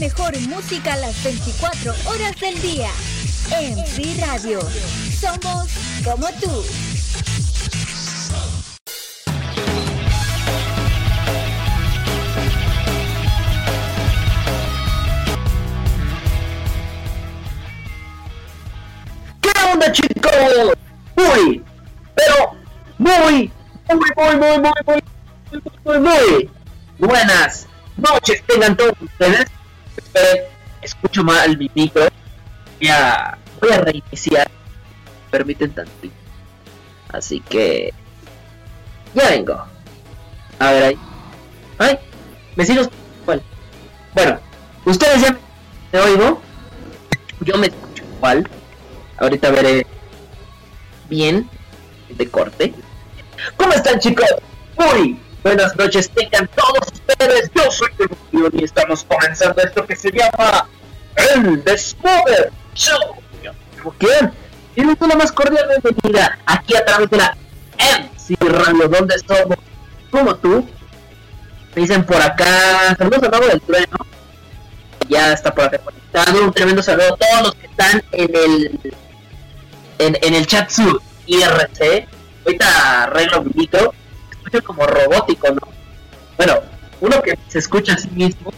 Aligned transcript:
Mejor 0.00 0.38
música 0.48 0.96
las 0.96 1.22
24 1.22 1.94
horas 2.06 2.40
del 2.40 2.60
día. 2.60 2.90
En 3.50 3.86
Free 3.86 4.16
Radio. 4.20 4.58
Somos 5.20 5.68
como 6.04 6.26
tú. 6.40 6.64
¿Qué 19.40 19.50
onda 19.72 19.92
chicos? 19.92 20.32
Muy, 21.16 21.62
pero 22.14 22.52
muy, 22.98 23.52
muy, 23.88 23.98
muy, 24.16 24.36
muy, 24.36 24.58
muy, 24.58 25.02
muy, 25.54 25.62
muy, 25.84 25.98
muy 25.98 26.50
buenas 26.98 27.66
noches 27.96 28.42
tengan 28.46 28.76
todos 28.76 28.94
ustedes. 29.00 29.46
Escucho 30.80 31.22
mal 31.22 31.56
mi 31.56 31.70
micro. 31.74 32.08
Voy 32.80 32.88
a, 32.88 33.38
voy 33.60 33.72
a 33.72 33.80
reiniciar. 33.80 34.50
Permiten 35.30 35.72
tantito. 35.72 36.14
Así 37.08 37.40
que 37.40 37.92
ya 39.14 39.30
vengo. 39.30 39.64
A 40.58 40.70
ver 40.72 40.82
ahí. 40.84 40.98
Ay, 41.78 41.98
vecinos. 42.56 42.88
¿Cuál? 43.24 43.42
Bueno, 44.14 44.38
ustedes 44.84 45.22
ya 45.22 45.38
me 45.92 45.98
oigo. 46.00 46.40
Yo 47.40 47.58
me 47.58 47.66
escucho 47.66 48.04
igual. 48.16 48.48
Ahorita 49.18 49.50
veré 49.50 49.86
bien 51.08 51.48
de 52.08 52.28
corte. 52.28 52.74
¿Cómo 53.56 53.72
están 53.72 53.98
chicos? 53.98 54.26
Muy 54.78 55.18
buenas 55.42 55.76
noches 55.76 56.10
tengan 56.10 56.48
todos 56.48 56.88
ustedes. 56.92 57.50
Yo 57.54 57.70
soy 57.70 57.88
Tebución 57.96 58.60
y 58.60 58.64
estamos 58.64 59.04
comenzando 59.04 59.62
esto 59.62 59.86
que 59.86 59.96
se 59.96 60.10
llama 60.10 60.68
El 61.16 61.62
Desmover 61.64 62.52
Show. 62.74 63.16
¿Quién? 63.98 64.32
Y 64.76 64.84
les 64.84 65.00
la 65.00 65.16
más 65.16 65.32
cordial 65.32 65.66
bienvenida 65.82 66.38
aquí 66.46 66.76
a 66.76 66.84
través 66.84 67.10
de 67.10 67.16
la 67.18 67.36
MC 67.78 68.36
Radio, 68.40 68.88
donde 68.88 69.18
somos 69.18 69.58
como 70.10 70.34
tú. 70.36 70.66
Me 71.74 71.82
dicen 71.82 72.04
por 72.04 72.20
acá, 72.20 72.94
saludos 72.96 73.22
al 73.22 73.30
mago 73.30 73.46
del 73.46 73.60
trueno. 73.60 73.98
Ya 75.08 75.32
está 75.32 75.52
por 75.54 75.64
acá 75.64 75.78
conectado. 75.78 76.44
Un 76.44 76.52
tremendo 76.52 76.82
saludo 76.82 77.14
a 77.14 77.16
todos 77.16 77.42
los 77.42 77.54
que 77.56 77.66
están 77.66 78.02
en 78.12 78.30
el 78.34 78.94
en, 79.98 80.18
en 80.22 80.34
el 80.34 80.46
chat 80.46 80.70
su 80.70 81.00
IRC. 81.26 82.08
Ahorita 82.44 83.02
arreglo 83.04 83.42
mi 83.42 83.50
micro. 83.54 83.92
Como 84.60 84.86
robótico, 84.86 85.48
¿no? 85.50 85.60
Bueno, 86.36 86.54
uno 87.00 87.22
que 87.22 87.38
se 87.48 87.58
escucha 87.58 87.94
a 87.94 87.98
sí 87.98 88.08
mismo, 88.10 88.52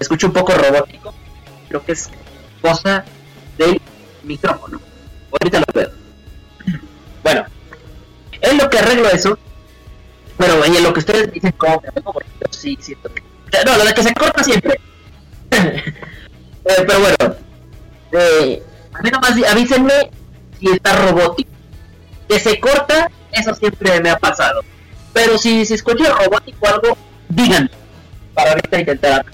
escucha 0.00 0.26
un 0.26 0.32
poco 0.32 0.52
robótico. 0.52 1.14
Creo 1.68 1.84
que 1.84 1.92
es 1.92 2.10
cosa 2.60 3.04
del 3.58 3.80
micrófono. 4.24 4.80
Ahorita 5.30 5.60
lo 5.60 5.66
veo. 5.74 5.90
Bueno, 7.22 7.44
es 8.40 8.54
lo 8.56 8.68
que 8.70 8.78
arreglo 8.78 9.08
eso. 9.08 9.38
Pero 10.38 10.64
en 10.64 10.82
lo 10.82 10.92
que 10.92 11.00
ustedes 11.00 11.32
dicen, 11.32 11.52
como 11.52 11.80
me 11.80 11.92
pongo 11.92 12.12
bonito, 12.12 12.46
sí, 12.50 12.76
siento 12.80 13.12
que. 13.12 13.22
No, 13.64 13.76
lo 13.76 13.84
de 13.84 13.94
que 13.94 14.02
se 14.02 14.14
corta 14.14 14.42
siempre. 14.42 14.80
Eh, 16.68 16.84
pero 16.84 16.98
bueno, 16.98 17.36
eh, 18.10 18.60
a 18.92 19.00
mí 19.00 19.08
nomás 19.08 19.34
avísenme 19.48 20.10
si 20.58 20.68
está 20.72 20.96
robótico. 20.96 21.48
Que 22.28 22.40
se 22.40 22.58
corta, 22.58 23.08
eso 23.30 23.54
siempre 23.54 24.00
me 24.00 24.10
ha 24.10 24.18
pasado. 24.18 24.64
Pero 25.16 25.38
si 25.38 25.64
se 25.64 25.76
escucha 25.76 26.12
robótico 26.12 26.68
algo, 26.68 26.94
díganme. 27.30 27.70
Para 28.34 28.50
ahorita 28.50 28.80
intentar. 28.80 29.24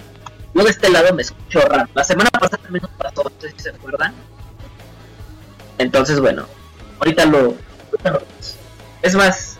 Yo 0.53 0.63
de 0.63 0.69
este 0.69 0.89
lado 0.89 1.13
me 1.13 1.23
escucho 1.23 1.59
raro. 1.59 1.89
La 1.93 2.05
semana 2.05 2.29
pasada 2.29 2.63
también 2.63 2.83
nos 2.83 2.91
pasó, 2.91 3.21
no 3.21 3.31
sé 3.41 3.49
si 3.51 3.63
se 3.63 3.69
acuerdan. 3.71 4.13
Entonces, 5.77 6.21
bueno, 6.21 6.45
ahorita 6.99 7.25
lo. 7.25 7.55
Es 9.01 9.13
más, 9.13 9.57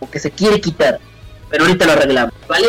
como 0.00 0.10
que 0.10 0.18
se 0.18 0.32
quiere 0.32 0.60
quitar. 0.60 0.98
Pero 1.48 1.64
ahorita 1.64 1.86
lo 1.86 1.92
arreglamos, 1.92 2.34
¿vale? 2.48 2.66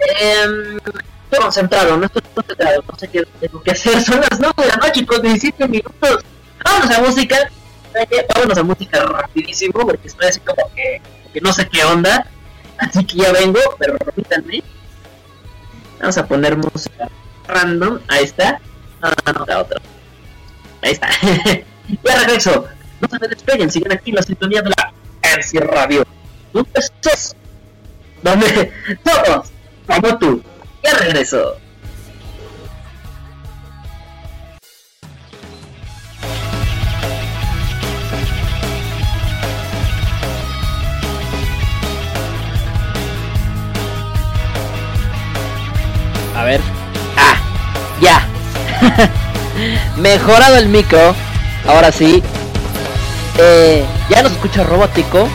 Eh, 0.00 0.78
estoy 1.24 1.40
concentrado, 1.42 1.94
no 1.98 2.06
estoy 2.06 2.22
concentrado, 2.34 2.84
no 2.90 2.98
sé 2.98 3.08
qué 3.08 3.28
tengo 3.38 3.62
que 3.62 3.72
hacer. 3.72 4.02
Son 4.06 4.18
las 4.18 4.40
9 4.40 4.54
de 4.56 4.66
la 4.66 4.76
noche 4.76 5.04
con 5.04 5.20
17 5.20 5.68
minutos. 5.68 6.24
Vámonos 6.64 6.90
a 6.90 7.02
música. 7.02 7.36
Vámonos 8.34 8.56
a 8.56 8.62
música 8.62 9.04
rapidísimo 9.04 9.86
porque 9.86 10.08
estoy 10.08 10.28
así 10.28 10.40
como 10.40 10.74
que, 10.74 11.02
que 11.32 11.40
no 11.40 11.52
sé 11.52 11.68
qué 11.68 11.84
onda. 11.84 12.26
Así 12.78 13.04
que 13.04 13.16
ya 13.16 13.32
vengo, 13.32 13.60
pero 13.78 13.96
repítanme. 13.98 14.62
Vamos 16.00 16.18
a 16.18 16.26
poner 16.26 16.56
música 16.56 17.08
random. 17.46 17.98
Ahí 18.08 18.24
está. 18.24 18.60
No, 19.00 19.10
no, 19.26 19.44
no, 19.46 19.58
otra. 19.60 19.80
Ahí 20.82 20.92
está. 20.92 21.08
ya 22.04 22.16
regreso. 22.16 22.66
No 23.00 23.08
se 23.08 23.18
me 23.18 23.28
despeguen, 23.28 23.70
sigan 23.70 23.92
aquí 23.92 24.12
la 24.12 24.22
sintonía 24.22 24.62
de 24.62 24.70
la 24.70 24.92
MC 25.36 25.60
Radio. 25.60 26.04
Un 26.52 26.66
besos. 26.72 27.36
Donde 28.22 28.72
todos, 29.04 29.50
como 29.86 30.18
tú. 30.18 30.42
Ya 30.82 30.94
regreso. 30.94 31.56
Mejorado 49.96 50.56
el 50.56 50.68
micro. 50.68 51.14
Ahora 51.66 51.92
sí. 51.92 52.22
Eh, 53.38 53.84
ya 54.08 54.22
no 54.22 54.28
se 54.28 54.34
escucha 54.34 54.64
robótico. 54.64 55.28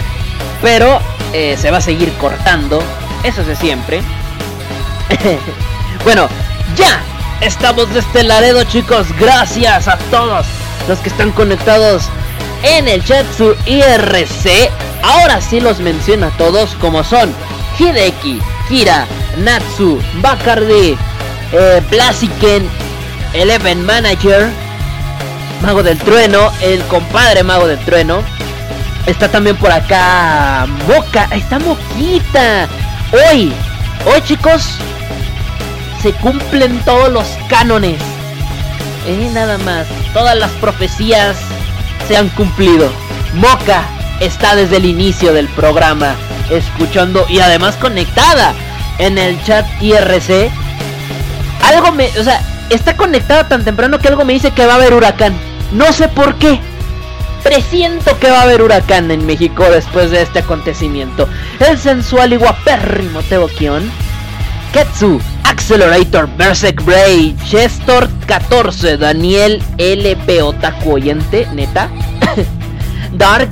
Pero 0.62 1.00
eh, 1.34 1.58
se 1.60 1.72
va 1.72 1.78
a 1.78 1.82
seguir 1.82 2.12
cortando. 2.14 2.82
Eso 3.24 3.42
es 3.42 3.48
de 3.48 3.56
siempre. 3.56 4.02
bueno, 6.04 6.28
ya. 6.76 7.02
Estamos 7.42 7.94
de 7.94 8.00
este 8.00 8.24
Laredo, 8.24 8.64
chicos. 8.64 9.08
Gracias 9.20 9.88
a 9.88 9.98
todos 10.10 10.46
los 10.88 11.00
que 11.00 11.10
están 11.10 11.32
conectados 11.32 12.04
en 12.64 12.88
el 12.88 13.04
chat 13.04 13.26
su 13.36 13.56
IRC. 13.66 14.72
Ahora 15.04 15.42
sí 15.42 15.60
los 15.60 15.80
menciono 15.80 16.28
a 16.28 16.38
todos 16.38 16.76
como 16.76 17.04
son 17.04 17.34
Hideki, 17.78 18.40
Kira, 18.70 19.06
Natsu, 19.38 20.02
Bacardi, 20.22 20.98
eh, 21.52 21.82
Eleven 23.34 23.86
Manager, 23.86 24.50
Mago 25.62 25.84
del 25.84 25.98
Trueno, 25.98 26.52
el 26.62 26.82
compadre 26.84 27.44
Mago 27.44 27.68
del 27.68 27.80
Trueno. 27.80 28.22
Está 29.06 29.30
también 29.30 29.58
por 29.58 29.72
acá 29.72 30.68
Moca, 30.88 31.28
está 31.32 31.60
Moquita. 31.60 32.68
Hoy, 33.12 33.52
hoy 34.06 34.22
chicos, 34.24 34.78
se 36.02 36.14
cumplen 36.14 36.80
todos 36.86 37.12
los 37.12 37.26
cánones. 37.50 38.00
Eh, 39.08 39.30
nada 39.34 39.58
más, 39.60 39.88
todas 40.14 40.38
las 40.38 40.52
profecías 40.52 41.38
se 42.08 42.16
han 42.16 42.30
cumplido. 42.30 42.92
Moca 43.36 43.84
está 44.20 44.56
desde 44.56 44.78
el 44.78 44.86
inicio 44.86 45.34
del 45.34 45.48
programa 45.50 46.16
escuchando 46.50 47.26
y 47.30 47.40
además 47.40 47.76
conectada 47.76 48.54
en 49.00 49.18
el 49.18 49.42
chat 49.44 49.66
IRC. 49.82 50.52
Algo 51.64 51.92
me, 51.92 52.08
o 52.20 52.24
sea, 52.24 52.42
está 52.74 52.96
conectada 52.96 53.48
tan 53.48 53.64
temprano 53.64 54.00
que 54.00 54.08
algo 54.08 54.26
me 54.26 54.34
dice 54.34 54.52
que 54.52 54.66
va 54.66 54.74
a 54.74 54.76
haber 54.78 54.94
huracán. 54.94 55.34
No 55.72 55.92
sé 55.92 56.08
por 56.08 56.36
qué. 56.36 56.60
Presiento 57.44 58.18
que 58.20 58.32
va 58.32 58.40
a 58.40 58.44
haber 58.44 58.62
huracán 58.62 59.12
en 59.12 59.26
México 59.26 59.66
después 59.70 60.12
de 60.12 60.22
este 60.22 60.40
acontecimiento. 60.40 61.28
El 61.60 61.78
sensual 61.78 62.34
y 62.34 62.38
guapérrimo. 62.38 63.20
Ketsu, 64.72 65.22
Accelerator, 65.44 66.28
Berserk 66.36 66.84
Bray, 66.84 67.36
Chestor 67.46 68.10
14, 68.26 68.98
Daniel 68.98 69.62
LP 69.78 70.42
Otaku 70.42 70.94
Oyente, 70.94 71.48
neta. 71.54 71.90
Dark, 73.14 73.50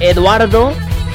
Eduardo, 0.00 0.74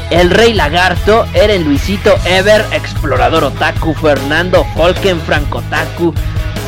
el 0.09 0.31
Rey 0.31 0.53
Lagarto, 0.53 1.27
Eren 1.33 1.63
Luisito, 1.65 2.15
Ever, 2.25 2.65
Explorador 2.71 3.43
Otaku, 3.43 3.93
Fernando, 3.93 4.65
Folken, 4.75 5.19
Franco 5.21 5.59
Otaku, 5.59 6.13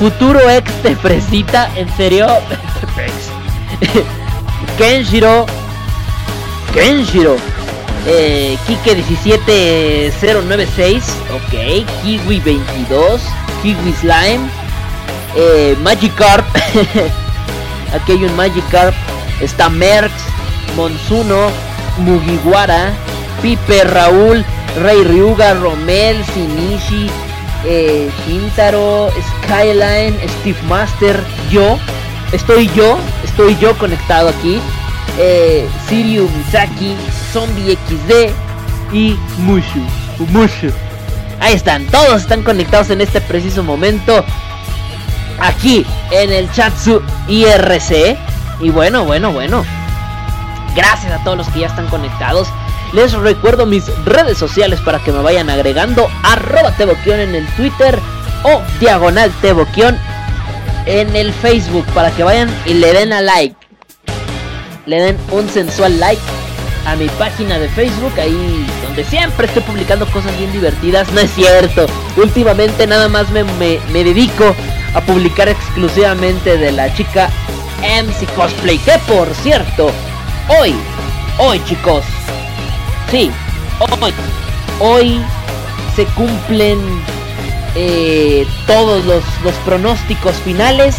Futuro 0.02 0.50
ex 0.50 0.66
de 0.82 0.96
Fresita, 0.96 1.70
en 1.76 1.88
serio, 1.96 2.26
Kenshiro, 4.80 5.46
Kenshiro, 6.74 7.36
eh, 8.08 8.58
Kike 8.66 8.96
17096, 8.96 11.04
ok, 11.36 11.86
Kiwi 12.02 12.40
22, 12.40 13.22
Kiwi 13.62 13.94
Slime, 13.94 14.50
eh, 15.36 15.78
Magikarp, 15.84 16.48
aquí 17.94 18.14
hay 18.14 18.24
un 18.24 18.36
Magikarp, 18.36 18.96
está 19.40 19.70
Merx, 19.70 20.12
Monsuno, 20.76 21.52
Mugiwara, 22.00 22.92
Pipe, 23.44 23.84
Raúl, 23.84 24.44
Rey 24.82 25.04
Ryuga, 25.04 25.54
Romel, 25.54 26.26
Shinichi, 26.34 27.08
eh, 27.66 28.10
Shintaro, 28.26 29.10
Skyline, 29.44 30.18
Steve 30.40 30.62
Master, 30.68 31.20
yo. 31.50 31.78
Estoy 32.32 32.70
yo, 32.76 32.98
estoy 33.24 33.58
yo 33.58 33.78
conectado 33.78 34.30
aquí. 34.30 34.60
Eh, 35.18 35.68
Siriu 35.88 36.30
Misaki, 36.30 36.96
Zombie 37.34 37.78
XD 37.88 38.32
y 38.94 39.18
Mushu. 39.40 39.82
Mushu. 40.30 40.72
Ahí 41.40 41.54
están, 41.54 41.86
todos 41.88 42.22
están 42.22 42.44
conectados 42.44 42.90
en 42.90 43.02
este 43.02 43.20
preciso 43.20 43.64
momento. 43.64 44.24
Aquí 45.40 45.86
en 46.12 46.32
el 46.32 46.52
Chatsu 46.52 47.02
IRC. 47.28 48.18
Y 48.62 48.70
bueno, 48.70 49.06
bueno, 49.06 49.32
bueno. 49.32 49.66
Gracias 50.76 51.12
a 51.12 51.24
todos 51.24 51.38
los 51.38 51.50
que 51.50 51.62
ya 51.62 51.68
están 51.68 51.88
conectados. 51.88 52.48
Les 52.94 53.14
recuerdo 53.14 53.66
mis 53.66 53.86
redes 54.06 54.38
sociales 54.38 54.82
para 54.82 55.00
que 55.00 55.12
me 55.12 55.22
vayan 55.22 55.50
agregando. 55.50 56.10
Arroba 56.24 56.72
Teboquion 56.72 57.20
en 57.20 57.36
el 57.36 57.48
Twitter 57.56 57.98
o 58.44 58.62
Diagonal 58.80 59.32
Teboquion 59.42 59.98
en 60.86 61.16
el 61.16 61.32
Facebook 61.34 61.86
para 61.94 62.12
que 62.12 62.24
vayan 62.24 62.50
y 62.66 62.74
le 62.74 62.92
den 62.94 63.14
a 63.14 63.22
like. 63.22 63.56
Le 64.86 65.00
den 65.00 65.18
un 65.32 65.48
sensual 65.48 66.00
like 66.00 66.22
a 66.86 66.96
mi 66.96 67.08
página 67.10 67.60
de 67.60 67.70
Facebook, 67.70 68.20
ahí 68.20 68.66
donde 68.84 69.04
siempre 69.06 69.46
estoy 69.46 69.62
publicando 69.62 70.06
cosas 70.08 70.36
bien 70.38 70.52
divertidas. 70.52 71.12
No 71.14 71.22
es 71.22 71.32
cierto, 71.32 71.86
últimamente 72.18 72.88
nada 72.88 73.08
más 73.08 73.30
me, 73.30 73.44
me 73.44 74.04
dedico 74.04 74.54
a 74.94 75.02
publicar 75.02 75.48
exclusivamente 75.48 76.58
de 76.58 76.72
la 76.72 76.94
chica 76.94 77.30
MC 77.82 78.28
Cosplay. 78.36 78.78
Que 78.80 78.98
por 79.08 79.34
cierto, 79.36 79.92
hoy, 80.60 80.76
hoy 81.38 81.64
chicos, 81.66 82.04
sí, 83.12 83.30
hoy, 84.00 84.14
hoy 84.80 85.22
se 85.96 86.06
cumplen 86.06 86.80
eh, 87.76 88.48
todos 88.66 89.06
los, 89.06 89.24
los 89.44 89.54
pronósticos 89.66 90.36
finales. 90.38 90.96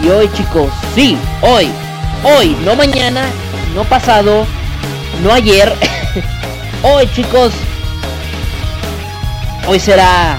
Y 0.00 0.08
hoy 0.08 0.30
chicos, 0.34 0.70
sí, 0.94 1.18
hoy, 1.42 1.68
hoy, 2.22 2.56
no 2.64 2.76
mañana, 2.76 3.26
no 3.74 3.84
pasado, 3.84 4.46
no 5.22 5.32
ayer. 5.32 5.74
hoy 6.82 7.08
chicos, 7.14 7.52
hoy 9.66 9.80
será 9.80 10.38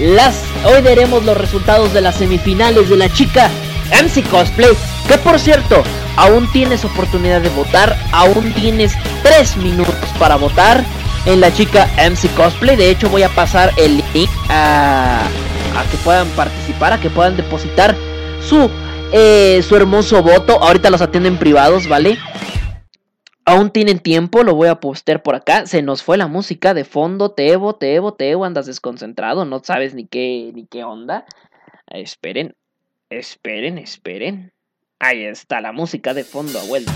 las 0.00 0.36
hoy 0.64 0.80
veremos 0.80 1.24
los 1.24 1.36
resultados 1.36 1.92
de 1.92 2.00
las 2.00 2.16
semifinales 2.16 2.88
de 2.88 2.96
la 2.96 3.12
chica 3.12 3.50
MC 3.90 4.22
Cosplay, 4.28 4.76
que 5.08 5.18
por 5.18 5.38
cierto, 5.40 5.82
aún 6.18 6.50
tienes 6.50 6.84
oportunidad 6.84 7.40
de 7.40 7.48
votar, 7.50 7.96
aún 8.12 8.52
tienes 8.52 8.92
3 9.22 9.56
minutos 9.58 9.94
para 10.18 10.34
votar 10.34 10.84
en 11.26 11.40
la 11.40 11.52
chica 11.52 11.88
MC 11.96 12.28
Cosplay. 12.34 12.76
De 12.76 12.90
hecho, 12.90 13.08
voy 13.08 13.22
a 13.22 13.28
pasar 13.28 13.72
el 13.76 13.98
link 14.12 14.28
a, 14.50 15.22
a 15.76 15.90
que 15.90 15.96
puedan 15.98 16.28
participar, 16.30 16.92
a 16.92 17.00
que 17.00 17.08
puedan 17.08 17.36
depositar 17.36 17.94
su, 18.40 18.68
eh, 19.12 19.62
su 19.62 19.76
hermoso 19.76 20.20
voto. 20.22 20.60
Ahorita 20.60 20.90
los 20.90 21.02
atienden 21.02 21.38
privados, 21.38 21.88
¿vale? 21.88 22.18
Aún 23.44 23.70
tienen 23.70 24.00
tiempo, 24.00 24.42
lo 24.42 24.56
voy 24.56 24.68
a 24.68 24.80
postear 24.80 25.22
por 25.22 25.36
acá. 25.36 25.66
Se 25.66 25.82
nos 25.82 26.02
fue 26.02 26.16
la 26.18 26.26
música 26.26 26.74
de 26.74 26.84
fondo. 26.84 27.30
Tebo, 27.30 27.76
Tebo, 27.76 28.14
Tebo, 28.14 28.44
andas 28.44 28.66
desconcentrado, 28.66 29.44
no 29.44 29.60
sabes 29.62 29.94
ni 29.94 30.06
qué, 30.06 30.50
ni 30.52 30.66
qué 30.66 30.82
onda. 30.82 31.24
Esperen, 31.86 32.56
esperen, 33.08 33.78
esperen. 33.78 34.52
Ahí 35.00 35.24
está, 35.26 35.60
la 35.60 35.70
música 35.70 36.12
de 36.12 36.24
fondo 36.24 36.58
ha 36.58 36.64
vuelto. 36.64 36.90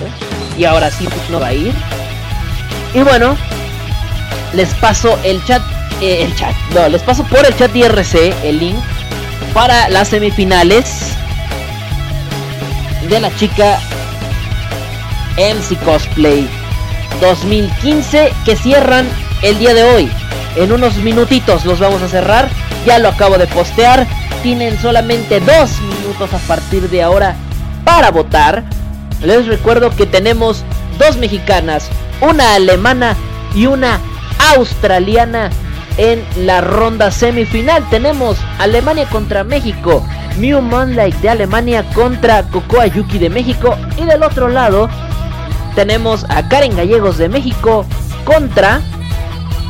Y 0.59 0.65
ahora 0.65 0.91
sí 0.91 1.05
pues, 1.05 1.31
no 1.31 1.39
va 1.39 1.49
a 1.49 1.55
ir. 1.55 1.73
Y 2.95 3.01
bueno, 3.03 3.37
les 4.55 4.75
paso 4.75 5.17
el 5.23 5.43
chat. 5.45 5.63
Eh, 6.01 6.25
el 6.25 6.35
chat, 6.35 6.53
no, 6.75 6.89
les 6.89 7.01
paso 7.03 7.23
por 7.25 7.47
el 7.47 7.57
chat 7.57 7.75
IRC 7.77 8.35
el 8.43 8.59
link 8.59 8.77
para 9.55 9.89
las 9.89 10.09
semifinales 10.09 11.13
de 13.09 13.21
la 13.21 13.33
chica 13.37 13.79
MC 15.37 15.79
Cosplay 15.85 16.49
2015 17.21 18.33
que 18.45 18.57
cierran 18.57 19.09
el 19.43 19.61
día 19.61 19.75
de 19.75 19.85
hoy. 19.85 20.11
En 20.57 20.73
unos 20.73 20.97
minutitos 20.97 21.65
los 21.65 21.79
vamos 21.79 22.03
a 22.03 22.09
cerrar. 22.09 22.49
Ya 22.85 22.99
lo 22.99 23.11
acabo 23.11 23.39
de 23.39 23.47
postear. 23.47 24.09
Tienen 24.43 24.77
solamente 24.83 25.39
dos 25.39 25.81
minutos 25.83 26.35
a 26.35 26.39
partir 26.49 26.91
de 26.91 27.01
ahora 27.01 27.37
para 27.85 28.11
votar. 28.11 28.65
Les 29.23 29.47
recuerdo 29.47 29.91
que 29.91 30.07
tenemos 30.07 30.65
dos 30.99 31.17
mexicanas, 31.17 31.89
una 32.21 32.55
alemana 32.55 33.17
y 33.55 33.67
una 33.67 34.01
australiana 34.55 35.51
en 35.97 36.25
la 36.47 36.61
ronda 36.61 37.11
semifinal. 37.11 37.89
Tenemos 37.91 38.39
Alemania 38.59 39.07
contra 39.09 39.45
México, 39.45 40.05
Mew 40.39 40.61
Moonlight 40.61 41.17
de 41.17 41.31
Alemania 41.31 41.85
contra 41.95 42.43
Cocoa 42.45 42.87
Yuki 42.87 43.19
de 43.19 43.31
México. 43.31 43.77
Y 43.97 44.05
del 44.05 44.23
otro 44.23 44.49
lado 44.49 44.89
tenemos 45.75 46.25
a 46.29 46.49
Karen 46.49 46.77
Gallegos 46.77 47.19
de 47.19 47.29
México 47.29 47.87
contra 48.25 48.81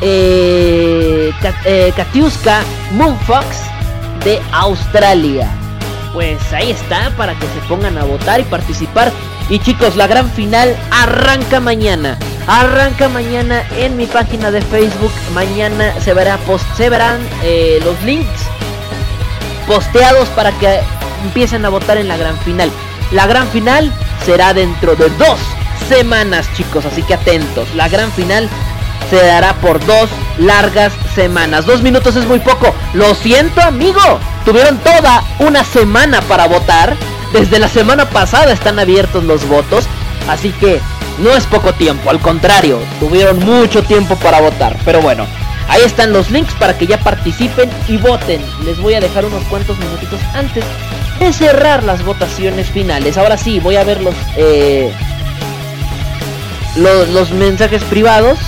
eh, 0.01 1.33
eh, 1.65 1.93
Katiuska 1.97 2.63
Moonfox 2.93 3.47
de 4.25 4.41
Australia. 4.53 5.62
Pues 6.13 6.53
ahí 6.53 6.71
está 6.71 7.11
para 7.17 7.35
que 7.35 7.47
se 7.47 7.61
pongan 7.69 7.97
a 7.99 8.05
votar 8.05 8.41
y 8.41 8.45
participar. 8.45 9.11
Y 9.49 9.59
chicos, 9.59 9.97
la 9.97 10.07
gran 10.07 10.31
final 10.31 10.77
arranca 10.91 11.61
mañana. 11.61 12.19
Arranca 12.47 13.09
mañana 13.09 13.63
en 13.77 13.97
mi 13.97 14.07
página 14.07 14.51
de 14.51 14.61
Facebook. 14.63 15.13
Mañana 15.35 15.93
se, 16.01 16.13
verá 16.13 16.37
post 16.39 16.67
se 16.77 16.89
verán 16.89 17.21
eh, 17.43 17.81
los 17.85 18.01
links 18.03 18.43
posteados 19.67 20.29
para 20.31 20.53
que 20.53 20.81
empiecen 21.25 21.65
a 21.65 21.69
votar 21.69 21.97
en 21.97 22.09
la 22.09 22.17
gran 22.17 22.37
final. 22.39 22.71
La 23.13 23.27
gran 23.27 23.47
final 23.49 23.93
será 24.25 24.55
dentro 24.55 24.97
de 24.97 25.09
dos 25.11 25.39
semanas, 25.89 26.49
chicos, 26.55 26.85
así 26.85 27.03
que 27.03 27.15
atentos. 27.15 27.75
La 27.75 27.89
gran 27.89 28.11
final 28.13 28.49
se 29.11 29.25
dará 29.25 29.55
por 29.55 29.85
dos 29.85 30.09
largas 30.39 30.93
semanas. 31.15 31.67
Dos 31.67 31.83
minutos 31.83 32.17
es 32.17 32.27
muy 32.27 32.41
poco. 32.41 32.75
Lo 32.95 33.15
siento, 33.15 33.61
amigo. 33.61 34.01
Tuvieron 34.45 34.79
toda 34.79 35.23
una 35.39 35.65
semana 35.65 36.21
para 36.23 36.47
votar. 36.47 36.97
Desde 37.33 37.59
la 37.59 37.69
semana 37.69 38.09
pasada 38.11 38.53
están 38.53 38.79
abiertos 38.79 39.25
los 39.25 39.47
votos. 39.49 39.85
Así 40.29 40.51
que 40.53 40.81
no 41.19 41.31
es 41.31 41.45
poco 41.47 41.73
tiempo. 41.75 42.11
Al 42.11 42.21
contrario, 42.21 42.81
tuvieron 43.01 43.39
mucho 43.41 43.83
tiempo 43.83 44.17
para 44.17 44.41
votar. 44.41 44.77
Pero 44.85 45.01
bueno, 45.01 45.27
ahí 45.69 45.83
están 45.83 46.13
los 46.13 46.31
links 46.31 46.55
para 46.55 46.77
que 46.77 46.87
ya 46.87 46.99
participen 46.99 47.71
y 47.89 47.97
voten. 47.97 48.43
Les 48.65 48.79
voy 48.81 48.95
a 48.95 49.01
dejar 49.01 49.25
unos 49.25 49.43
cuantos 49.45 49.79
minutitos 49.79 50.21
antes 50.35 50.65
de 51.19 51.33
cerrar 51.33 51.85
las 51.85 52.05
votaciones 52.05 52.69
finales. 52.69 53.17
Ahora 53.17 53.37
sí, 53.37 53.61
voy 53.61 53.77
a 53.77 53.85
ver 53.85 54.01
los... 54.03 54.15
Eh, 54.37 54.93
los, 56.77 57.31
mensajes 57.33 57.83
privados. 57.85 58.39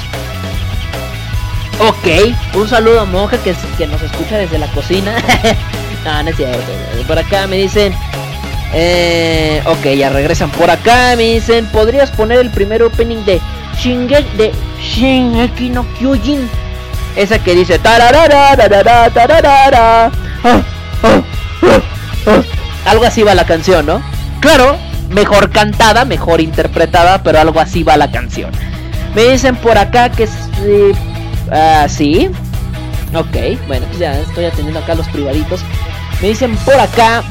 Ok, 1.80 2.06
un 2.54 2.68
saludo 2.68 3.00
a 3.00 3.04
Monja 3.04 3.36
que, 3.38 3.54
que 3.76 3.86
nos 3.86 4.00
escucha 4.00 4.38
desde 4.38 4.58
la 4.58 4.68
cocina. 4.68 5.16
no, 6.04 6.22
no 6.22 6.30
es 6.30 6.36
cierto. 6.36 6.72
Por 7.06 7.18
acá 7.18 7.46
me 7.46 7.56
dicen. 7.56 7.92
Eh, 8.72 9.62
ok, 9.66 9.84
ya 9.96 10.10
regresan 10.10 10.50
por 10.50 10.70
acá. 10.70 11.14
Me 11.16 11.34
dicen, 11.34 11.66
¿podrías 11.66 12.10
poner 12.10 12.38
el 12.38 12.50
primer 12.50 12.82
opening 12.82 13.24
de 13.24 13.40
Shingeki, 13.76 14.36
de 14.36 14.52
Shingeki 14.80 15.70
no 15.70 15.84
Kyojin? 15.98 16.48
Esa 17.16 17.38
que 17.38 17.54
dice 17.54 17.80
Algo 22.84 23.04
así 23.04 23.22
va 23.22 23.34
la 23.34 23.46
canción, 23.46 23.86
¿no? 23.86 24.02
Claro, 24.40 24.76
mejor 25.10 25.50
cantada, 25.50 26.04
mejor 26.04 26.40
interpretada, 26.40 27.22
pero 27.22 27.40
algo 27.40 27.60
así 27.60 27.82
va 27.82 27.96
la 27.96 28.10
canción. 28.10 28.50
Me 29.14 29.24
dicen 29.24 29.56
por 29.56 29.78
acá 29.78 30.10
que 30.10 30.26
sí. 30.26 30.92
Ah, 31.50 31.86
sí. 31.88 32.30
Ok, 33.14 33.66
bueno, 33.66 33.86
pues 33.86 33.98
ya 33.98 34.18
estoy 34.18 34.44
atendiendo 34.46 34.80
acá 34.80 34.94
los 34.94 35.08
privaditos. 35.08 35.60
Me 36.20 36.28
dicen 36.28 36.56
por 36.58 36.74
acá. 36.74 37.22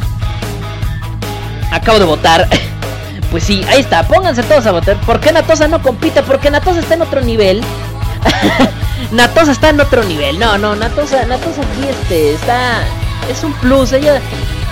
Acabo 1.72 2.00
de 2.00 2.05
votar. 2.05 2.48
pues 3.32 3.43
sí, 3.43 3.63
ahí 3.70 3.82
está. 3.82 4.08
Pónganse 4.08 4.43
todos 4.43 4.65
a 4.65 4.72
votar. 4.72 5.00
¿Por 5.01 5.20
qué 5.20 5.32
Natosa 5.32 5.67
no 5.67 5.82
compite? 5.82 6.24
Porque 6.24 6.50
Natosa 6.50 6.79
está 6.79 6.93
en 6.93 7.01
otro 7.01 7.22
nivel. 7.22 7.62
Natosa 9.12 9.51
está 9.51 9.70
en 9.70 9.82
otro 9.82 10.03
nivel. 10.03 10.39
No, 10.39 10.58
no, 10.58 10.75
Natosa, 10.75 11.25
Natosa 11.25 11.62
aquí 11.62 11.88
este, 11.89 12.34
está. 12.34 12.84
Es 13.29 13.43
un 13.43 13.53
plus. 13.53 13.91
Ella 13.91 14.22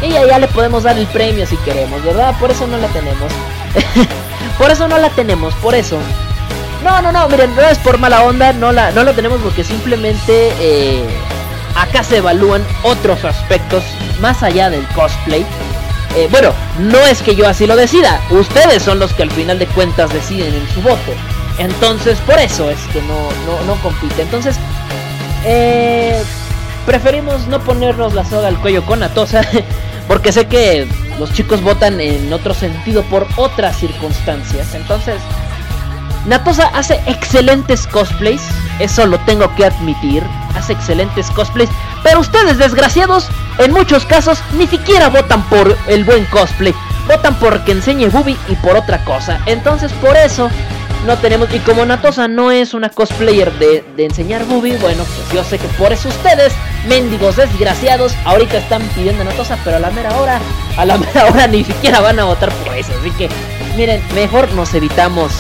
ella 0.02 0.26
ya 0.26 0.40
le 0.40 0.48
podemos 0.48 0.84
dar 0.84 0.98
el 0.98 1.06
premio 1.08 1.46
si 1.46 1.56
queremos, 1.58 2.04
¿verdad? 2.04 2.36
Por 2.40 2.50
eso 2.50 2.66
no 2.66 2.78
la 2.78 2.88
tenemos. 2.88 3.32
por 4.58 4.72
eso 4.72 4.88
no 4.88 4.98
la 4.98 5.10
tenemos, 5.10 5.54
por 5.56 5.76
eso. 5.76 6.00
No, 6.84 7.02
no, 7.02 7.12
no, 7.12 7.30
miren, 7.30 7.56
no 7.56 7.62
es 7.62 7.78
por 7.80 8.00
mala 8.00 8.24
onda, 8.24 8.54
no 8.54 8.72
la, 8.72 8.92
no 8.92 9.04
la 9.04 9.14
tenemos 9.14 9.40
porque 9.42 9.64
simplemente 9.64 10.52
eh, 10.60 11.04
acá 11.76 12.04
se 12.04 12.18
evalúan 12.18 12.66
otros 12.84 13.24
aspectos 13.24 13.84
más 14.20 14.42
allá 14.42 14.70
del 14.70 14.86
cosplay. 14.90 15.46
Eh, 16.16 16.28
bueno, 16.32 16.54
no 16.80 16.98
es 17.06 17.22
que 17.22 17.36
yo 17.36 17.48
así 17.48 17.68
lo 17.68 17.76
decida, 17.76 18.20
ustedes 18.32 18.84
son 18.84 19.00
los 19.00 19.14
que 19.14 19.24
al 19.24 19.32
final 19.32 19.60
de 19.60 19.68
cuentas 19.68 20.12
deciden 20.12 20.54
en 20.54 20.68
su 20.74 20.82
voto. 20.82 21.14
Entonces, 21.58 22.18
por 22.20 22.40
eso 22.40 22.70
es 22.70 22.80
que 22.92 23.02
no, 23.04 23.30
no, 23.46 23.64
no 23.66 23.82
compite. 23.82 24.24
Entonces, 24.24 24.58
eh, 25.46 26.22
preferimos 26.86 27.48
no 27.48 27.60
ponernos 27.60 28.14
la 28.14 28.26
soga 28.26 28.48
al 28.48 28.58
cuello 28.58 28.84
con 28.86 29.04
Atosa, 29.04 29.42
porque 30.08 30.32
sé 30.32 30.48
que 30.48 30.88
los 31.20 31.32
chicos 31.34 31.62
votan 31.62 32.02
en 32.02 32.34
otro 32.34 32.54
sentido 32.54 33.04
por 33.04 33.28
otras 33.38 33.78
circunstancias. 33.78 34.74
Entonces, 34.74 35.22
Natosa 36.26 36.68
hace 36.74 37.02
excelentes 37.08 37.88
cosplays, 37.88 38.42
eso 38.80 39.06
lo 39.08 39.20
tengo 39.22 39.54
que 39.56 39.66
admitir, 39.66 40.24
hace 40.56 40.74
excelentes 40.74 41.32
cosplays, 41.32 41.70
pero 42.04 42.20
ustedes 42.20 42.58
desgraciados, 42.58 43.28
en 43.58 43.72
muchos 43.72 44.06
casos, 44.06 44.40
ni 44.54 44.68
siquiera 44.68 45.10
votan 45.10 45.42
por 45.50 45.76
el 45.88 46.04
buen 46.04 46.26
cosplay, 46.26 46.76
votan 47.08 47.34
por 47.36 47.64
que 47.64 47.72
enseñe 47.72 48.08
Bubi 48.10 48.38
y 48.48 48.56
por 48.58 48.76
otra 48.76 49.04
cosa. 49.04 49.40
Entonces 49.48 49.92
por 49.94 50.16
eso 50.16 50.50
no 51.08 51.18
tenemos, 51.18 51.52
y 51.54 51.60
como 51.60 51.84
Natosa 51.86 52.28
no 52.28 52.52
es 52.52 52.76
una 52.76 52.90
cosplayer 52.90 53.52
de, 53.54 53.84
de 53.98 54.06
enseñar 54.06 54.46
Bubi, 54.46 54.74
bueno, 54.74 55.04
pues 55.04 55.32
yo 55.34 55.44
sé 55.44 55.58
que 55.58 55.68
por 55.70 55.92
eso 55.92 56.08
ustedes, 56.10 56.54
mendigos 56.88 57.36
desgraciados, 57.36 58.14
ahorita 58.26 58.60
están 58.60 58.84
pidiendo 58.90 59.24
Natosa, 59.24 59.58
pero 59.64 59.78
a 59.78 59.80
la 59.80 59.90
mera 59.90 60.16
hora, 60.18 60.40
a 60.78 60.86
la 60.86 60.98
mera 60.98 61.26
hora 61.26 61.48
ni 61.48 61.64
siquiera 61.64 62.00
van 62.00 62.20
a 62.20 62.26
votar 62.26 62.52
por 62.52 62.78
eso. 62.78 62.94
Así 63.00 63.10
que, 63.12 63.28
miren, 63.76 64.04
mejor 64.14 64.52
nos 64.54 64.76
evitamos 64.76 65.32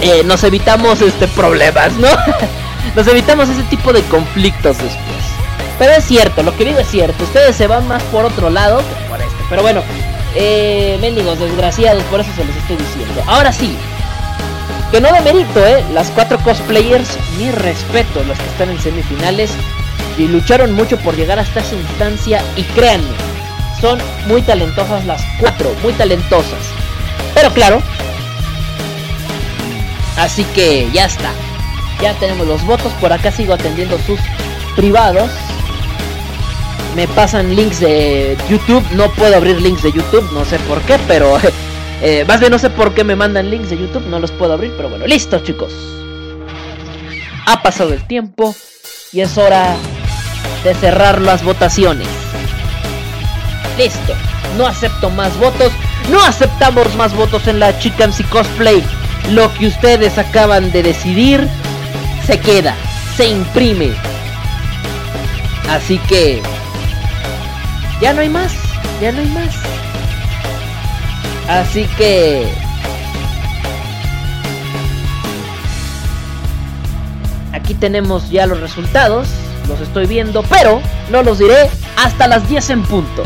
eh, 0.00 0.22
nos 0.24 0.44
evitamos 0.44 1.00
este 1.00 1.28
problemas, 1.28 1.92
¿no? 1.94 2.08
nos 2.96 3.06
evitamos 3.06 3.48
ese 3.48 3.62
tipo 3.64 3.92
de 3.92 4.02
conflictos 4.02 4.78
después. 4.78 5.20
Pero 5.78 5.92
es 5.92 6.04
cierto, 6.04 6.42
lo 6.42 6.56
que 6.56 6.64
digo 6.64 6.78
es 6.78 6.88
cierto. 6.88 7.24
Ustedes 7.24 7.56
se 7.56 7.66
van 7.66 7.88
más 7.88 8.02
por 8.04 8.24
otro 8.24 8.50
lado 8.50 8.78
que 8.78 9.08
por 9.08 9.20
este. 9.20 9.44
Pero 9.48 9.62
bueno, 9.62 9.82
eh, 10.34 10.98
mendigos 11.00 11.38
desgraciados, 11.38 12.02
por 12.04 12.20
eso 12.20 12.30
se 12.36 12.44
los 12.44 12.54
estoy 12.54 12.76
diciendo. 12.76 13.22
Ahora 13.26 13.52
sí, 13.52 13.76
que 14.90 15.00
no 15.00 15.12
de 15.12 15.20
mérito, 15.20 15.64
¿eh? 15.66 15.84
Las 15.92 16.10
cuatro 16.10 16.38
cosplayers, 16.38 17.16
mi 17.38 17.50
respeto, 17.50 18.22
los 18.24 18.38
que 18.38 18.46
están 18.46 18.70
en 18.70 18.80
semifinales 18.80 19.52
y 20.18 20.28
lucharon 20.28 20.72
mucho 20.72 20.98
por 20.98 21.16
llegar 21.16 21.38
hasta 21.38 21.60
esa 21.60 21.74
instancia. 21.74 22.42
Y 22.56 22.62
créanme, 22.62 23.14
son 23.80 23.98
muy 24.26 24.42
talentosas 24.42 25.06
las 25.06 25.22
cuatro, 25.38 25.74
muy 25.82 25.92
talentosas. 25.94 26.60
Pero 27.34 27.50
claro, 27.52 27.82
Así 30.16 30.44
que 30.54 30.88
ya 30.92 31.06
está. 31.06 31.32
Ya 32.02 32.14
tenemos 32.14 32.46
los 32.46 32.64
votos. 32.64 32.92
Por 32.94 33.12
acá 33.12 33.30
sigo 33.30 33.54
atendiendo 33.54 33.98
sus 33.98 34.20
privados. 34.76 35.30
Me 36.96 37.06
pasan 37.08 37.54
links 37.54 37.80
de 37.80 38.36
YouTube. 38.48 38.84
No 38.92 39.10
puedo 39.12 39.36
abrir 39.36 39.60
links 39.60 39.82
de 39.82 39.92
YouTube. 39.92 40.28
No 40.32 40.44
sé 40.44 40.58
por 40.60 40.80
qué. 40.82 40.98
Pero 41.06 41.38
eh, 42.02 42.24
más 42.26 42.40
bien 42.40 42.52
no 42.52 42.58
sé 42.58 42.70
por 42.70 42.94
qué 42.94 43.04
me 43.04 43.16
mandan 43.16 43.50
links 43.50 43.70
de 43.70 43.78
YouTube. 43.78 44.06
No 44.06 44.18
los 44.18 44.30
puedo 44.32 44.52
abrir. 44.52 44.72
Pero 44.76 44.88
bueno, 44.88 45.06
listo 45.06 45.38
chicos. 45.40 45.72
Ha 47.46 47.62
pasado 47.62 47.92
el 47.92 48.06
tiempo. 48.06 48.54
Y 49.12 49.20
es 49.20 49.36
hora 49.38 49.76
de 50.64 50.74
cerrar 50.74 51.20
las 51.20 51.42
votaciones. 51.42 52.08
Listo. 53.76 54.14
No 54.56 54.66
acepto 54.66 55.10
más 55.10 55.36
votos. 55.38 55.72
No 56.10 56.22
aceptamos 56.24 56.94
más 56.96 57.14
votos 57.14 57.46
en 57.46 57.60
la 57.60 57.78
Chicken 57.78 58.10
Cosplay 58.30 58.82
lo 59.28 59.52
que 59.54 59.66
ustedes 59.66 60.18
acaban 60.18 60.72
de 60.72 60.82
decidir 60.82 61.48
se 62.26 62.38
queda, 62.38 62.74
se 63.16 63.28
imprime. 63.28 63.92
Así 65.68 65.98
que 65.98 66.42
ya 68.00 68.12
no 68.12 68.22
hay 68.22 68.28
más, 68.28 68.52
ya 69.00 69.12
no 69.12 69.20
hay 69.20 69.28
más. 69.28 69.54
Así 71.48 71.84
que 71.96 72.48
aquí 77.52 77.74
tenemos 77.74 78.30
ya 78.30 78.46
los 78.46 78.60
resultados, 78.60 79.28
los 79.68 79.80
estoy 79.80 80.06
viendo, 80.06 80.42
pero 80.44 80.80
no 81.10 81.22
los 81.22 81.38
diré 81.38 81.70
hasta 81.96 82.26
las 82.26 82.48
10 82.48 82.70
en 82.70 82.82
punto. 82.82 83.24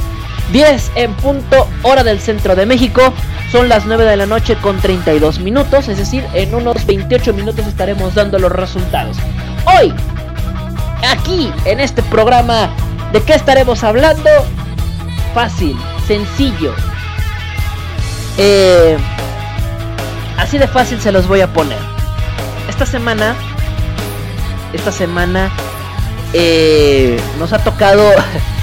10 0.52 0.92
en 0.96 1.14
punto, 1.14 1.68
hora 1.82 2.04
del 2.04 2.20
centro 2.20 2.54
de 2.54 2.66
México. 2.66 3.12
Son 3.54 3.68
las 3.68 3.86
9 3.86 4.04
de 4.04 4.16
la 4.16 4.26
noche 4.26 4.56
con 4.56 4.80
32 4.80 5.38
minutos, 5.38 5.86
es 5.86 5.96
decir, 5.96 6.26
en 6.34 6.56
unos 6.56 6.84
28 6.86 7.32
minutos 7.34 7.64
estaremos 7.68 8.12
dando 8.12 8.36
los 8.40 8.50
resultados. 8.50 9.16
Hoy, 9.78 9.94
aquí, 11.08 11.52
en 11.64 11.78
este 11.78 12.02
programa, 12.02 12.70
¿de 13.12 13.22
qué 13.22 13.34
estaremos 13.34 13.84
hablando? 13.84 14.28
Fácil, 15.34 15.76
sencillo. 16.04 16.74
Eh, 18.38 18.96
así 20.36 20.58
de 20.58 20.66
fácil 20.66 21.00
se 21.00 21.12
los 21.12 21.28
voy 21.28 21.40
a 21.40 21.46
poner. 21.46 21.78
Esta 22.68 22.86
semana, 22.86 23.36
esta 24.72 24.90
semana, 24.90 25.52
eh, 26.32 27.20
nos 27.38 27.52
ha 27.52 27.62
tocado 27.62 28.02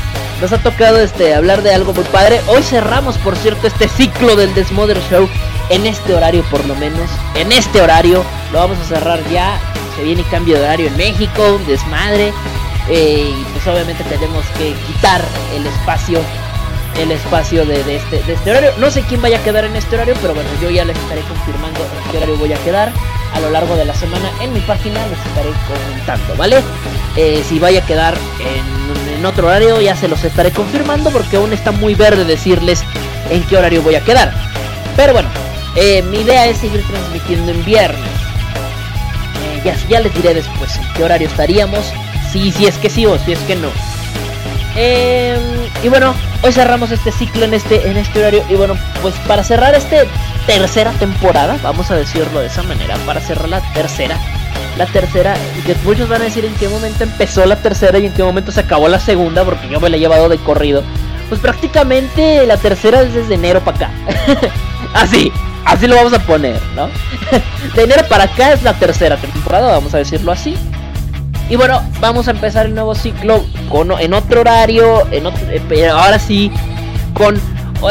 nos 0.42 0.52
ha 0.54 0.58
tocado 0.58 1.00
este 1.00 1.36
hablar 1.36 1.62
de 1.62 1.72
algo 1.72 1.94
muy 1.94 2.04
padre. 2.06 2.42
Hoy 2.48 2.64
cerramos, 2.64 3.18
por 3.20 3.36
cierto, 3.36 3.68
este 3.68 3.88
ciclo 3.88 4.36
del 4.36 4.54
Desmother 4.56 5.00
Show 5.10 5.30
en 5.70 5.86
este 5.86 6.16
horario 6.16 6.44
por 6.50 6.66
lo 6.66 6.76
menos. 6.76 7.10
En 7.36 7.52
este 7.52 7.80
horario 7.80 8.24
lo 8.52 8.58
vamos 8.58 8.80
a 8.80 8.84
cerrar 8.86 9.20
ya. 9.30 9.60
Se 9.96 10.04
viene 10.04 10.24
cambio 10.24 10.58
de 10.58 10.64
horario 10.64 10.88
en 10.88 10.98
México, 10.98 11.58
un 11.58 11.66
desmadre. 11.68 12.34
Eh, 12.90 13.30
y 13.30 13.44
pues 13.54 13.68
obviamente 13.68 14.04
tenemos 14.06 14.44
que 14.58 14.74
quitar 14.88 15.22
el 15.56 15.66
espacio 15.68 16.20
el 17.00 17.10
espacio 17.12 17.66
de, 17.66 17.96
este, 17.96 18.22
de 18.24 18.34
este 18.34 18.52
horario. 18.52 18.72
No 18.78 18.92
sé 18.92 19.04
quién 19.04 19.22
vaya 19.22 19.38
a 19.38 19.44
quedar 19.44 19.64
en 19.64 19.76
este 19.76 19.96
horario, 19.96 20.16
pero 20.22 20.34
bueno, 20.34 20.50
yo 20.62 20.70
ya 20.70 20.84
les 20.84 20.98
estaré 20.98 21.22
confirmando 21.22 21.80
en 21.80 22.12
qué 22.12 22.18
horario 22.18 22.38
voy 22.38 22.52
a 22.52 22.58
quedar 22.58 22.92
a 23.34 23.40
lo 23.40 23.50
largo 23.50 23.76
de 23.76 23.86
la 23.86 23.94
semana 23.94 24.32
en 24.42 24.54
mi 24.54 24.60
página. 24.62 25.06
Les 25.08 25.20
estaré 25.20 25.50
comentando, 25.68 26.36
¿vale? 26.38 26.58
Eh, 27.16 27.44
si 27.48 27.60
vaya 27.60 27.82
a 27.82 27.86
quedar 27.86 28.18
en, 28.40 29.26
otro 29.26 29.48
horario, 29.48 29.80
ya 29.80 29.96
se 29.96 30.08
los 30.08 30.24
estaré 30.24 30.52
confirmando 30.52 31.12
porque 31.12 31.38
aún 31.38 31.54
está 31.54 31.72
muy 31.72 31.94
verde 31.94 32.26
decirles 32.26 32.84
en 33.30 33.44
qué 33.44 33.58
horario 33.58 33.84
voy 33.84 33.94
a 33.94 34.02
quedar. 34.02 34.34
Pero 34.96 35.14
bueno, 35.14 35.30
eh, 35.76 36.02
mi 36.02 36.22
idea 36.22 36.48
es 36.48 36.58
seguir 36.58 36.84
transmitiendo 36.88 37.52
en 37.52 37.64
viernes. 37.64 38.10
Eh, 39.44 39.62
ya, 39.64 39.76
ya 39.88 40.00
les 40.00 40.14
diré 40.16 40.34
después 40.34 40.76
en 40.76 40.94
qué 40.94 41.04
horario 41.04 41.28
estaríamos. 41.28 41.86
Si, 42.32 42.52
si 42.52 42.66
es 42.66 42.78
que 42.80 42.90
sí 42.90 43.06
o 43.06 43.20
si 43.20 43.34
es 43.34 43.40
que 43.42 43.56
no. 43.56 43.70
Eh, 44.76 45.38
y 45.84 45.90
bueno, 45.90 46.14
hoy 46.44 46.52
cerramos 46.52 46.92
este 46.92 47.12
ciclo 47.12 47.46
en 47.46 47.54
este, 47.54 47.90
en 47.90 47.98
este 47.98 48.20
horario. 48.20 48.44
Y 48.50 48.56
bueno, 48.56 48.76
pues 49.02 49.16
para 49.28 49.44
cerrar 49.44 49.76
esta 49.76 49.98
tercera 50.46 50.92
temporada, 50.92 51.58
vamos 51.64 51.92
a 51.92 51.96
decirlo 51.96 52.40
de 52.40 52.48
esa 52.48 52.64
manera, 52.64 52.96
para 53.06 53.20
cerrar 53.20 53.50
la 53.50 53.62
tercera, 53.74 54.18
la 54.78 54.86
tercera, 54.86 55.36
que 55.66 55.76
muchos 55.84 56.10
van 56.10 56.22
a 56.22 56.26
decir 56.26 56.46
en 56.46 56.54
qué 56.56 56.68
momento 56.68 57.04
empezó 57.04 57.46
la 57.46 57.58
tercera 57.58 58.00
y 58.00 58.08
en 58.08 58.14
qué 58.14 58.24
momento 58.24 58.52
se 58.52 58.62
acabó 58.62 58.88
la 58.88 59.00
segunda, 59.00 59.44
porque 59.44 59.68
yo 59.70 59.80
me 59.80 59.90
la 59.90 59.98
he 59.98 60.00
llevado 60.00 60.30
de 60.30 60.38
corrido. 60.38 60.84
Pues 61.30 61.40
prácticamente 61.40 62.46
la 62.46 62.58
tercera 62.58 63.02
es 63.02 63.14
desde 63.14 63.36
enero 63.36 63.62
para 63.62 63.78
acá. 63.78 63.92
así, 64.94 65.32
así 65.66 65.88
lo 65.88 65.96
vamos 65.96 66.14
a 66.14 66.20
poner, 66.20 66.62
¿no? 66.76 66.90
de 67.76 67.84
enero 67.84 68.06
para 68.10 68.26
acá 68.26 68.54
es 68.54 68.64
la 68.64 68.74
tercera 68.74 69.18
temporada, 69.18 69.72
vamos 69.72 69.94
a 69.94 70.00
decirlo 70.00 70.32
así. 70.32 70.58
Y 71.52 71.58
bueno, 71.58 71.84
vamos 72.00 72.30
a 72.30 72.32
empezar 72.32 72.66
el 72.66 72.74
nuevo 72.74 72.96
ciclo 72.96 73.44
con, 73.70 73.92
en 74.00 74.14
otro 74.14 74.40
horario, 74.40 75.06
en 75.12 75.26
otro, 75.26 75.42
eh, 75.50 75.90
ahora 75.90 76.18
sí, 76.18 76.50
con 77.14 77.38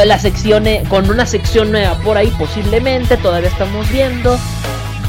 la 0.06 0.18
sección, 0.18 0.64
con 0.88 1.10
una 1.10 1.26
sección 1.26 1.70
nueva 1.70 1.94
por 1.96 2.16
ahí 2.16 2.28
posiblemente, 2.38 3.18
todavía 3.18 3.50
estamos 3.50 3.86
viendo. 3.90 4.38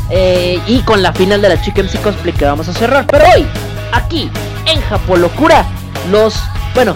Eh, 0.10 0.60
y 0.68 0.82
con 0.82 1.02
la 1.02 1.14
final 1.14 1.42
de 1.42 1.48
la 1.48 1.62
Chicken 1.62 1.86
MC 1.86 2.02
Cosplay 2.02 2.34
que 2.34 2.44
vamos 2.44 2.68
a 2.68 2.74
cerrar. 2.74 3.08
Pero 3.08 3.24
hoy, 3.34 3.48
aquí, 3.94 4.30
en 4.66 4.82
Japón 4.82 5.22
Locura, 5.22 5.66
los, 6.12 6.36
bueno, 6.76 6.94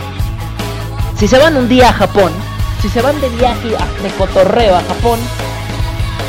si 1.18 1.26
se 1.26 1.38
van 1.38 1.56
un 1.56 1.70
día 1.70 1.88
a 1.88 1.94
Japón, 1.94 2.34
si 2.82 2.90
se 2.90 3.02
van 3.02 3.22
de 3.22 3.30
viaje 3.30 3.70
de 3.70 4.10
cotorreo 4.18 4.76
a 4.76 4.84
Japón, 4.84 5.20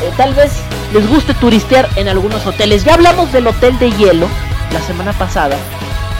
eh, 0.05 0.11
tal 0.15 0.33
vez 0.35 0.53
les 0.93 1.05
guste 1.09 1.33
turistear 1.33 1.89
en 1.97 2.07
algunos 2.07 2.45
hoteles. 2.45 2.85
Ya 2.85 2.93
hablamos 2.93 3.33
del 3.33 3.47
hotel 3.47 3.77
de 3.77 3.91
hielo 3.91 4.29
la 4.71 4.81
semana 4.81 5.13
pasada, 5.13 5.57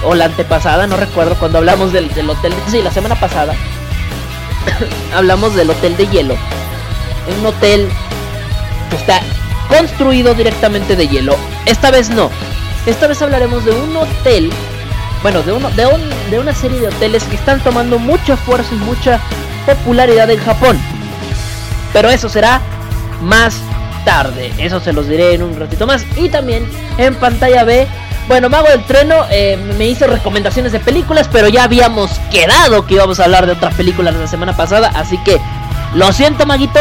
o 0.04 0.16
la 0.16 0.26
antepasada, 0.26 0.88
no 0.88 0.98
recuerdo, 0.98 1.36
cuando 1.36 1.58
hablamos 1.58 1.92
del, 1.92 2.14
del 2.14 2.30
hotel, 2.30 2.54
sí, 2.68 2.82
la 2.82 2.92
semana 2.92 3.16
pasada, 3.16 3.54
hablamos 5.16 5.56
del 5.56 5.70
hotel 5.70 5.98
de 5.98 6.08
hielo. 6.08 6.36
Un 7.38 7.46
hotel 7.46 7.90
que 8.90 8.96
está 8.96 9.22
construido 9.68 10.34
directamente 10.34 10.96
de 10.96 11.08
hielo. 11.08 11.36
Esta 11.66 11.92
vez 11.92 12.10
no. 12.10 12.30
Esta 12.86 13.08
vez 13.08 13.22
hablaremos 13.22 13.66
de 13.66 13.72
un 13.72 13.98
hotel, 13.98 14.50
bueno, 15.22 15.44
de, 15.44 15.52
uno, 15.52 15.70
de, 15.72 15.86
un, 15.88 16.02
de 16.30 16.40
una 16.40 16.54
serie 16.54 16.80
de 16.80 16.88
hoteles 16.88 17.24
que 17.26 17.36
están 17.36 17.60
tomando 17.62 18.00
mucha 18.00 18.38
fuerza 18.38 18.74
y 18.74 18.78
mucha 18.78 19.20
popularidad 19.66 20.30
en 20.32 20.40
Japón. 20.40 20.80
Pero 21.92 22.10
eso 22.10 22.30
será 22.30 22.62
más 23.22 23.60
tarde. 24.06 24.54
Eso 24.58 24.80
se 24.80 24.94
los 24.94 25.08
diré 25.08 25.34
en 25.34 25.44
un 25.44 25.60
ratito 25.60 25.86
más. 25.86 26.06
Y 26.16 26.30
también 26.30 26.66
en 26.98 27.14
pantalla 27.16 27.66
B 27.66 27.88
bueno, 28.28 28.50
Mago 28.50 28.68
del 28.68 28.84
Treno 28.84 29.26
eh, 29.30 29.58
me 29.78 29.88
hizo 29.88 30.06
recomendaciones 30.08 30.72
de 30.72 30.80
películas, 30.80 31.30
pero 31.32 31.48
ya 31.48 31.64
habíamos 31.64 32.12
quedado 32.32 32.86
que 32.86 32.96
íbamos 32.96 33.20
a 33.20 33.26
hablar 33.26 33.46
de 33.46 33.54
otras 33.54 33.74
películas 33.76 34.16
la 34.16 34.28
semana 34.28 34.56
pasada, 34.56 34.92
así 34.96 35.18
que 35.24 35.40
lo 35.94 36.12
siento, 36.12 36.46
Maguito, 36.46 36.80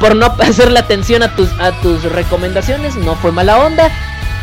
por 0.00 0.14
no 0.14 0.26
hacerle 0.38 0.78
atención 0.78 1.22
a 1.22 1.34
tus, 1.34 1.48
a 1.60 1.72
tus 1.80 2.04
recomendaciones, 2.04 2.96
no 2.96 3.16
fue 3.16 3.32
mala 3.32 3.58
onda. 3.58 3.90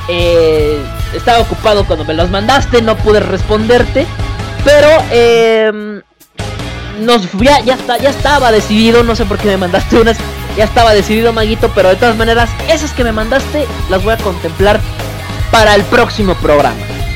Eh, 0.07 0.79
estaba 1.15 1.39
ocupado 1.39 1.85
cuando 1.85 2.05
me 2.05 2.13
los 2.13 2.29
mandaste, 2.29 2.81
no 2.81 2.95
pude 2.97 3.19
responderte. 3.21 4.05
Pero 4.63 4.87
eh, 5.11 6.01
nos, 6.99 7.31
ya, 7.33 7.61
ya, 7.61 7.77
ya 8.01 8.09
estaba 8.09 8.51
decidido, 8.51 9.03
no 9.03 9.15
sé 9.15 9.25
por 9.25 9.37
qué 9.37 9.47
me 9.47 9.57
mandaste 9.57 9.99
unas, 9.99 10.17
ya 10.57 10.63
estaba 10.63 10.93
decidido 10.93 11.33
Maguito, 11.33 11.71
pero 11.75 11.89
de 11.89 11.95
todas 11.95 12.17
maneras, 12.17 12.49
esas 12.69 12.91
que 12.93 13.03
me 13.03 13.11
mandaste 13.11 13.67
las 13.89 14.03
voy 14.03 14.13
a 14.13 14.17
contemplar 14.17 14.79
para 15.55 15.73
el 15.75 15.85
próximo 15.85 16.33
programa. 16.33 16.75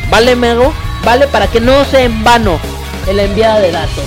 ¿Vale, 0.10 0.34
Mego? 0.34 0.74
¿Vale? 1.04 1.28
Para 1.28 1.48
que 1.48 1.60
no 1.60 1.84
sea 1.84 2.04
en 2.04 2.24
vano 2.24 2.58
el 3.06 3.20
enviada 3.20 3.60
de 3.60 3.70
datos. 3.70 4.06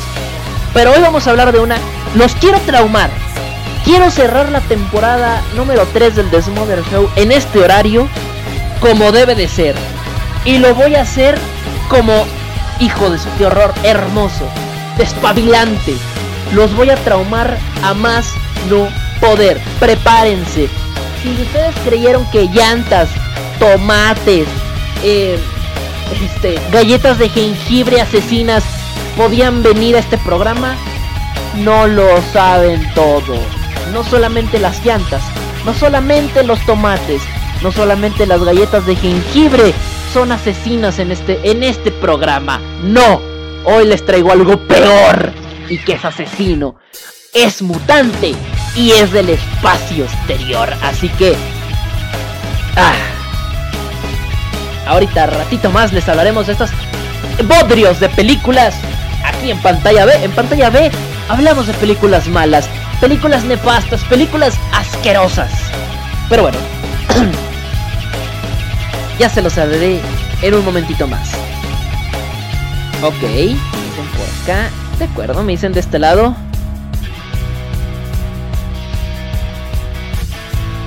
Pero 0.72 0.92
hoy 0.92 1.02
vamos 1.02 1.26
a 1.26 1.30
hablar 1.32 1.52
de 1.52 1.60
una... 1.60 1.76
Los 2.14 2.34
quiero 2.36 2.58
traumar. 2.60 3.10
Quiero 3.84 4.10
cerrar 4.10 4.48
la 4.48 4.62
temporada 4.62 5.42
número 5.54 5.86
3 5.92 6.16
del 6.16 6.30
Desmother 6.30 6.82
Show 6.90 7.10
en 7.16 7.30
este 7.30 7.58
horario 7.58 8.08
como 8.80 9.12
debe 9.12 9.34
de 9.34 9.48
ser. 9.48 9.74
Y 10.46 10.56
lo 10.56 10.74
voy 10.74 10.94
a 10.94 11.02
hacer 11.02 11.36
como 11.90 12.24
hijo 12.80 13.10
de 13.10 13.18
su 13.18 13.28
qué 13.36 13.44
horror 13.44 13.74
hermoso, 13.82 14.48
despabilante. 14.96 15.94
Los 16.54 16.74
voy 16.74 16.88
a 16.88 16.96
traumar 16.96 17.58
a 17.82 17.92
más 17.92 18.32
no 18.70 18.88
poder. 19.20 19.60
Prepárense. 19.78 20.70
Si 21.22 21.28
ustedes 21.42 21.74
creyeron 21.84 22.24
que 22.30 22.48
llantas, 22.48 23.10
tomates, 23.62 24.48
eh, 25.04 25.38
este, 26.20 26.58
galletas 26.72 27.16
de 27.20 27.28
jengibre 27.28 28.00
asesinas 28.00 28.64
podían 29.16 29.62
venir 29.62 29.94
a 29.94 30.00
este 30.00 30.18
programa, 30.18 30.74
no 31.58 31.86
lo 31.86 32.08
saben 32.32 32.92
todo. 32.92 33.38
No 33.92 34.02
solamente 34.02 34.58
las 34.58 34.84
llantas, 34.84 35.22
no 35.64 35.72
solamente 35.74 36.42
los 36.42 36.58
tomates, 36.66 37.22
no 37.62 37.70
solamente 37.70 38.26
las 38.26 38.42
galletas 38.42 38.84
de 38.84 38.96
jengibre 38.96 39.72
son 40.12 40.32
asesinas 40.32 40.98
en 40.98 41.12
este, 41.12 41.38
en 41.48 41.62
este 41.62 41.92
programa. 41.92 42.60
No, 42.82 43.20
hoy 43.64 43.86
les 43.86 44.04
traigo 44.04 44.32
algo 44.32 44.58
peor 44.58 45.32
y 45.68 45.78
que 45.78 45.92
es 45.92 46.04
asesino. 46.04 46.74
Es 47.32 47.62
mutante 47.62 48.34
y 48.74 48.90
es 48.90 49.12
del 49.12 49.30
espacio 49.30 50.04
exterior. 50.04 50.68
Así 50.82 51.08
que... 51.10 51.36
Ah, 52.76 53.11
ahorita 54.92 55.26
ratito 55.26 55.70
más 55.70 55.92
les 55.92 56.08
hablaremos 56.08 56.46
de 56.46 56.52
estos 56.52 56.70
bodrios 57.44 57.98
de 57.98 58.08
películas. 58.10 58.74
Aquí 59.24 59.50
en 59.50 59.58
pantalla 59.58 60.04
B, 60.04 60.12
en 60.22 60.30
pantalla 60.32 60.70
B 60.70 60.90
hablamos 61.28 61.66
de 61.66 61.72
películas 61.74 62.28
malas, 62.28 62.68
películas 63.00 63.44
nefastas, 63.44 64.04
películas 64.04 64.54
asquerosas. 64.72 65.50
Pero 66.28 66.42
bueno, 66.42 66.58
ya 69.18 69.28
se 69.28 69.42
los 69.42 69.56
hablaré 69.56 70.00
en 70.42 70.54
un 70.54 70.64
momentito 70.64 71.06
más. 71.08 71.30
Ok, 73.02 73.20
dicen 73.20 74.06
por 74.16 74.28
acá. 74.42 74.68
De 74.98 75.06
acuerdo, 75.06 75.42
me 75.42 75.52
dicen 75.52 75.72
de 75.72 75.80
este 75.80 75.98
lado. 75.98 76.36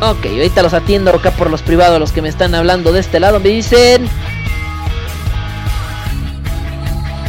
Ok, 0.02 0.26
ahorita 0.26 0.62
los 0.62 0.74
atiendo 0.74 1.12
acá 1.12 1.32
por 1.32 1.50
los 1.50 1.62
privados, 1.62 2.00
los 2.00 2.12
que 2.12 2.22
me 2.22 2.30
están 2.30 2.54
hablando 2.54 2.92
de 2.92 3.00
este 3.00 3.20
lado. 3.20 3.40
Me 3.40 3.50
dicen... 3.50 4.10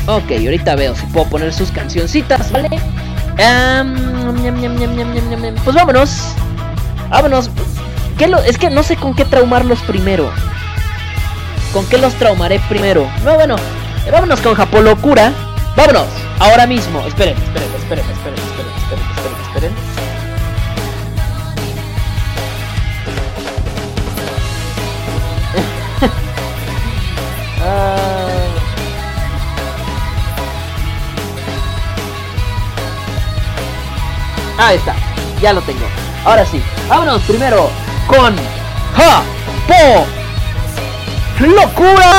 Ok, 0.08 0.30
ahorita 0.30 0.76
veo 0.76 0.94
si 0.94 1.04
puedo 1.06 1.26
poner 1.28 1.52
sus 1.52 1.70
cancioncitas, 1.70 2.50
¿vale? 2.52 2.68
pues 5.64 5.76
vámonos. 5.76 6.34
Vámonos. 7.10 7.50
¿Qué 8.18 8.26
lo, 8.28 8.38
es 8.38 8.56
que 8.56 8.70
no 8.70 8.82
sé 8.82 8.96
con 8.96 9.14
qué 9.14 9.24
traumarlos 9.24 9.80
primero. 9.80 10.30
¿Con 11.72 11.86
qué 11.86 11.98
los 11.98 12.14
traumaré 12.14 12.60
primero? 12.68 13.08
No, 13.24 13.34
bueno, 13.34 13.56
vámonos 14.10 14.40
con 14.40 14.54
Japolocura. 14.54 15.32
Vámonos, 15.76 16.06
ahora 16.38 16.66
mismo. 16.66 17.00
Esperen, 17.06 17.36
esperen, 17.36 17.68
esperen, 17.76 18.04
esperen, 18.10 18.38
esperen, 18.38 18.68
esperen, 18.76 19.04
esperen, 19.10 19.45
ahí 34.58 34.76
está, 34.76 34.94
ya 35.40 35.52
lo 35.52 35.60
tengo. 35.62 35.86
Ahora 36.24 36.44
sí, 36.44 36.62
vámonos 36.88 37.22
primero 37.22 37.70
con 38.06 38.34
Ja 38.94 39.22
Po 39.66 40.06
¡Locura! 41.38 42.12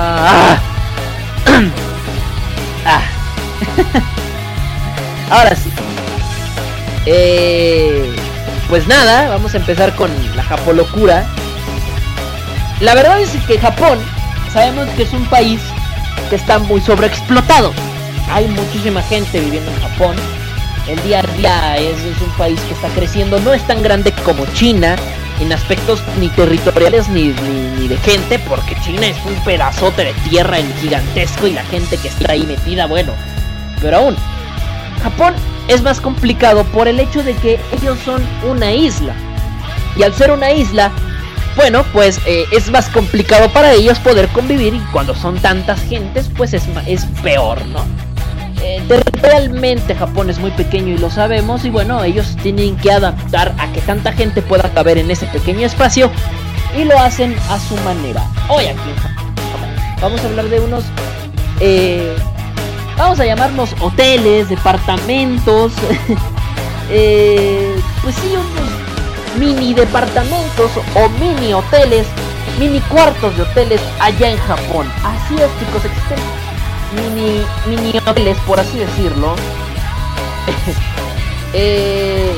Ah. 0.00 0.58
Ah. 2.84 3.02
Ahora 5.30 5.56
sí. 5.56 5.72
Eh, 7.06 8.14
pues 8.68 8.86
nada, 8.86 9.28
vamos 9.30 9.54
a 9.54 9.56
empezar 9.56 9.94
con 9.94 10.10
la 10.36 10.42
Japolocura. 10.42 11.24
La 12.80 12.94
verdad 12.94 13.20
es 13.20 13.30
que 13.46 13.58
Japón, 13.58 13.98
sabemos 14.52 14.86
que 14.90 15.04
es 15.04 15.12
un 15.14 15.24
país 15.26 15.60
que 16.30 16.36
está 16.36 16.58
muy 16.58 16.80
sobreexplotado. 16.80 17.72
Hay 18.30 18.48
muchísima 18.48 19.02
gente 19.02 19.40
viviendo 19.40 19.70
en 19.70 19.80
Japón 19.80 20.16
el 20.88 21.02
día 21.02 21.18
a 21.18 21.22
día 21.36 21.76
es, 21.78 21.96
un 22.20 22.30
país 22.38 22.60
que 22.60 22.74
está 22.74 22.88
creciendo, 22.88 23.40
no 23.40 23.52
es 23.52 23.66
tan 23.66 23.82
grande 23.82 24.12
como 24.24 24.46
China 24.54 24.94
en 25.40 25.52
aspectos 25.52 26.00
ni 26.20 26.28
territoriales 26.28 27.08
ni, 27.08 27.34
ni, 27.78 27.88
de 27.88 27.96
gente, 27.98 28.38
porque 28.38 28.76
China 28.84 29.06
es 29.06 29.16
un 29.24 29.34
pedazote 29.44 30.04
de 30.04 30.14
tierra 30.28 30.58
en 30.58 30.72
gigantesco 30.76 31.48
y 31.48 31.52
la 31.52 31.64
gente 31.64 31.96
que 31.98 32.08
está 32.08 32.32
ahí 32.32 32.44
metida, 32.44 32.86
bueno, 32.86 33.12
pero 33.80 33.98
aún, 33.98 34.16
Japón 35.02 35.34
es 35.66 35.82
más 35.82 36.00
complicado 36.00 36.64
por 36.64 36.86
el 36.86 37.00
hecho 37.00 37.22
de 37.22 37.34
que 37.34 37.58
ellos 37.72 37.98
son 38.04 38.22
una 38.48 38.72
isla. 38.72 39.14
Y 39.96 40.04
al 40.04 40.14
ser 40.14 40.30
una 40.30 40.52
isla, 40.52 40.92
bueno, 41.56 41.84
pues 41.92 42.20
eh, 42.26 42.44
es 42.52 42.70
más 42.70 42.88
complicado 42.90 43.50
para 43.50 43.72
ellos 43.72 43.98
poder 43.98 44.28
convivir 44.28 44.74
y 44.74 44.80
cuando 44.92 45.14
son 45.14 45.38
tantas 45.38 45.80
gentes, 45.88 46.30
pues 46.36 46.52
es, 46.52 46.64
es 46.86 47.06
peor, 47.22 47.64
¿no? 47.66 47.80
Eh, 48.62 48.82
territorialmente 48.88 49.94
Japón 49.94 50.30
es 50.30 50.38
muy 50.38 50.50
pequeño 50.50 50.94
y 50.94 50.98
lo 50.98 51.10
sabemos 51.10 51.64
y 51.64 51.70
bueno, 51.70 52.02
ellos 52.04 52.36
tienen 52.42 52.76
que 52.76 52.90
adaptar 52.90 53.54
a 53.58 53.70
que 53.72 53.80
tanta 53.80 54.12
gente 54.12 54.42
pueda 54.42 54.72
caber 54.72 54.98
en 54.98 55.10
ese 55.10 55.26
pequeño 55.26 55.66
espacio 55.66 56.10
y 56.76 56.84
lo 56.84 56.98
hacen 56.98 57.36
a 57.50 57.58
su 57.58 57.76
manera. 57.78 58.22
Hoy 58.48 58.66
aquí 58.66 58.90
vamos 60.00 60.20
a 60.22 60.26
hablar 60.26 60.46
de 60.46 60.60
unos, 60.60 60.84
eh, 61.60 62.16
vamos 62.96 63.20
a 63.20 63.26
llamarnos 63.26 63.74
hoteles, 63.80 64.48
departamentos, 64.48 65.72
eh, 66.90 67.74
pues 68.02 68.14
sí, 68.16 68.28
unos 68.28 68.75
mini 69.38 69.74
departamentos 69.74 70.70
o 70.94 71.08
mini 71.20 71.52
hoteles, 71.52 72.06
mini 72.58 72.80
cuartos 72.80 73.36
de 73.36 73.42
hoteles 73.42 73.80
allá 74.00 74.30
en 74.30 74.38
Japón. 74.38 74.90
Así 75.04 75.34
es 75.34 75.50
chicos, 75.58 75.84
existen 75.84 76.18
mini, 76.94 77.44
mini 77.66 77.98
hoteles, 77.98 78.36
por 78.46 78.60
así 78.60 78.78
decirlo. 78.78 79.34
Eh, 81.58 82.36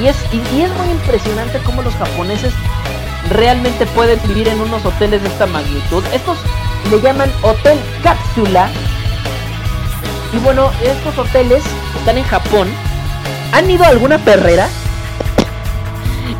y, 0.00 0.06
es, 0.06 0.16
y, 0.32 0.62
es 0.62 0.70
muy 0.74 0.90
impresionante 0.90 1.58
cómo 1.58 1.82
los 1.82 1.92
japoneses 1.94 2.54
realmente 3.30 3.84
pueden 3.86 4.18
vivir 4.26 4.48
en 4.48 4.58
unos 4.60 4.84
hoteles 4.86 5.22
de 5.22 5.28
esta 5.28 5.44
magnitud. 5.46 6.02
Estos 6.14 6.38
le 6.90 7.00
llaman 7.02 7.30
hotel 7.42 7.78
cápsula. 8.02 8.70
Y 10.32 10.38
bueno, 10.38 10.70
estos 10.82 11.18
hoteles 11.18 11.62
están 11.98 12.16
en 12.16 12.24
Japón. 12.24 12.68
¿Han 13.54 13.70
ido 13.70 13.84
a 13.84 13.88
alguna 13.88 14.18
perrera? 14.18 14.68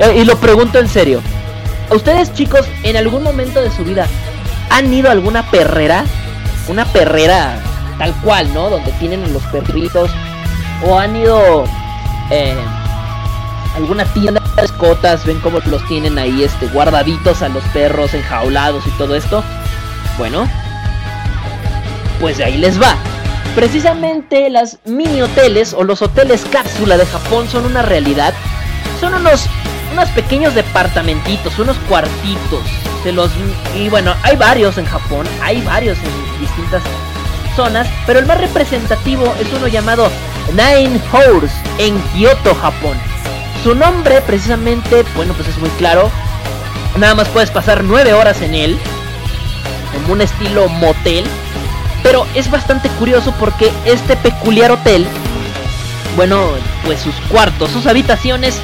Eh, 0.00 0.16
y 0.16 0.24
lo 0.24 0.36
pregunto 0.36 0.80
en 0.80 0.88
serio. 0.88 1.22
¿A 1.88 1.94
ustedes 1.94 2.34
chicos 2.34 2.66
en 2.82 2.96
algún 2.96 3.22
momento 3.22 3.60
de 3.60 3.70
su 3.70 3.84
vida 3.84 4.08
¿Han 4.70 4.92
ido 4.92 5.08
a 5.10 5.12
alguna 5.12 5.48
perrera? 5.48 6.04
Una 6.66 6.84
perrera 6.86 7.60
tal 7.98 8.12
cual, 8.22 8.52
¿no? 8.52 8.68
Donde 8.68 8.90
tienen 8.92 9.32
los 9.32 9.44
perritos. 9.44 10.10
O 10.84 10.98
han 10.98 11.14
ido 11.14 11.66
eh, 12.32 12.56
alguna 13.76 14.04
tienda 14.06 14.42
de 14.56 14.64
escotas, 14.64 15.24
ven 15.24 15.38
cómo 15.38 15.60
los 15.66 15.86
tienen 15.86 16.18
ahí 16.18 16.42
este, 16.42 16.66
guardaditos 16.66 17.42
a 17.42 17.48
los 17.48 17.62
perros, 17.66 18.12
enjaulados 18.14 18.84
y 18.88 18.90
todo 18.98 19.14
esto. 19.14 19.44
Bueno, 20.18 20.48
pues 22.18 22.38
de 22.38 22.44
ahí 22.44 22.56
les 22.56 22.82
va. 22.82 22.96
Precisamente 23.54 24.50
las 24.50 24.78
mini 24.84 25.22
hoteles 25.22 25.72
o 25.74 25.84
los 25.84 26.02
hoteles 26.02 26.44
cápsula 26.50 26.96
de 26.96 27.06
Japón 27.06 27.48
son 27.48 27.66
una 27.66 27.82
realidad. 27.82 28.34
Son 29.00 29.14
unos, 29.14 29.46
unos 29.92 30.08
pequeños 30.10 30.54
departamentitos, 30.54 31.58
unos 31.58 31.76
cuartitos 31.88 32.62
los 33.12 33.30
y 33.76 33.88
bueno, 33.88 34.14
hay 34.22 34.36
varios 34.36 34.78
en 34.78 34.86
Japón, 34.86 35.26
hay 35.42 35.60
varios 35.62 35.98
en 35.98 36.40
distintas 36.40 36.82
zonas, 37.54 37.86
pero 38.06 38.18
el 38.18 38.26
más 38.26 38.38
representativo 38.38 39.32
es 39.40 39.52
uno 39.52 39.68
llamado 39.68 40.08
Nine 40.52 41.00
Horse 41.12 41.54
en 41.78 41.98
Kyoto, 42.12 42.54
Japón. 42.54 42.96
su 43.62 43.74
nombre 43.74 44.20
precisamente, 44.22 45.04
bueno, 45.16 45.32
pues 45.34 45.48
es 45.48 45.58
muy 45.58 45.70
claro. 45.70 46.10
Nada 46.98 47.14
más 47.14 47.28
puedes 47.28 47.50
pasar 47.50 47.82
9 47.82 48.12
horas 48.12 48.40
en 48.42 48.54
él, 48.54 48.78
como 49.92 50.12
un 50.12 50.20
estilo 50.20 50.68
motel. 50.68 51.24
Pero 52.04 52.26
es 52.34 52.48
bastante 52.50 52.88
curioso 52.90 53.34
porque 53.40 53.72
este 53.86 54.14
peculiar 54.16 54.70
hotel, 54.70 55.08
bueno, 56.14 56.50
pues 56.84 57.00
sus 57.00 57.14
cuartos, 57.30 57.72
sus 57.72 57.86
habitaciones, 57.86 58.60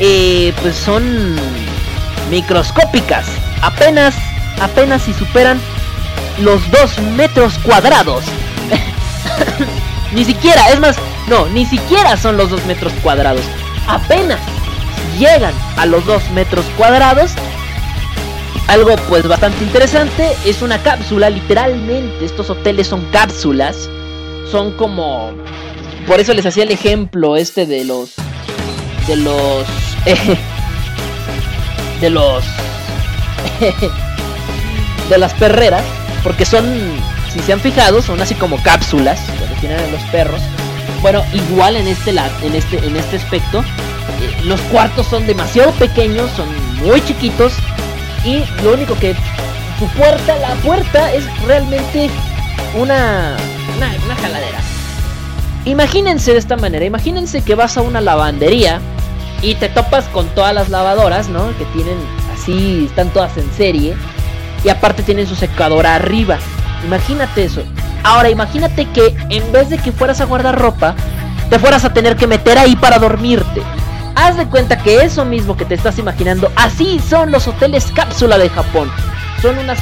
eh, 0.00 0.52
pues 0.62 0.74
son 0.74 1.36
microscópicas. 2.30 3.26
Apenas, 3.62 4.16
apenas 4.60 5.02
si 5.02 5.12
superan 5.12 5.60
los 6.40 6.68
2 6.70 7.02
metros 7.16 7.58
cuadrados. 7.58 8.24
ni 10.12 10.24
siquiera, 10.24 10.70
es 10.70 10.80
más, 10.80 10.96
no, 11.28 11.46
ni 11.50 11.66
siquiera 11.66 12.16
son 12.16 12.36
los 12.38 12.50
2 12.50 12.64
metros 12.66 12.92
cuadrados. 13.02 13.44
Apenas 13.86 14.40
llegan 15.18 15.54
a 15.76 15.86
los 15.86 16.04
2 16.06 16.30
metros 16.30 16.64
cuadrados. 16.76 17.32
Algo 18.68 18.96
pues 19.08 19.26
bastante 19.28 19.62
interesante 19.62 20.36
es 20.44 20.60
una 20.60 20.82
cápsula, 20.82 21.30
literalmente. 21.30 22.24
Estos 22.24 22.50
hoteles 22.50 22.88
son 22.88 23.04
cápsulas. 23.12 23.88
Son 24.50 24.72
como... 24.72 25.32
Por 26.06 26.20
eso 26.20 26.34
les 26.34 26.46
hacía 26.46 26.64
el 26.64 26.72
ejemplo 26.72 27.36
este 27.36 27.66
de 27.66 27.84
los... 27.84 28.14
De 29.06 29.16
los... 29.16 29.66
de 32.00 32.10
los... 32.10 32.44
de 35.10 35.18
las 35.18 35.32
perreras. 35.34 35.84
Porque 36.24 36.44
son, 36.44 36.64
si 37.32 37.38
se 37.40 37.52
han 37.52 37.60
fijado, 37.60 38.02
son 38.02 38.20
así 38.20 38.34
como 38.34 38.60
cápsulas. 38.62 39.20
Donde 39.38 39.54
tienen 39.60 39.92
los 39.92 40.02
perros. 40.10 40.40
Bueno, 41.02 41.22
igual 41.32 41.76
en 41.76 41.86
este, 41.86 42.10
en 42.10 42.54
este, 42.54 42.84
en 42.84 42.96
este 42.96 43.16
aspecto. 43.16 43.60
Eh, 44.20 44.42
los 44.44 44.60
cuartos 44.62 45.06
son 45.06 45.24
demasiado 45.24 45.70
pequeños, 45.72 46.30
son 46.32 46.48
muy 46.84 47.00
chiquitos. 47.04 47.52
Y 48.24 48.44
lo 48.62 48.74
único 48.74 48.94
que 48.98 49.14
su 49.78 49.86
puerta, 49.88 50.36
la 50.38 50.54
puerta 50.56 51.12
es 51.12 51.24
realmente 51.44 52.10
una, 52.74 53.36
una, 53.76 53.94
una 54.04 54.16
jaladera. 54.16 54.58
Imagínense 55.64 56.32
de 56.32 56.38
esta 56.38 56.56
manera, 56.56 56.84
imagínense 56.84 57.42
que 57.42 57.54
vas 57.54 57.76
a 57.76 57.82
una 57.82 58.00
lavandería 58.00 58.80
y 59.42 59.54
te 59.56 59.68
topas 59.68 60.04
con 60.06 60.28
todas 60.28 60.54
las 60.54 60.68
lavadoras, 60.68 61.28
¿no? 61.28 61.48
Que 61.58 61.64
tienen 61.66 61.98
así, 62.32 62.86
están 62.86 63.10
todas 63.10 63.36
en 63.36 63.50
serie. 63.52 63.96
Y 64.64 64.68
aparte 64.68 65.02
tienen 65.02 65.26
su 65.26 65.34
secadora 65.34 65.94
arriba. 65.94 66.38
Imagínate 66.84 67.44
eso. 67.44 67.62
Ahora 68.02 68.30
imagínate 68.30 68.86
que 68.86 69.16
en 69.30 69.50
vez 69.52 69.68
de 69.68 69.78
que 69.78 69.92
fueras 69.92 70.20
a 70.20 70.24
guardar 70.24 70.58
ropa, 70.58 70.94
te 71.50 71.58
fueras 71.58 71.84
a 71.84 71.92
tener 71.92 72.16
que 72.16 72.26
meter 72.26 72.58
ahí 72.58 72.76
para 72.76 72.98
dormirte. 72.98 73.62
Haz 74.26 74.36
de 74.36 74.46
cuenta 74.48 74.76
que 74.76 75.04
eso 75.04 75.24
mismo 75.24 75.56
que 75.56 75.64
te 75.64 75.76
estás 75.76 76.00
imaginando, 76.00 76.50
así 76.56 76.98
son 76.98 77.30
los 77.30 77.46
hoteles 77.46 77.92
cápsula 77.94 78.38
de 78.38 78.48
Japón. 78.48 78.90
Son 79.40 79.56
unas 79.56 79.78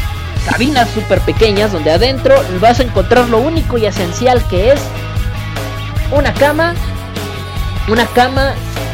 cabinas 0.47 0.91
súper 0.91 1.19
pequeñas 1.21 1.73
donde 1.73 1.91
adentro 1.91 2.35
vas 2.61 2.79
a 2.79 2.83
encontrar 2.83 3.27
lo 3.31 3.39
único 3.39 3.79
y 3.79 3.87
esencial 3.87 4.47
que 4.49 4.73
es 4.73 4.81
una 6.13 6.35
cama, 6.35 6.75
una 7.89 8.05
cama 8.09 8.53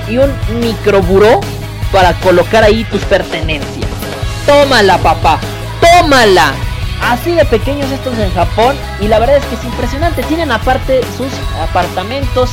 y 0.08 0.18
un 0.18 0.32
microburó 0.60 1.40
para 1.90 2.12
colocar 2.20 2.62
ahí 2.62 2.84
tus 2.84 3.02
pertenencias. 3.02 3.90
Tómala, 4.46 4.98
papá, 4.98 5.40
tómala. 5.80 6.52
Así 7.02 7.34
de 7.34 7.44
pequeños 7.44 7.90
estos 7.90 8.16
en 8.20 8.32
Japón 8.34 8.76
y 9.00 9.08
la 9.08 9.18
verdad 9.18 9.38
es 9.38 9.44
que 9.46 9.56
es 9.56 9.64
impresionante. 9.64 10.22
Tienen 10.22 10.52
aparte 10.52 11.00
sus 11.16 11.32
apartamentos 11.60 12.50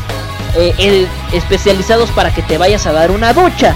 eh, 0.57 1.07
especializados 1.33 2.09
para 2.11 2.33
que 2.33 2.41
te 2.41 2.57
vayas 2.57 2.85
a 2.85 2.91
dar 2.91 3.11
una 3.11 3.33
ducha. 3.33 3.75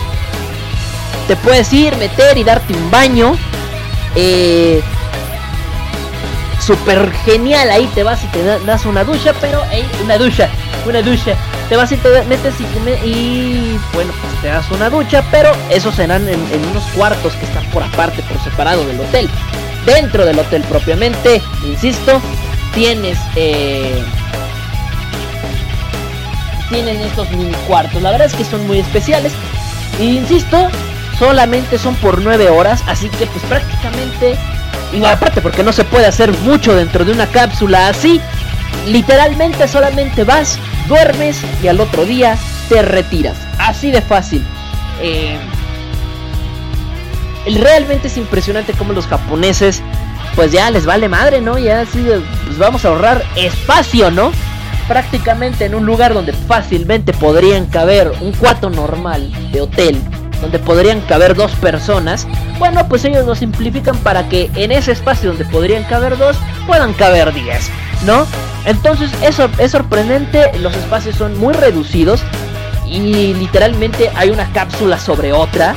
Te 1.28 1.36
puedes 1.36 1.72
ir, 1.74 1.96
meter 1.98 2.38
y 2.38 2.44
darte 2.44 2.74
un 2.74 2.92
baño. 2.92 3.38
Eh, 4.16 4.82
Super 6.66 7.12
genial, 7.26 7.72
ahí 7.72 7.90
te 7.96 8.04
vas 8.04 8.24
y 8.24 8.28
te 8.28 8.44
das 8.44 8.86
una 8.86 9.04
ducha, 9.04 9.34
pero 9.42 9.64
una 10.04 10.18
ducha, 10.20 10.48
una 10.86 11.02
ducha. 11.02 11.36
Te 11.70 11.76
vas 11.76 11.92
y 11.92 11.98
te 11.98 12.24
metes 12.26 12.54
y, 12.60 12.64
y 13.04 13.80
bueno, 13.94 14.14
pues 14.22 14.42
te 14.44 14.50
das 14.50 14.70
una 14.70 14.90
ducha, 14.92 15.24
pero 15.32 15.52
esos 15.72 15.96
serán 15.96 16.28
en, 16.30 16.40
en 16.54 16.66
unos 16.70 16.84
cuartos 16.96 17.34
que 17.34 17.46
están 17.46 17.66
por 17.72 17.82
aparte, 17.82 18.22
por 18.24 18.40
separado 18.44 18.86
del 18.86 19.00
hotel 19.00 19.28
dentro 19.86 20.26
del 20.26 20.40
hotel 20.40 20.64
propiamente, 20.64 21.42
insisto, 21.66 22.22
tienes 22.74 23.18
eh, 23.36 24.04
tienen 26.72 27.00
estos 27.02 27.30
mini 27.32 27.54
cuartos. 27.68 28.02
La 28.02 28.12
verdad 28.12 28.28
es 28.28 28.34
que 28.34 28.44
son 28.44 28.66
muy 28.66 28.80
especiales. 28.80 29.34
E 30.00 30.06
insisto, 30.06 30.70
solamente 31.20 31.78
son 31.78 31.94
por 31.96 32.22
9 32.22 32.50
horas, 32.50 32.84
así 32.88 33.10
que 33.10 33.28
pues 33.28 33.44
prácticamente 33.46 34.38
y 34.94 35.04
aparte 35.06 35.42
porque 35.42 35.64
no 35.64 35.72
se 35.72 35.84
puede 35.84 36.06
hacer 36.06 36.32
mucho 36.40 36.76
dentro 36.76 37.06
de 37.06 37.12
una 37.14 37.28
cápsula 37.28 37.88
así, 37.88 38.20
literalmente 38.88 39.68
solamente 39.68 40.24
vas, 40.24 40.60
duermes 40.88 41.40
y 41.64 41.68
al 41.68 41.80
otro 41.80 42.06
día 42.06 42.38
te 42.70 42.82
retiras. 42.82 43.38
Así 43.58 43.92
de 43.92 44.02
fácil. 44.02 44.44
Eh, 45.02 45.38
realmente 47.46 48.08
es 48.08 48.18
impresionante 48.18 48.74
cómo 48.74 48.94
los 48.94 49.08
japoneses, 49.08 49.82
pues 50.36 50.52
ya 50.52 50.70
les 50.72 50.86
vale 50.86 51.08
madre, 51.08 51.42
¿no? 51.42 51.58
Ya 51.58 51.82
así, 51.82 52.06
pues 52.46 52.58
vamos 52.58 52.84
a 52.84 52.90
ahorrar 52.90 53.24
espacio, 53.36 54.12
¿no? 54.12 54.32
Prácticamente 54.92 55.64
en 55.64 55.74
un 55.74 55.86
lugar 55.86 56.14
donde 56.14 56.34
fácilmente 56.34 57.14
podrían 57.14 57.66
caber 57.68 58.12
un 58.20 58.34
cuarto 58.34 58.70
normal 58.70 59.32
de 59.54 59.62
hotel, 59.62 59.98
donde 60.42 60.60
podrían 60.60 61.00
caber 61.00 61.34
dos 61.34 61.54
personas, 61.54 62.28
bueno, 62.60 62.86
pues 62.90 63.06
ellos 63.06 63.26
lo 63.26 63.34
simplifican 63.34 63.96
para 64.00 64.28
que 64.28 64.52
en 64.54 64.74
ese 64.74 64.92
espacio 64.92 65.30
donde 65.30 65.46
podrían 65.46 65.86
caber 65.86 66.18
dos, 66.18 66.36
puedan 66.68 66.92
caber 66.92 67.34
diez, 67.34 67.70
¿no? 68.06 68.28
Entonces 68.66 69.10
eso 69.24 69.50
es 69.60 69.72
sorprendente, 69.72 70.52
los 70.60 70.76
espacios 70.76 71.16
son 71.16 71.40
muy 71.40 71.54
reducidos 71.54 72.22
y 72.86 73.34
literalmente 73.34 74.12
hay 74.18 74.30
una 74.30 74.52
cápsula 74.52 75.00
sobre 75.00 75.32
otra 75.32 75.74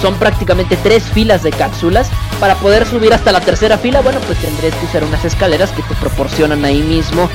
son 0.00 0.14
prácticamente 0.14 0.78
tres 0.82 1.04
filas 1.04 1.42
de 1.42 1.50
cápsulas. 1.50 2.10
Para 2.40 2.54
poder 2.54 2.86
subir 2.86 3.12
hasta 3.12 3.32
la 3.32 3.40
tercera 3.40 3.76
fila, 3.76 4.00
bueno, 4.00 4.18
pues 4.26 4.38
tendré 4.38 4.70
que 4.70 4.86
usar 4.86 5.04
unas 5.04 5.22
escaleras 5.26 5.70
que 5.72 5.82
te 5.82 5.94
proporcionan 5.96 6.64
ahí 6.64 6.80
mismo 6.80 7.28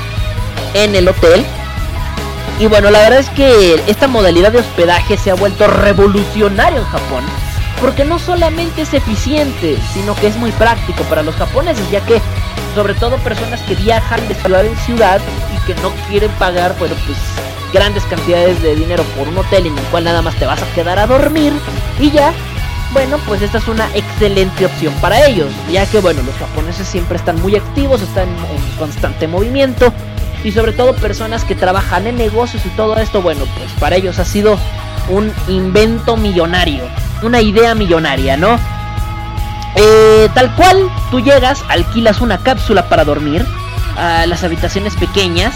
en 0.76 0.94
el 0.94 1.08
hotel. 1.08 1.44
Y 2.60 2.68
bueno, 2.68 2.92
la 2.92 3.00
verdad 3.00 3.20
es 3.20 3.30
que 3.30 3.82
esta 3.88 4.08
modalidad 4.08 4.52
de 4.52 4.60
hospedaje 4.60 5.18
se 5.18 5.32
ha 5.32 5.36
vuelto 5.36 5.68
revolucionario 5.68 6.80
en 6.80 6.86
Japón. 6.86 7.24
Porque 7.82 8.06
no 8.06 8.20
solamente 8.20 8.84
es 8.84 8.94
eficiente, 8.94 9.78
sino 9.94 10.16
que 10.16 10.28
es 10.28 10.38
muy 10.38 10.52
práctico 10.52 11.04
para 11.04 11.24
los 11.24 11.36
japoneses, 11.36 11.90
ya 11.92 12.00
que 12.02 12.22
sobre 12.74 12.94
todo 12.94 13.18
personas 13.18 13.62
que 13.62 13.76
viajan 13.76 14.26
de 14.28 14.36
ciudad 14.36 14.66
en 14.66 14.78
ciudad 14.78 15.22
y 15.54 15.66
que 15.66 15.82
no 15.82 15.92
quieren 16.10 16.32
pagar, 16.32 16.74
pues 16.76 16.92
grandes 17.74 18.04
cantidades 18.06 18.62
de 18.62 18.76
dinero 18.76 19.04
por 19.18 19.28
un 19.28 19.38
hotel 19.38 19.68
en 19.68 19.78
el 19.78 19.84
cual 19.86 20.06
nada 20.06 20.22
más 20.22 20.36
te 20.36 20.46
vas 20.46 20.62
a 20.62 20.74
quedar 20.74 20.98
a 20.98 21.08
dormir 21.08 21.52
y 22.00 22.10
ya, 22.10 22.32
bueno, 22.94 23.18
pues 23.28 23.42
esta 23.42 23.58
es 23.58 23.68
una 23.68 23.90
excelente 23.94 24.66
opción 24.66 24.94
para 25.02 25.26
ellos, 25.26 25.52
ya 25.70 25.86
que 25.86 26.00
bueno, 26.00 26.22
los 26.24 26.36
japoneses 26.36 26.88
siempre 26.88 27.18
están 27.18 27.42
muy 27.42 27.58
activos, 27.58 28.02
están 28.02 28.30
en 28.30 28.78
constante 28.78 29.28
movimiento 29.28 29.92
y 30.46 30.52
sobre 30.52 30.74
todo 30.74 30.96
personas 30.96 31.44
que 31.44 31.56
trabajan 31.56 32.06
en 32.06 32.18
negocios 32.18 32.64
y 32.68 32.70
todo 32.70 32.98
esto, 32.98 33.24
bueno, 33.24 33.46
pues 33.58 33.72
para 33.80 33.96
ellos 33.96 34.20
ha 34.20 34.26
sido 34.26 34.60
un 35.10 35.34
invento 35.48 36.18
millonario, 36.18 36.84
una 37.24 37.42
idea 37.42 37.74
millonaria, 37.74 38.38
¿no? 38.38 38.60
Eh, 39.76 40.30
tal 40.36 40.56
cual, 40.56 40.88
tú 41.10 41.20
llegas, 41.20 41.64
alquilas 41.68 42.22
una 42.22 42.38
cápsula 42.38 42.88
para 42.88 43.04
dormir, 43.04 43.44
a 43.98 44.28
las 44.28 44.44
habitaciones 44.44 44.96
pequeñas, 44.96 45.56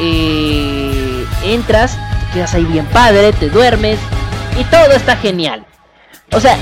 eh, 0.00 1.26
entras, 1.44 1.98
te 2.20 2.34
quedas 2.38 2.54
ahí 2.54 2.64
bien 2.64 2.86
padre, 2.86 3.34
te 3.34 3.50
duermes 3.50 3.98
y 4.58 4.64
todo 4.64 4.92
está 4.92 5.16
genial. 5.16 5.66
O 6.32 6.40
sea, 6.40 6.56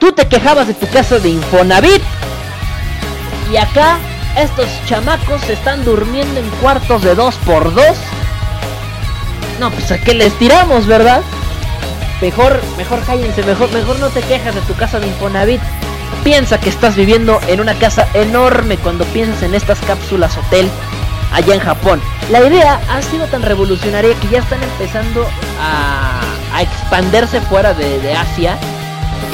tú 0.00 0.10
te 0.10 0.26
quejabas 0.26 0.66
de 0.66 0.74
tu 0.74 0.88
casa 0.88 1.20
de 1.20 1.28
Infonavit. 1.28 2.02
Y 3.52 3.56
acá 3.56 3.98
estos 4.36 4.66
chamacos 4.86 5.42
están 5.48 5.84
durmiendo 5.84 6.40
en 6.40 6.48
cuartos 6.62 7.02
de 7.02 7.14
2 7.14 7.34
por 7.46 7.74
2 7.74 7.84
No, 9.58 9.70
pues 9.70 9.90
a 9.92 9.98
qué 9.98 10.14
les 10.14 10.32
tiramos, 10.38 10.86
¿verdad? 10.86 11.22
Mejor, 12.20 12.60
mejor 12.76 13.02
cállense, 13.04 13.42
mejor, 13.42 13.72
mejor 13.72 13.98
no 13.98 14.08
te 14.08 14.20
quejas 14.22 14.54
de 14.54 14.60
tu 14.62 14.74
casa 14.74 15.00
de 15.00 15.06
Infonavit. 15.06 15.60
Piensa 16.22 16.60
que 16.60 16.68
estás 16.68 16.96
viviendo 16.96 17.40
en 17.46 17.60
una 17.60 17.74
casa 17.74 18.06
enorme 18.12 18.76
cuando 18.76 19.04
piensas 19.06 19.42
en 19.42 19.54
estas 19.54 19.78
cápsulas 19.80 20.36
hotel 20.36 20.68
allá 21.32 21.54
en 21.54 21.60
Japón. 21.60 22.00
La 22.30 22.44
idea 22.44 22.80
ha 22.90 23.00
sido 23.02 23.26
tan 23.26 23.42
revolucionaria 23.42 24.14
que 24.20 24.28
ya 24.28 24.40
están 24.40 24.62
empezando 24.62 25.26
a, 25.60 26.20
a 26.54 26.62
expandirse 26.62 27.40
fuera 27.40 27.72
de 27.72 28.14
Asia 28.14 28.58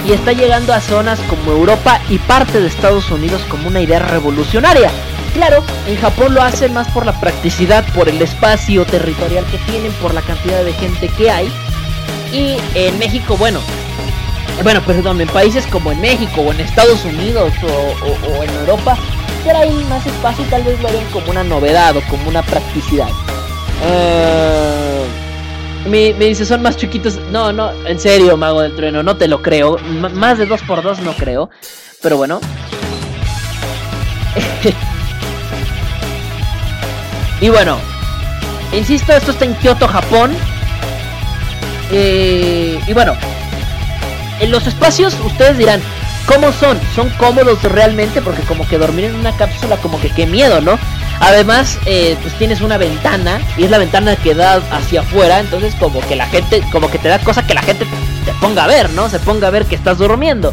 y 0.06 0.12
está 0.12 0.32
llegando 0.32 0.72
a 0.72 0.80
zonas 0.80 1.18
como 1.28 1.50
Europa 1.50 2.00
y 2.08 2.18
parte 2.18 2.60
de 2.60 2.68
Estados 2.68 3.10
Unidos 3.10 3.42
como 3.48 3.68
una 3.68 3.80
idea 3.80 3.98
revolucionaria. 3.98 4.90
Claro, 5.34 5.64
en 5.86 5.96
Japón 5.96 6.32
lo 6.32 6.42
hacen 6.42 6.72
más 6.72 6.88
por 6.88 7.04
la 7.04 7.18
practicidad, 7.20 7.84
por 7.92 8.08
el 8.08 8.22
espacio 8.22 8.84
territorial 8.84 9.44
que 9.46 9.58
tienen, 9.58 9.92
por 9.94 10.14
la 10.14 10.22
cantidad 10.22 10.64
de 10.64 10.72
gente 10.74 11.08
que 11.08 11.30
hay. 11.30 11.52
Y 12.32 12.56
en 12.74 12.98
México, 12.98 13.36
bueno, 13.36 13.60
bueno, 14.62 14.80
perdón, 14.82 15.20
en 15.20 15.28
países 15.28 15.66
como 15.66 15.92
en 15.92 16.00
México 16.00 16.40
o 16.40 16.52
en 16.52 16.60
Estados 16.60 17.04
Unidos 17.04 17.52
o, 17.62 18.42
en 18.42 18.50
Europa, 18.50 18.96
ahí 19.54 19.84
más 19.88 20.04
espacio 20.06 20.44
y 20.44 20.48
tal 20.48 20.64
vez 20.64 20.80
lo 20.80 20.88
vean 20.88 21.06
como 21.12 21.30
una 21.30 21.44
novedad 21.44 21.96
o 21.96 22.00
como 22.08 22.28
una 22.28 22.42
practicidad. 22.42 23.08
Eh, 23.82 25.06
me, 25.86 26.12
dice, 26.12 26.44
son 26.44 26.62
más 26.62 26.76
chiquitos. 26.76 27.18
No, 27.30 27.52
no, 27.52 27.72
en 27.86 27.98
serio, 27.98 28.36
Mago 28.36 28.62
del 28.62 28.74
Trueno, 28.74 29.02
no 29.02 29.16
te 29.16 29.28
lo 29.28 29.42
creo. 29.42 29.78
más 29.78 30.38
de 30.38 30.48
2x2 30.48 30.98
no 30.98 31.12
creo. 31.14 31.50
Pero 32.02 32.16
bueno. 32.16 32.40
y 37.40 37.48
bueno, 37.48 37.78
insisto, 38.72 39.12
esto 39.12 39.30
está 39.30 39.44
en 39.44 39.54
Kyoto, 39.54 39.88
Japón. 39.88 40.36
Eh, 41.90 42.80
y 42.86 42.92
bueno, 42.92 43.14
en 44.40 44.50
los 44.50 44.66
espacios 44.66 45.16
ustedes 45.24 45.56
dirán, 45.56 45.80
¿cómo 46.26 46.52
son? 46.52 46.78
¿Son 46.94 47.08
cómodos 47.10 47.62
realmente? 47.62 48.20
Porque 48.20 48.42
como 48.42 48.68
que 48.68 48.78
dormir 48.78 49.06
en 49.06 49.14
una 49.14 49.36
cápsula, 49.36 49.76
como 49.76 50.00
que 50.00 50.10
qué 50.10 50.26
miedo, 50.26 50.60
¿no? 50.60 50.78
Además, 51.20 51.78
eh, 51.86 52.16
pues 52.20 52.34
tienes 52.34 52.60
una 52.60 52.76
ventana 52.76 53.40
y 53.56 53.64
es 53.64 53.70
la 53.70 53.78
ventana 53.78 54.16
que 54.16 54.34
da 54.34 54.60
hacia 54.70 55.00
afuera, 55.00 55.40
entonces 55.40 55.74
como 55.76 56.00
que 56.00 56.16
la 56.16 56.26
gente, 56.26 56.62
como 56.70 56.90
que 56.90 56.98
te 56.98 57.08
da 57.08 57.18
cosa 57.18 57.46
que 57.46 57.54
la 57.54 57.62
gente 57.62 57.86
te 58.24 58.32
ponga 58.34 58.64
a 58.64 58.66
ver, 58.66 58.90
¿no? 58.90 59.08
Se 59.08 59.18
ponga 59.18 59.48
a 59.48 59.50
ver 59.50 59.64
que 59.64 59.74
estás 59.76 59.98
durmiendo. 59.98 60.52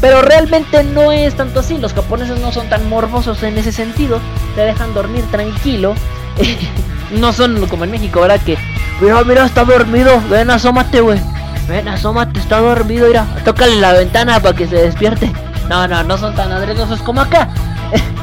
Pero 0.00 0.22
realmente 0.22 0.82
no 0.84 1.12
es 1.12 1.34
tanto 1.34 1.60
así, 1.60 1.76
los 1.76 1.92
japoneses 1.92 2.38
no 2.38 2.52
son 2.52 2.68
tan 2.68 2.88
morbosos 2.88 3.42
en 3.42 3.58
ese 3.58 3.72
sentido, 3.72 4.20
te 4.54 4.62
dejan 4.62 4.94
dormir 4.94 5.24
tranquilo. 5.30 5.94
no 7.10 7.32
son 7.32 7.66
como 7.66 7.84
en 7.84 7.90
México, 7.90 8.20
¿verdad? 8.20 8.40
Que, 8.40 8.56
mira, 9.00 9.22
mira, 9.24 9.44
está 9.44 9.64
dormido, 9.64 10.22
ven, 10.30 10.50
asómate, 10.50 11.00
güey. 11.00 11.20
Ven, 11.68 11.88
asómate, 11.88 12.40
está 12.40 12.60
dormido, 12.60 13.08
mira, 13.08 13.26
tócale 13.44 13.76
la 13.76 13.92
ventana 13.92 14.40
para 14.40 14.56
que 14.56 14.66
se 14.66 14.76
despierte. 14.76 15.30
No, 15.68 15.86
no, 15.86 16.02
no 16.02 16.16
son 16.16 16.34
tan 16.34 16.50
adrenosos 16.50 17.02
como 17.02 17.20
acá. 17.20 17.48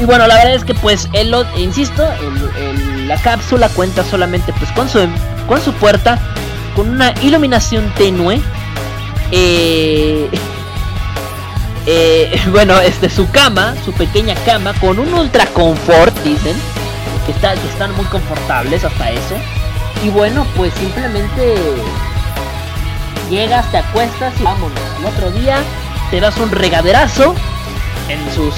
Y 0.00 0.04
bueno, 0.06 0.26
la 0.26 0.36
verdad 0.36 0.54
es 0.54 0.64
que 0.64 0.74
pues 0.74 1.10
él, 1.12 1.34
insisto, 1.58 2.08
la 3.06 3.20
cápsula 3.20 3.68
cuenta 3.68 4.02
solamente 4.02 4.50
pues 4.54 4.72
con 4.72 4.88
su, 4.88 5.06
con 5.46 5.60
su 5.60 5.74
puerta, 5.74 6.18
con 6.74 6.88
una 6.88 7.12
iluminación 7.20 7.92
tenue. 7.98 8.40
Eh, 9.30 10.30
eh, 11.86 12.40
bueno, 12.50 12.80
este, 12.80 13.10
su 13.10 13.30
cama, 13.30 13.74
su 13.84 13.92
pequeña 13.92 14.34
cama, 14.46 14.72
con 14.80 14.98
un 14.98 15.12
ultra 15.12 15.44
confort, 15.46 16.16
dicen, 16.24 16.56
que, 17.26 17.34
que 17.34 17.68
están 17.68 17.94
muy 17.94 18.06
confortables 18.06 18.82
hasta 18.82 19.10
eso. 19.10 19.34
Y 20.02 20.08
bueno, 20.08 20.46
pues 20.56 20.72
simplemente 20.74 21.56
llegas, 23.28 23.70
te 23.70 23.76
acuestas 23.76 24.32
y 24.40 24.44
vámonos. 24.44 24.80
El 24.98 25.04
otro 25.04 25.30
día 25.30 25.58
te 26.10 26.20
das 26.20 26.38
un 26.38 26.50
regaderazo 26.50 27.34
en 28.08 28.34
sus 28.34 28.54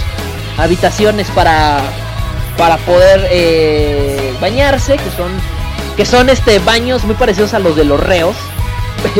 habitaciones 0.62 1.28
para 1.30 1.80
para 2.56 2.76
poder 2.78 3.26
eh, 3.30 4.32
bañarse 4.40 4.96
que 4.96 5.10
son 5.16 5.32
que 5.96 6.06
son 6.06 6.30
este 6.30 6.58
baños 6.60 7.04
muy 7.04 7.16
parecidos 7.16 7.54
a 7.54 7.58
los 7.58 7.74
de 7.74 7.84
los 7.84 7.98
reos 7.98 8.36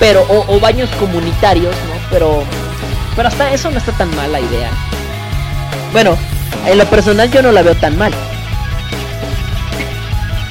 pero 0.00 0.24
o, 0.28 0.58
baños 0.58 0.88
comunitarios 0.98 1.74
no 1.74 2.08
pero 2.10 2.42
pero 3.14 3.28
hasta 3.28 3.52
eso 3.52 3.70
no 3.70 3.78
está 3.78 3.92
tan 3.92 4.14
mal 4.14 4.30
la 4.32 4.40
idea. 4.40 4.70
Bueno 5.92 6.16
en 6.66 6.78
lo 6.78 6.86
personal 6.86 7.30
yo 7.30 7.42
no 7.42 7.52
la 7.52 7.62
veo 7.62 7.74
tan 7.74 7.96
mal. 7.98 8.12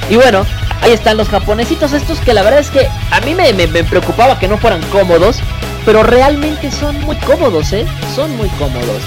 Y 0.08 0.16
bueno 0.16 0.46
ahí 0.82 0.92
están 0.92 1.16
los 1.16 1.28
japonesitos 1.28 1.92
estos 1.92 2.20
que 2.20 2.34
la 2.34 2.42
verdad 2.42 2.60
es 2.60 2.70
que 2.70 2.88
a 3.10 3.20
mí 3.22 3.34
me, 3.34 3.52
me, 3.52 3.66
me 3.66 3.82
preocupaba 3.82 4.38
que 4.38 4.46
no 4.46 4.58
fueran 4.58 4.82
cómodos 4.90 5.38
pero 5.84 6.02
realmente 6.02 6.70
son 6.70 7.00
muy 7.02 7.16
cómodos 7.16 7.72
eh 7.72 7.86
son 8.14 8.36
muy 8.36 8.48
cómodos 8.50 9.02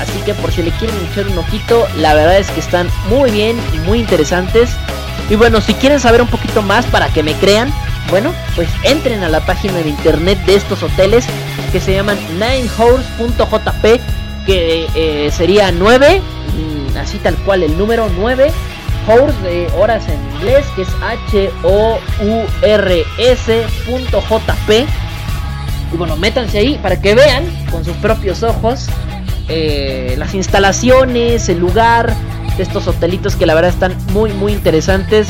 Así 0.00 0.18
que 0.24 0.34
por 0.34 0.52
si 0.52 0.62
le 0.62 0.70
quieren 0.72 0.96
echar 1.10 1.28
un 1.28 1.38
ojito, 1.38 1.86
la 1.96 2.14
verdad 2.14 2.38
es 2.38 2.50
que 2.50 2.60
están 2.60 2.88
muy 3.08 3.30
bien 3.30 3.56
y 3.74 3.78
muy 3.80 4.00
interesantes. 4.00 4.70
Y 5.30 5.36
bueno, 5.36 5.60
si 5.60 5.74
quieren 5.74 6.00
saber 6.00 6.22
un 6.22 6.28
poquito 6.28 6.62
más 6.62 6.86
para 6.86 7.08
que 7.08 7.22
me 7.22 7.34
crean, 7.34 7.72
bueno, 8.10 8.32
pues 8.54 8.68
entren 8.82 9.22
a 9.22 9.28
la 9.28 9.40
página 9.40 9.78
de 9.78 9.88
internet 9.88 10.38
de 10.44 10.56
estos 10.56 10.82
hoteles 10.82 11.24
que 11.70 11.80
se 11.80 11.94
llaman 11.94 12.18
ninehorse.jp, 12.38 14.00
que 14.44 14.86
eh, 14.94 15.30
sería 15.30 15.70
9, 15.72 16.20
mm, 16.20 16.96
así 16.98 17.18
tal 17.18 17.36
cual 17.36 17.62
el 17.62 17.78
número 17.78 18.10
9, 18.18 18.50
horse 19.06 19.40
de 19.42 19.68
horas 19.78 20.06
en 20.08 20.20
inglés, 20.34 20.66
que 20.76 20.82
es 20.82 20.88
H-O-U-R-S.jp. 21.00 22.06
Y 25.92 25.96
bueno, 25.96 26.16
métanse 26.16 26.58
ahí 26.58 26.78
para 26.82 27.00
que 27.00 27.14
vean 27.14 27.44
con 27.70 27.84
sus 27.84 27.96
propios 27.96 28.42
ojos 28.42 28.88
eh, 29.48 30.14
las 30.18 30.34
instalaciones, 30.34 31.48
el 31.48 31.58
lugar 31.58 32.14
de 32.56 32.62
estos 32.62 32.86
hotelitos 32.86 33.36
que 33.36 33.46
la 33.46 33.54
verdad 33.54 33.70
están 33.70 33.96
muy 34.12 34.32
muy 34.32 34.52
interesantes. 34.52 35.28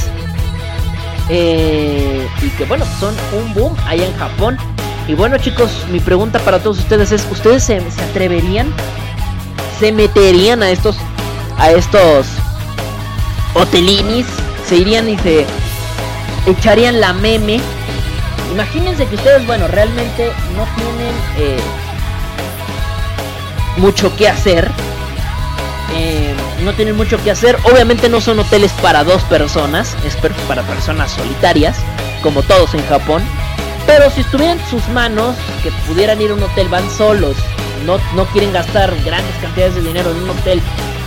Eh, 1.29 2.27
y 2.43 2.49
que 2.51 2.65
bueno, 2.65 2.85
son 2.99 3.15
un 3.33 3.55
boom 3.55 3.77
allá 3.87 4.07
en 4.07 4.17
Japón. 4.17 4.59
Y 5.09 5.15
bueno 5.15 5.39
chicos, 5.39 5.71
mi 5.91 6.01
pregunta 6.01 6.39
para 6.41 6.59
todos 6.61 6.79
ustedes 6.79 7.13
es, 7.13 7.27
¿ustedes 7.31 7.65
se, 7.65 7.79
atreverían? 8.11 8.73
¿Se 9.81 9.93
meterían 9.93 10.63
a 10.63 10.71
estos, 10.71 10.97
a 11.59 11.71
estos 11.71 12.27
hotelinis? 13.55 14.27
¿Se 14.69 14.77
irían 14.77 15.09
y 15.09 15.19
se 15.19 15.45
echarían 16.47 17.01
la 17.01 17.13
meme? 17.13 17.61
Imagínense 18.53 19.07
que 19.07 19.17
ustedes, 19.17 19.47
bueno, 19.47 19.67
realmente 19.69 20.31
no 20.57 20.65
tienen... 20.77 21.15
Eh, 21.39 21.61
mucho 23.77 24.15
que 24.17 24.29
hacer. 24.29 24.71
Eh, 25.95 26.35
no 26.65 26.73
tienen 26.73 26.97
mucho 26.97 27.23
que 27.23 27.31
hacer. 27.31 27.59
Obviamente 27.65 28.09
no 28.09 28.21
son 28.21 28.39
hoteles 28.39 28.73
para 28.83 29.05
dos 29.05 29.23
personas, 29.25 29.97
es 30.05 30.17
para 30.49 30.63
personas 30.63 31.11
solitarias, 31.13 31.77
como 32.23 32.43
todos 32.43 32.75
en 32.75 32.87
Japón. 32.87 33.23
Pero 33.87 34.11
si 34.11 34.21
estuvieran 34.21 34.59
sus 34.71 34.87
manos, 34.89 35.37
que 35.63 35.71
pudieran 35.89 36.21
ir 36.21 36.31
a 36.31 36.35
un 36.35 36.43
hotel, 36.43 36.69
van 36.69 36.89
solos, 36.91 37.37
no, 37.85 37.99
no 38.15 38.25
quieren 38.27 38.53
gastar 38.53 38.95
grandes 39.05 39.35
cantidades 39.41 39.75
de 39.75 39.83
dinero 39.83 40.11
en 40.13 40.23
un 40.23 40.31
hotel 40.31 40.61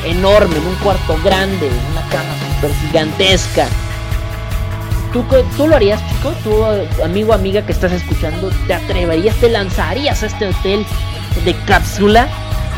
enorme, 0.05 0.57
en 0.57 0.67
un 0.67 0.75
cuarto 0.75 1.17
grande, 1.23 1.67
en 1.67 1.91
una 1.91 2.01
cama 2.09 2.35
super 2.55 2.75
gigantesca. 2.81 3.67
¿Tú, 5.13 5.23
¿Tú 5.55 5.67
lo 5.67 5.77
harías, 5.77 6.01
chico? 6.09 6.33
¿Tú, 6.43 6.65
amigo 7.01 7.33
amiga 7.33 7.65
que 7.65 7.71
estás 7.71 7.93
escuchando, 7.93 8.51
te 8.67 8.73
atreverías, 8.73 9.35
te 9.37 9.49
lanzarías 9.49 10.21
a 10.23 10.25
este 10.25 10.49
hotel 10.49 10.85
de 11.45 11.55
cápsula? 11.65 12.27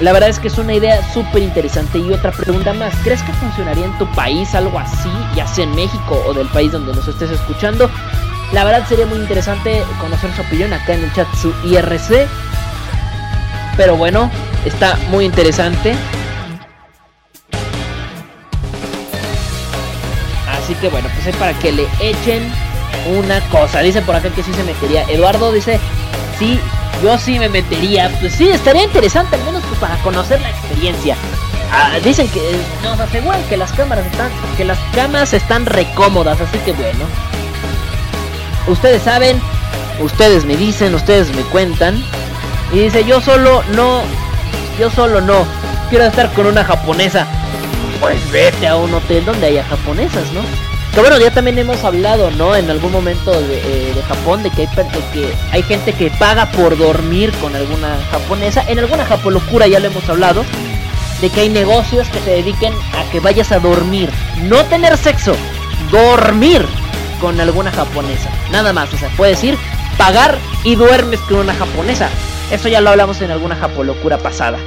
La 0.01 0.13
verdad 0.13 0.29
es 0.29 0.39
que 0.39 0.47
es 0.47 0.57
una 0.59 0.75
idea 0.75 1.01
súper 1.11 1.41
interesante. 1.41 1.97
Y 1.97 2.11
otra 2.11 2.31
pregunta 2.31 2.71
más, 2.73 2.93
¿crees 3.03 3.21
que 3.23 3.33
funcionaría 3.33 3.85
en 3.85 3.97
tu 3.97 4.05
país 4.11 4.53
algo 4.53 4.77
así, 4.77 5.09
ya 5.35 5.47
sea 5.47 5.63
en 5.63 5.75
México 5.75 6.23
o 6.27 6.33
del 6.33 6.47
país 6.49 6.71
donde 6.71 6.93
nos 6.93 7.07
estés 7.07 7.31
escuchando? 7.31 7.89
La 8.53 8.63
verdad 8.63 8.87
sería 8.87 9.07
muy 9.07 9.17
interesante 9.17 9.83
conocer 9.99 10.31
su 10.35 10.41
opinión 10.41 10.71
acá 10.71 10.93
en 10.93 11.03
el 11.03 11.13
chat 11.13 11.27
su 11.35 11.51
IRC. 11.65 12.27
Pero 13.75 13.95
bueno, 13.95 14.29
está 14.65 14.97
muy 15.09 15.25
interesante. 15.25 15.95
Así 20.51 20.75
que 20.75 20.89
bueno, 20.89 21.09
pues 21.13 21.27
es 21.27 21.35
para 21.37 21.53
que 21.57 21.71
le 21.71 21.87
echen 21.99 22.51
una 23.17 23.39
cosa. 23.49 23.79
Dice 23.81 24.01
por 24.03 24.15
acá 24.15 24.29
que 24.29 24.43
sí 24.43 24.53
se 24.53 24.63
metería. 24.63 25.03
Eduardo 25.09 25.51
dice, 25.51 25.79
sí, 26.37 26.59
yo 27.03 27.17
sí 27.17 27.39
me 27.39 27.49
metería. 27.49 28.11
Pues 28.19 28.33
sí, 28.33 28.47
estaría 28.49 28.83
interesante, 28.83 29.35
al 29.35 29.43
menos 29.43 29.63
para 29.79 29.97
conocer 30.01 30.41
la 30.41 30.49
experiencia. 30.49 31.15
Ah, 31.71 31.97
dicen 32.03 32.27
que 32.29 32.41
nos 32.83 32.99
aseguran 32.99 33.41
que 33.43 33.57
las 33.57 33.71
cámaras 33.71 34.05
están, 34.05 34.29
que 34.55 34.63
las 34.63 34.79
camas 34.93 35.33
están 35.33 35.65
recómodas, 35.65 36.39
así 36.39 36.57
que 36.59 36.73
bueno. 36.73 37.05
Ustedes 38.67 39.03
saben, 39.03 39.41
ustedes 39.99 40.45
me 40.45 40.55
dicen, 40.55 40.93
ustedes 40.95 41.33
me 41.35 41.41
cuentan. 41.43 42.03
Y 42.73 42.79
dice, 42.79 43.05
yo 43.05 43.21
solo 43.21 43.63
no, 43.73 44.01
yo 44.79 44.89
solo 44.89 45.21
no. 45.21 45.45
Quiero 45.89 46.05
estar 46.05 46.31
con 46.33 46.47
una 46.47 46.63
japonesa. 46.63 47.27
Pues 47.99 48.31
vete 48.31 48.67
a 48.67 48.75
un 48.75 48.93
hotel 48.93 49.25
donde 49.25 49.47
haya 49.47 49.63
japonesas, 49.63 50.31
¿no? 50.33 50.41
Que 50.97 51.01
bueno, 51.01 51.19
ya 51.19 51.29
también 51.29 51.59
hemos 51.59 51.83
hablado, 51.83 52.31
¿no? 52.31 52.55
En 52.55 52.71
algún 52.71 52.91
momento 52.91 53.31
de, 53.39 53.59
eh, 53.59 54.03
Japón, 54.07 54.41
de 54.41 54.49
que, 54.49 54.67
hay, 55.51 55.61
gente 55.61 55.93
que 55.93 56.09
paga 56.09 56.47
por 56.47 56.75
dormir 56.75 57.31
con 57.33 57.55
alguna 57.55 57.99
japonesa. 58.09 58.63
En 58.67 58.79
alguna 58.79 59.05
japolocura 59.05 59.67
ya 59.67 59.79
lo 59.79 59.89
hemos 59.89 60.09
hablado. 60.09 60.43
De 61.21 61.29
que 61.29 61.41
hay 61.41 61.49
negocios 61.49 62.09
que 62.09 62.19
se 62.21 62.31
dediquen 62.31 62.73
a 62.95 63.11
que 63.11 63.19
vayas 63.19 63.51
a 63.51 63.59
dormir. 63.59 64.09
No 64.45 64.65
tener 64.65 64.97
sexo, 64.97 65.35
dormir 65.91 66.65
con 67.21 67.39
alguna 67.39 67.71
japonesa. 67.71 68.31
Nada 68.51 68.73
más, 68.73 68.91
o 68.91 68.97
sea, 68.97 69.09
puedes 69.15 69.43
ir, 69.43 69.55
pagar 69.99 70.39
y 70.63 70.73
duermes 70.73 71.19
con 71.19 71.37
una 71.37 71.53
japonesa. 71.53 72.09
Eso 72.49 72.69
ya 72.69 72.81
lo 72.81 72.89
hablamos 72.89 73.21
en 73.21 73.29
alguna 73.29 73.55
japolocura 73.55 74.17
pasada. 74.17 74.57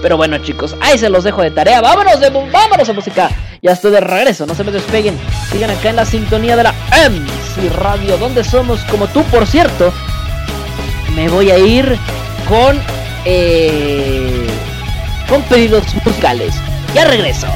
Pero 0.00 0.16
bueno 0.16 0.38
chicos, 0.38 0.74
ahí 0.80 0.96
se 0.96 1.10
los 1.10 1.22
dejo 1.22 1.42
de 1.42 1.50
tarea. 1.50 1.82
Vámonos, 1.82 2.18
de, 2.18 2.30
vámonos 2.30 2.88
a 2.88 2.92
música. 2.94 3.30
Ya 3.64 3.72
estoy 3.72 3.92
de 3.92 4.00
regreso, 4.00 4.44
no 4.44 4.54
se 4.54 4.62
me 4.62 4.70
despeguen. 4.70 5.18
Sigan 5.50 5.70
acá 5.70 5.88
en 5.88 5.96
la 5.96 6.04
sintonía 6.04 6.54
de 6.54 6.64
la. 6.64 6.74
MC 7.08 7.72
Radio, 7.74 8.18
donde 8.18 8.44
somos 8.44 8.78
como 8.90 9.08
tú, 9.08 9.24
por 9.24 9.46
cierto. 9.46 9.90
Me 11.16 11.30
voy 11.30 11.50
a 11.50 11.58
ir 11.58 11.98
con 12.46 12.78
eh, 13.24 14.46
con 15.30 15.40
pedidos 15.44 15.82
musicales. 16.04 16.54
Ya 16.94 17.06
regreso. 17.06 17.46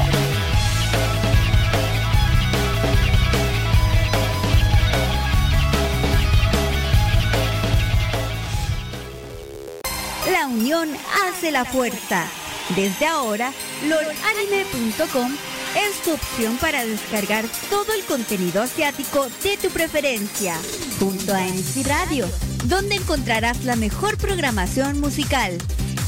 La 10.31 10.47
unión 10.47 10.89
hace 11.27 11.51
la 11.51 11.65
fuerza. 11.65 12.25
Desde 12.75 13.05
ahora, 13.05 13.51
lordanime.com 13.87 15.48
es 15.75 16.01
tu 16.01 16.13
opción 16.13 16.57
para 16.57 16.85
descargar 16.85 17.45
todo 17.69 17.93
el 17.93 18.03
contenido 18.05 18.61
asiático 18.61 19.27
de 19.43 19.57
tu 19.57 19.69
preferencia, 19.69 20.55
junto 20.99 21.33
a 21.33 21.41
MC 21.41 21.87
Radio, 21.87 22.27
donde 22.65 22.95
encontrarás 22.95 23.63
la 23.63 23.75
mejor 23.75 24.17
programación 24.17 24.99
musical, 24.99 25.57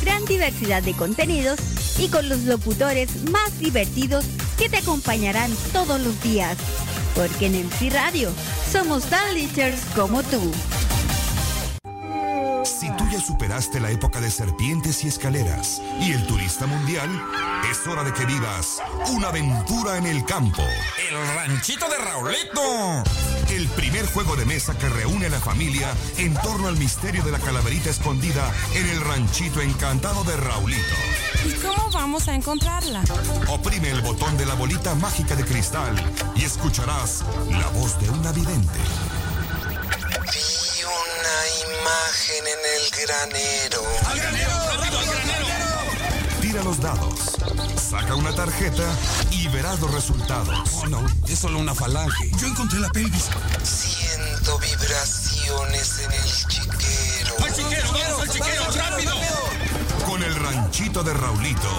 gran 0.01 0.25
diversidad 0.25 0.81
de 0.83 0.93
contenidos 0.93 1.59
y 1.99 2.09
con 2.09 2.27
los 2.29 2.41
locutores 2.41 3.23
más 3.29 3.59
divertidos 3.59 4.25
que 4.57 4.69
te 4.69 4.77
acompañarán 4.77 5.51
todos 5.73 5.99
los 6.01 6.21
días. 6.23 6.57
Porque 7.15 7.47
en 7.47 7.65
MC 7.67 7.91
Radio 7.91 8.31
somos 8.71 9.03
tan 9.05 9.21
como 9.95 10.23
tú. 10.23 10.51
Si 12.63 12.89
tú 12.95 13.07
ya 13.09 13.19
superaste 13.19 13.79
la 13.79 13.89
época 13.89 14.21
de 14.21 14.29
serpientes 14.29 15.03
y 15.03 15.07
escaleras 15.07 15.81
y 15.99 16.11
el 16.11 16.25
turista 16.27 16.67
mundial, 16.67 17.09
es 17.69 17.87
hora 17.87 18.03
de 18.03 18.13
que 18.13 18.25
vivas 18.25 18.81
una 19.09 19.29
aventura 19.29 19.97
en 19.97 20.05
el 20.05 20.23
campo. 20.25 20.61
El 21.09 21.35
ranchito 21.35 21.87
de 21.89 21.97
Raulito. 21.97 23.03
El 23.49 23.67
primer 23.69 24.05
juego 24.07 24.35
de 24.35 24.45
mesa 24.45 24.77
que 24.77 24.89
reúne 24.89 25.25
a 25.25 25.29
la 25.29 25.39
familia 25.39 25.91
en 26.17 26.33
torno 26.35 26.67
al 26.67 26.77
misterio 26.77 27.23
de 27.23 27.31
la 27.31 27.39
calaverita 27.39 27.89
escondida 27.89 28.51
en 28.75 28.87
el 28.89 29.01
ranchito 29.01 29.61
encantado 29.61 30.23
de 30.23 30.37
Raulito. 30.37 30.95
¿Y 31.45 31.53
cómo 31.53 31.89
vamos 31.91 32.27
a 32.27 32.35
encontrarla? 32.35 33.01
Oprime 33.49 33.89
el 33.89 34.01
botón 34.01 34.37
de 34.37 34.45
la 34.45 34.53
bolita 34.53 34.93
mágica 34.95 35.35
de 35.35 35.45
cristal 35.45 35.95
y 36.35 36.43
escucharás 36.43 37.23
la 37.49 37.67
voz 37.69 37.99
de 37.99 38.09
una 38.09 38.31
vidente. 38.31 38.79
Imagen 41.81 42.45
en 42.45 42.59
el 42.75 42.85
granero. 43.07 43.81
¡Al 44.05 44.19
granero! 44.19 44.49
¡Rápido, 44.77 44.99
al 44.99 45.05
granero! 45.07 45.47
Tira 46.39 46.63
los 46.63 46.79
dados, 46.79 47.19
saca 47.89 48.13
una 48.13 48.35
tarjeta 48.35 48.83
y 49.31 49.47
verás 49.47 49.79
los 49.79 49.91
resultados. 49.91 50.69
Oh, 50.75 50.85
no, 50.85 51.03
es 51.27 51.39
solo 51.39 51.57
una 51.57 51.73
falange. 51.73 52.29
Yo 52.37 52.45
encontré 52.45 52.79
la 52.79 52.89
pelvis. 52.89 53.29
Siento 53.63 54.59
vibraciones 54.59 55.99
en 55.99 56.11
el 56.11 56.47
chiquero. 56.47 57.35
¡Al 57.43 57.53
chiquero! 57.55 57.91
¡Vamos 57.93 58.21
al 58.21 58.29
chiquero! 58.29 58.63
¡Rápido! 58.73 59.13
El 59.59 59.60
ranchito 60.81 61.03
de 61.03 61.13
Raulito, 61.13 61.69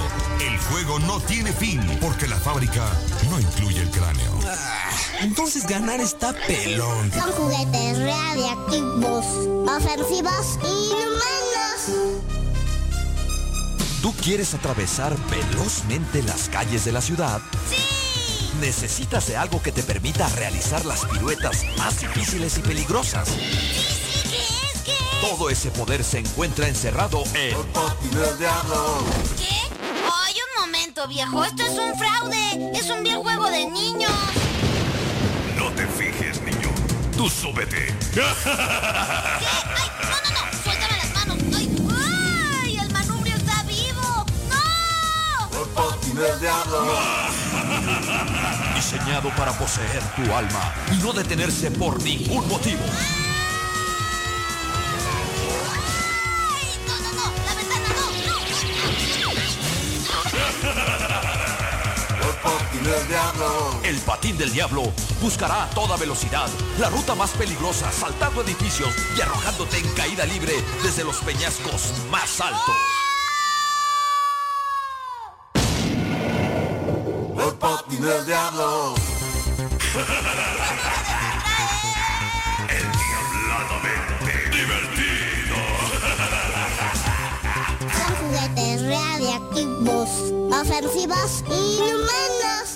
el 0.41 0.57
juego 0.59 1.01
no 1.01 1.19
tiene 1.19 1.53
fin 1.53 1.81
porque 2.01 2.29
la 2.29 2.37
fábrica 2.37 2.89
no 3.29 3.41
incluye 3.41 3.81
el 3.81 3.91
cráneo. 3.91 4.31
Ah, 4.47 4.91
entonces 5.21 5.67
ganar 5.67 6.01
está 6.01 6.33
pelón. 6.47 7.11
Son 7.11 7.33
juguetes 7.33 7.99
radiactivos, 7.99 9.27
ofensivos 9.69 10.59
y 10.63 10.87
inhumanos. 10.93 12.13
¿Tú 14.03 14.15
quieres 14.23 14.55
atravesar 14.55 15.17
velozmente 15.31 16.23
las 16.23 16.49
calles 16.49 16.85
de 16.85 16.93
la 16.93 17.01
ciudad? 17.01 17.41
¡Sí! 17.69 18.03
Necesitas 18.61 19.27
de 19.27 19.37
algo 19.37 19.61
que 19.61 19.73
te 19.73 19.83
permita 19.83 20.29
realizar 20.29 20.85
las 20.85 21.05
piruetas 21.07 21.65
más 21.77 22.01
difíciles 22.01 22.57
y 22.59 22.61
peligrosas. 22.61 23.29
Todo 25.23 25.49
ese 25.51 25.71
poder 25.71 26.03
se 26.03 26.19
encuentra 26.19 26.67
encerrado 26.67 27.23
en... 27.35 27.55
¿Qué? 27.55 27.55
¡Ay, 30.11 30.35
un 30.35 30.63
momento, 30.63 31.07
viejo! 31.07 31.45
¡Esto 31.45 31.63
es 31.63 31.79
un 31.79 31.97
fraude! 31.97 32.73
¡Es 32.75 32.91
un 32.91 33.05
bien 33.05 33.23
juego 33.23 33.49
de 33.49 33.67
niños! 33.67 34.11
No 35.57 35.71
te 35.71 35.87
fijes, 35.87 36.43
niño. 36.43 36.69
Tú 37.17 37.31
súbete. 37.31 37.97
¿Qué? 38.13 38.21
¡Ay! 38.21 39.87
¡No, 40.03 40.17
no, 40.25 40.31
no! 40.35 40.41
¡Suéltame 40.65 40.97
las 40.99 41.13
manos! 41.15 41.39
¡Ay! 41.57 41.71
¡Ay! 42.65 42.79
¡El 42.79 42.91
manubrio 42.91 43.37
está 43.37 43.63
vivo! 43.63 44.27
¡No! 44.51 44.59
Diseñado 48.75 49.31
para 49.37 49.53
poseer 49.53 50.03
tu 50.17 50.35
alma 50.35 50.75
y 50.93 50.97
no 50.97 51.13
detenerse 51.13 51.71
por 51.71 52.03
ningún 52.03 52.49
motivo. 52.49 52.83
El 63.85 63.99
patín 64.01 64.37
del 64.37 64.53
diablo 64.53 64.83
buscará 65.21 65.65
a 65.65 65.71
toda 65.71 65.97
velocidad 65.97 66.49
la 66.79 66.89
ruta 66.91 67.15
más 67.15 67.31
peligrosa, 67.31 67.91
saltando 67.93 68.43
edificios 68.43 68.91
y 69.17 69.21
arrojándote 69.21 69.79
en 69.79 69.89
caída 69.95 70.25
libre 70.27 70.55
desde 70.83 71.05
los 71.05 71.17
peñascos 71.19 71.93
más 72.11 72.41
altos. 72.41 72.77
Son 79.93 80.05
radiactivos, 88.93 90.09
ofensivos 90.53 91.45
y 91.49 91.77
inhumanos. 91.77 92.69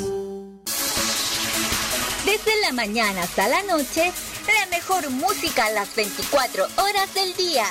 Desde 2.25 2.61
la 2.63 2.73
mañana 2.73 3.23
hasta 3.23 3.49
la 3.49 3.63
noche, 3.65 4.13
la 4.47 4.67
mejor 4.71 5.11
música 5.11 5.67
a 5.67 5.71
las 5.71 5.95
24 5.95 6.65
horas 6.77 7.15
del 7.15 7.35
día. 7.35 7.67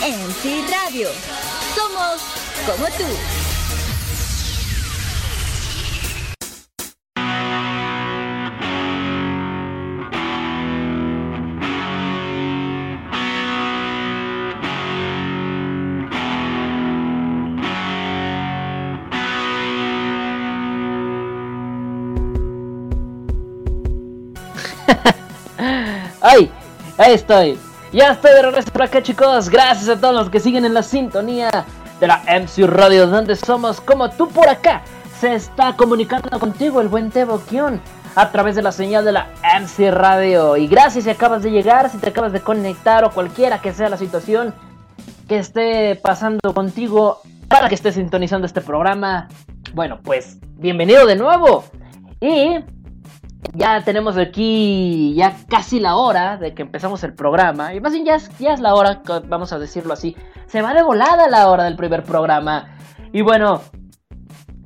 MC 0.00 0.64
Radio. 0.70 1.08
Somos 1.74 2.20
como 2.66 2.86
tú. 2.96 3.49
¡Ay! 26.20 26.50
Ahí 26.98 27.14
estoy. 27.14 27.58
Ya 27.92 28.12
estoy 28.12 28.32
de 28.32 28.42
regreso 28.42 28.70
por 28.70 28.82
acá, 28.82 29.02
chicos. 29.02 29.48
Gracias 29.48 29.88
a 29.88 30.00
todos 30.00 30.14
los 30.14 30.30
que 30.30 30.40
siguen 30.40 30.64
en 30.64 30.74
la 30.74 30.82
sintonía 30.82 31.50
de 31.98 32.06
la 32.06 32.22
MC 32.26 32.66
Radio, 32.66 33.06
donde 33.06 33.36
somos 33.36 33.80
como 33.80 34.10
tú 34.10 34.28
por 34.28 34.48
acá. 34.48 34.82
Se 35.18 35.34
está 35.34 35.74
comunicando 35.76 36.38
contigo 36.38 36.80
el 36.80 36.88
buen 36.88 37.10
Tebo 37.10 37.40
Kion 37.40 37.80
a 38.14 38.30
través 38.30 38.56
de 38.56 38.62
la 38.62 38.72
señal 38.72 39.04
de 39.04 39.12
la 39.12 39.28
MC 39.42 39.90
Radio. 39.90 40.56
Y 40.56 40.66
gracias 40.66 41.04
si 41.04 41.10
acabas 41.10 41.42
de 41.42 41.50
llegar, 41.50 41.90
si 41.90 41.98
te 41.98 42.10
acabas 42.10 42.32
de 42.32 42.40
conectar 42.40 43.04
o 43.04 43.10
cualquiera 43.10 43.60
que 43.60 43.72
sea 43.72 43.88
la 43.88 43.96
situación 43.96 44.54
que 45.28 45.38
esté 45.38 45.96
pasando 45.96 46.54
contigo 46.54 47.20
para 47.48 47.68
que 47.68 47.74
estés 47.74 47.94
sintonizando 47.94 48.46
este 48.46 48.60
programa. 48.60 49.28
Bueno, 49.74 50.00
pues 50.02 50.38
bienvenido 50.56 51.06
de 51.06 51.16
nuevo. 51.16 51.64
Y 52.20 52.58
ya 53.54 53.82
tenemos 53.82 54.16
aquí 54.16 55.14
ya 55.14 55.36
casi 55.48 55.80
la 55.80 55.96
hora 55.96 56.36
de 56.36 56.54
que 56.54 56.62
empezamos 56.62 57.02
el 57.04 57.14
programa. 57.14 57.74
Y 57.74 57.80
más 57.80 57.92
bien 57.92 58.04
ya 58.04 58.16
es, 58.16 58.60
la 58.60 58.74
hora, 58.74 59.02
vamos 59.26 59.52
a 59.52 59.58
decirlo 59.58 59.92
así. 59.92 60.16
Se 60.46 60.62
va 60.62 60.74
de 60.74 60.82
volada 60.82 61.28
la 61.28 61.48
hora 61.48 61.64
del 61.64 61.76
primer 61.76 62.04
programa. 62.04 62.76
Y 63.12 63.22
bueno, 63.22 63.62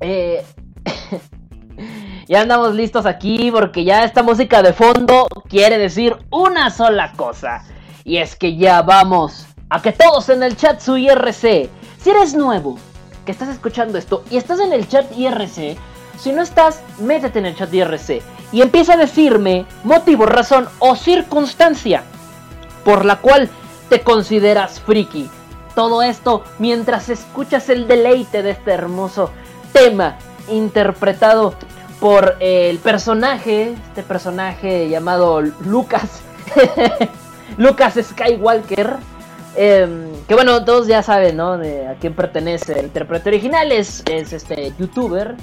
eh, 0.00 0.44
ya 2.28 2.42
andamos 2.42 2.74
listos 2.74 3.06
aquí 3.06 3.50
porque 3.50 3.84
ya 3.84 4.04
esta 4.04 4.22
música 4.22 4.62
de 4.62 4.72
fondo 4.72 5.26
quiere 5.48 5.78
decir 5.78 6.16
una 6.30 6.70
sola 6.70 7.12
cosa. 7.12 7.64
Y 8.04 8.18
es 8.18 8.36
que 8.36 8.56
ya 8.56 8.82
vamos 8.82 9.46
a 9.70 9.80
que 9.80 9.92
todos 9.92 10.28
en 10.28 10.42
el 10.42 10.56
chat 10.56 10.80
su 10.80 10.96
IRC. 10.96 11.70
Si 11.98 12.10
eres 12.10 12.34
nuevo, 12.34 12.76
que 13.24 13.32
estás 13.32 13.48
escuchando 13.48 13.96
esto 13.96 14.24
y 14.30 14.36
estás 14.36 14.60
en 14.60 14.74
el 14.74 14.86
chat 14.86 15.06
IRC, 15.16 15.78
si 16.18 16.32
no 16.32 16.42
estás, 16.42 16.82
métete 17.00 17.38
en 17.38 17.46
el 17.46 17.56
chat 17.56 17.72
IRC 17.72 18.22
y 18.54 18.62
empieza 18.62 18.94
a 18.94 18.96
decirme 18.96 19.66
motivo, 19.82 20.26
razón 20.26 20.68
o 20.78 20.94
circunstancia 20.94 22.04
por 22.84 23.04
la 23.04 23.16
cual 23.16 23.50
te 23.88 24.02
consideras 24.02 24.78
friki. 24.78 25.28
Todo 25.74 26.04
esto 26.04 26.44
mientras 26.60 27.08
escuchas 27.08 27.68
el 27.68 27.88
deleite 27.88 28.44
de 28.44 28.50
este 28.50 28.70
hermoso 28.70 29.32
tema 29.72 30.18
interpretado 30.48 31.54
por 31.98 32.36
el 32.38 32.78
personaje, 32.78 33.74
este 33.88 34.04
personaje 34.04 34.88
llamado 34.88 35.40
Lucas, 35.40 36.20
Lucas 37.56 37.98
Skywalker. 38.00 38.98
em, 39.56 40.12
que 40.28 40.34
bueno, 40.34 40.64
todos 40.64 40.86
ya 40.86 41.02
saben, 41.02 41.36
¿no? 41.36 41.58
De 41.58 41.88
a 41.88 41.94
quién 41.94 42.14
pertenece. 42.14 42.78
El 42.78 42.86
intérprete 42.86 43.30
original 43.30 43.72
es, 43.72 44.04
es 44.08 44.32
este 44.32 44.72
youtuber, 44.78 45.34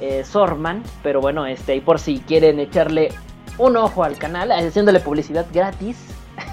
eh, 0.00 0.24
Sorman. 0.24 0.82
Pero 1.02 1.20
bueno, 1.20 1.46
este, 1.46 1.76
y 1.76 1.80
por 1.80 1.98
si 1.98 2.20
quieren 2.20 2.58
echarle 2.60 3.10
un 3.58 3.76
ojo 3.76 4.04
al 4.04 4.16
canal, 4.16 4.50
haciéndole 4.52 5.00
publicidad 5.00 5.46
gratis. 5.52 5.96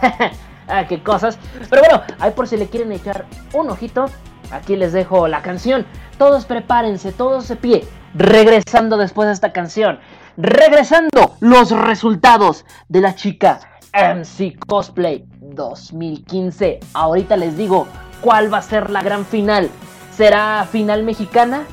ah, 0.68 0.86
qué 0.88 1.02
cosas. 1.02 1.40
Pero 1.70 1.82
bueno, 1.82 2.04
ahí 2.20 2.32
por 2.32 2.48
si 2.48 2.58
le 2.58 2.68
quieren 2.68 2.92
echar 2.92 3.26
un 3.54 3.70
ojito, 3.70 4.06
aquí 4.52 4.76
les 4.76 4.94
dejo 4.94 5.28
la 5.28 5.42
canción. 5.42 5.86
Todos 6.18 6.46
prepárense, 6.46 7.12
todos 7.12 7.48
de 7.48 7.56
pie. 7.56 7.88
Regresando 8.14 8.98
después 8.98 9.28
de 9.28 9.34
esta 9.34 9.54
canción. 9.54 10.00
Regresando 10.38 11.36
los 11.40 11.72
resultados 11.72 12.66
de 12.90 13.02
la 13.02 13.16
chica 13.16 13.60
MC 13.94 14.58
Cosplay 14.68 15.26
2015. 15.40 16.80
Ahorita 16.94 17.38
les 17.38 17.58
digo 17.58 17.88
cuál 18.22 18.54
va 18.54 18.60
a 18.60 18.62
ser 18.62 18.90
la 18.90 19.02
gran 19.02 19.26
final. 19.26 19.70
¿Será 20.16 20.68
final 20.70 21.04
mexicana? 21.04 21.66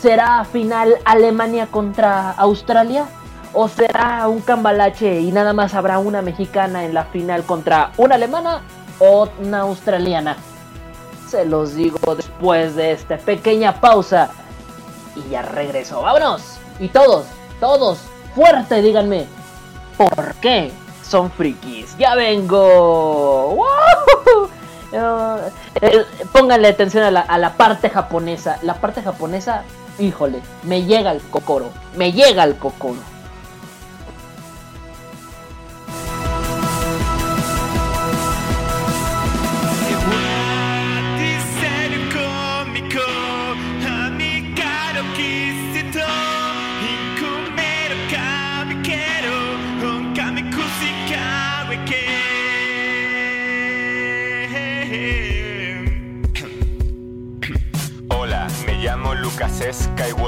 ¿Será 0.00 0.44
final 0.44 0.96
Alemania 1.04 1.66
contra 1.66 2.30
Australia? 2.30 3.06
¿O 3.52 3.66
será 3.66 4.28
un 4.28 4.40
cambalache 4.40 5.20
y 5.20 5.32
nada 5.32 5.52
más 5.52 5.74
habrá 5.74 5.98
una 5.98 6.22
mexicana 6.22 6.84
en 6.84 6.94
la 6.94 7.04
final 7.04 7.42
contra 7.44 7.90
una 7.96 8.14
alemana 8.14 8.62
o 9.00 9.28
una 9.40 9.60
australiana? 9.60 10.36
Se 11.28 11.44
los 11.44 11.74
digo 11.74 12.14
después 12.14 12.76
de 12.76 12.92
esta 12.92 13.16
pequeña 13.16 13.80
pausa. 13.80 14.30
Y 15.16 15.30
ya 15.30 15.42
regreso. 15.42 16.00
¡Vámonos! 16.00 16.58
Y 16.78 16.88
todos, 16.88 17.26
todos, 17.58 17.98
fuerte, 18.36 18.80
díganme. 18.80 19.26
¿Por 19.96 20.34
qué 20.36 20.70
son 21.02 21.30
frikis? 21.30 21.96
¡Ya 21.98 22.14
vengo! 22.14 23.64
Eh, 24.92 26.04
pónganle 26.32 26.68
atención 26.68 27.04
a 27.04 27.10
la, 27.10 27.20
a 27.20 27.36
la 27.36 27.54
parte 27.54 27.90
japonesa. 27.90 28.58
La 28.62 28.74
parte 28.74 29.02
japonesa, 29.02 29.64
híjole, 29.98 30.40
me 30.64 30.84
llega 30.84 31.12
el 31.12 31.20
cocoro. 31.22 31.70
Me 31.96 32.12
llega 32.12 32.44
el 32.44 32.56
cocoro. 32.56 33.17
Skywalker, 59.72 60.27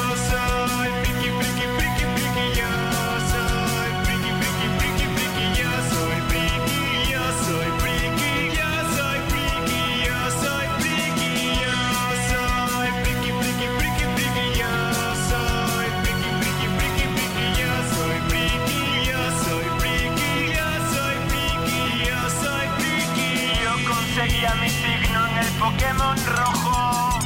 Rojo. 26.17 27.19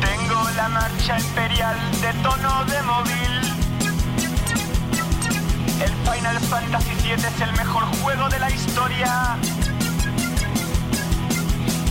Tengo 0.00 0.50
la 0.56 0.68
marcha 0.68 1.18
imperial 1.18 1.76
de 2.00 2.12
tono 2.22 2.64
de 2.66 2.82
móvil. 2.82 3.34
El 5.80 5.92
Final 6.06 6.38
Fantasy 6.50 6.94
VII 7.02 7.14
es 7.14 7.40
el 7.40 7.52
mejor 7.54 7.84
juego 8.02 8.28
de 8.28 8.38
la 8.38 8.50
historia. 8.50 9.36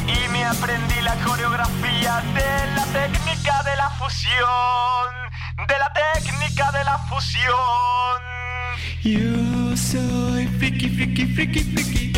Y 0.08 0.30
me 0.30 0.46
aprendí 0.46 1.02
la 1.02 1.16
coreografía 1.16 2.22
de 2.34 2.76
la 2.76 2.86
técnica 2.86 3.64
de 3.64 3.76
la 3.76 3.90
fusión. 3.90 5.08
De 5.68 5.76
la 5.78 5.92
técnica 5.94 6.72
de 6.72 6.84
la 6.86 6.98
fusión. 7.10 8.22
Yo 9.04 9.76
soy 9.76 10.48
friki, 10.60 10.90
friki, 10.90 11.26
friki, 11.26 11.64
friki, 11.64 12.14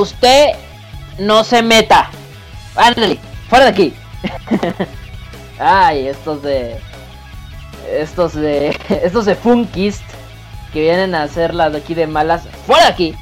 usted 0.00 0.52
no 1.18 1.44
se 1.44 1.62
meta. 1.62 2.10
Ándale, 2.76 3.18
fuera 3.48 3.66
de 3.66 3.70
aquí. 3.70 3.94
Ay, 5.58 6.08
estos 6.08 6.42
de. 6.42 6.76
Estos 7.90 8.34
de. 8.34 8.76
Estos 9.04 9.26
de 9.26 9.34
Funkist. 9.34 10.02
Que 10.72 10.82
vienen 10.82 11.14
a 11.14 11.24
hacer 11.24 11.54
las 11.54 11.72
de 11.72 11.78
aquí 11.78 11.94
de 11.94 12.06
malas. 12.06 12.46
¡Fuera 12.64 12.84
de 12.84 12.90
aquí! 12.92 13.14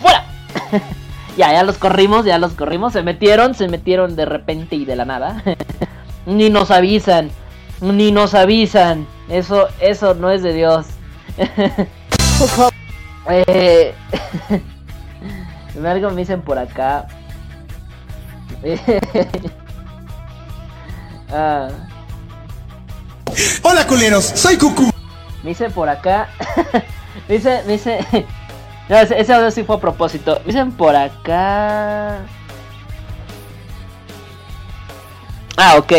¡Fuera! 0.00 0.24
ya, 1.36 1.52
ya 1.52 1.62
los 1.62 1.78
corrimos, 1.78 2.24
ya 2.24 2.36
los 2.38 2.54
corrimos. 2.54 2.92
Se 2.92 3.02
metieron, 3.02 3.54
se 3.54 3.68
metieron 3.68 4.16
de 4.16 4.24
repente 4.24 4.74
y 4.74 4.84
de 4.84 4.96
la 4.96 5.04
nada. 5.04 5.42
ni 6.26 6.50
nos 6.50 6.72
avisan. 6.72 7.30
Ni 7.80 8.10
nos 8.10 8.34
avisan. 8.34 9.06
Eso, 9.28 9.68
eso 9.78 10.14
no 10.14 10.30
es 10.30 10.42
de 10.42 10.52
Dios. 10.52 10.86
Eh, 13.28 13.92
algo 15.84 16.10
me 16.10 16.22
dicen 16.22 16.42
por 16.42 16.58
acá. 16.58 17.06
Ah, 21.32 21.68
Hola 23.62 23.84
culeros, 23.86 24.24
soy 24.24 24.56
Cucu. 24.56 24.90
me 25.42 25.48
dice 25.50 25.68
por 25.70 25.88
acá. 25.88 26.28
me 27.28 27.34
dice, 27.34 27.62
me 27.66 27.72
dice. 27.74 27.98
No, 28.88 28.96
ese, 28.96 29.18
ese 29.20 29.34
audio 29.34 29.50
sí 29.50 29.64
fue 29.64 29.74
a 29.74 29.80
propósito. 29.80 30.38
Me 30.44 30.52
dicen 30.52 30.70
por 30.70 30.94
acá. 30.94 32.18
Ah, 35.56 35.74
ok. 35.78 35.92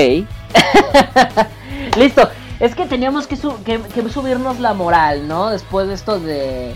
Listo. 1.98 2.30
Es 2.62 2.74
que 2.74 2.86
teníamos 2.86 3.28
que, 3.28 3.36
su- 3.36 3.62
que- 3.66 3.82
que 3.82 4.08
subirnos 4.10 4.62
la 4.62 4.74
moral, 4.74 5.28
¿no? 5.28 5.50
Después 5.50 5.90
de 5.90 5.96
esto 5.96 6.18
de, 6.22 6.74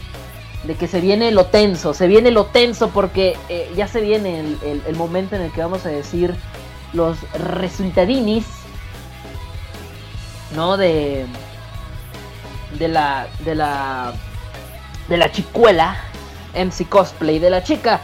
de 0.63 0.75
que 0.75 0.87
se 0.87 1.01
viene 1.01 1.31
lo 1.31 1.45
tenso. 1.45 1.93
Se 1.93 2.07
viene 2.07 2.31
lo 2.31 2.45
tenso 2.45 2.89
porque 2.89 3.37
eh, 3.49 3.71
ya 3.75 3.87
se 3.87 4.01
viene 4.01 4.39
el, 4.41 4.81
el- 4.87 4.95
momento 4.95 5.35
en 5.35 5.41
el 5.41 5.51
que 5.51 5.61
vamos 5.61 5.85
a 5.85 5.89
decir 5.89 6.35
los 6.93 7.17
resultadinis, 7.33 8.45
¿no? 10.55 10.77
De, 10.77 11.25
de 12.77 12.87
la, 12.87 13.27
de 13.39 13.55
la, 13.55 14.13
de 15.07 15.17
la 15.17 15.31
chicuela 15.31 15.97
MC 16.53 16.87
Cosplay, 16.87 17.39
de 17.39 17.49
la 17.49 17.63
chica 17.63 18.01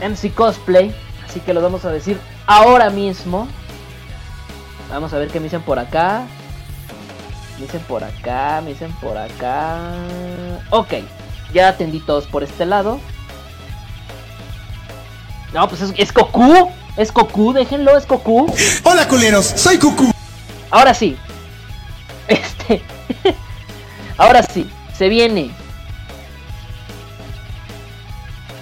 MC 0.00 0.32
Cosplay. 0.34 0.94
Así 1.28 1.40
que 1.40 1.52
lo 1.52 1.60
vamos 1.60 1.84
a 1.84 1.90
decir 1.90 2.18
ahora 2.46 2.90
mismo. 2.90 3.48
Vamos 4.90 5.12
a 5.12 5.18
ver 5.18 5.28
qué 5.28 5.40
me 5.40 5.44
dicen 5.44 5.62
por 5.62 5.78
acá. 5.78 6.22
Me 7.56 7.62
dicen 7.62 7.80
por 7.88 8.04
acá, 8.04 8.60
me 8.62 8.70
dicen 8.70 8.92
por 9.00 9.16
acá. 9.18 9.94
Ok, 10.70 10.94
ya 11.56 11.68
atendí 11.68 12.00
todos 12.00 12.26
por 12.26 12.42
este 12.44 12.66
lado. 12.66 13.00
No, 15.54 15.66
pues 15.68 15.80
es, 15.80 15.94
es 15.96 16.12
Goku. 16.12 16.70
Es 16.98 17.10
Goku, 17.12 17.54
déjenlo, 17.54 17.96
es 17.96 18.06
Goku. 18.06 18.52
Hola 18.84 19.08
culeros, 19.08 19.46
soy 19.46 19.78
Cucu. 19.78 20.12
Ahora 20.70 20.92
sí. 20.94 21.16
Este. 22.28 22.82
Ahora 24.18 24.42
sí, 24.42 24.68
se 24.96 25.08
viene. 25.08 25.50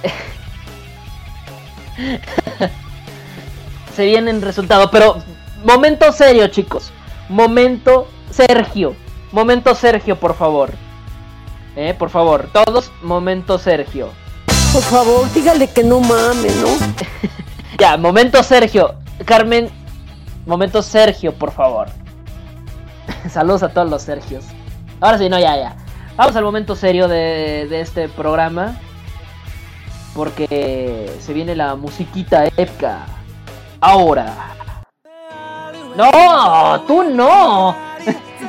se 3.97 4.05
viene 4.05 4.31
el 4.31 4.43
resultado, 4.43 4.91
pero 4.91 5.23
momento 5.65 6.13
serio, 6.13 6.47
chicos. 6.49 6.93
Momento 7.29 8.09
Sergio. 8.31 8.95
Momento 9.33 9.75
Sergio, 9.75 10.21
por 10.21 10.37
favor. 10.37 10.84
Eh, 11.77 11.95
por 11.99 12.11
favor, 12.11 12.49
todos, 12.53 12.93
momento 13.03 13.59
Sergio. 13.59 14.11
Por 14.73 14.83
favor, 14.83 15.33
dígale 15.33 15.69
que 15.69 15.83
no 15.83 16.01
mames, 16.01 16.57
¿no? 16.57 16.69
Ya, 17.79 17.97
momento 17.97 18.41
Sergio. 18.45 18.95
Carmen, 19.25 19.69
momento 20.47 20.81
Sergio, 20.81 21.35
por 21.35 21.51
favor. 21.51 21.89
Saludos 23.29 23.65
a 23.65 23.71
todos 23.71 23.91
los 23.91 24.03
Sergios. 24.03 24.45
Ahora 25.01 25.19
sí, 25.19 25.29
no, 25.29 25.39
ya, 25.41 25.57
ya. 25.57 25.77
Vamos 26.17 26.37
al 26.37 26.45
momento 26.45 26.77
serio 26.77 27.09
de, 27.09 27.67
de 27.69 27.81
este 27.81 28.09
programa. 28.09 28.79
Porque 30.15 31.11
se 31.21 31.33
viene 31.33 31.57
la 31.57 31.75
musiquita 31.75 32.45
épica. 32.57 33.07
Ahora. 33.81 34.55
No, 35.97 36.81
tú 36.87 37.03
no. 37.03 37.77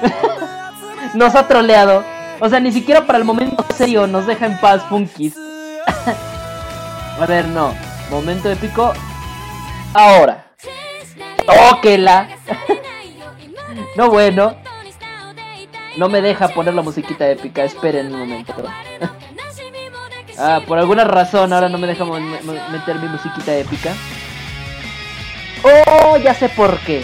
nos 1.16 1.34
ha 1.34 1.48
troleado. 1.48 2.15
O 2.40 2.50
sea, 2.50 2.60
ni 2.60 2.72
siquiera 2.72 3.06
para 3.06 3.18
el 3.18 3.26
momento 3.26 3.66
serio 3.76 4.08
nos 4.08 4.28
deja 4.28 4.46
en 4.46 4.60
paz 4.60 4.84
Funkis. 4.90 5.36
A 7.20 7.26
ver, 7.26 7.46
no. 7.48 7.74
Momento 8.10 8.52
épico. 8.52 8.94
Ahora. 9.94 10.52
Oh, 11.48 11.80
que 11.82 11.98
la. 11.98 12.28
no, 13.96 14.10
bueno. 14.10 14.56
No 15.98 16.10
me 16.10 16.22
deja 16.22 16.50
poner 16.50 16.74
la 16.74 16.82
musiquita 16.82 17.30
épica. 17.30 17.64
Esperen 17.64 18.14
un 18.14 18.20
momento. 18.20 18.54
ah, 20.38 20.62
por 20.68 20.78
alguna 20.78 21.06
razón 21.06 21.54
ahora 21.54 21.70
no 21.70 21.78
me 21.78 21.88
deja 21.88 22.04
meter 22.04 23.00
mi 23.00 23.08
musiquita 23.08 23.56
épica. 23.56 23.94
Oh, 25.64 26.18
ya 26.18 26.34
sé 26.34 26.50
por 26.50 26.78
qué. 26.80 27.04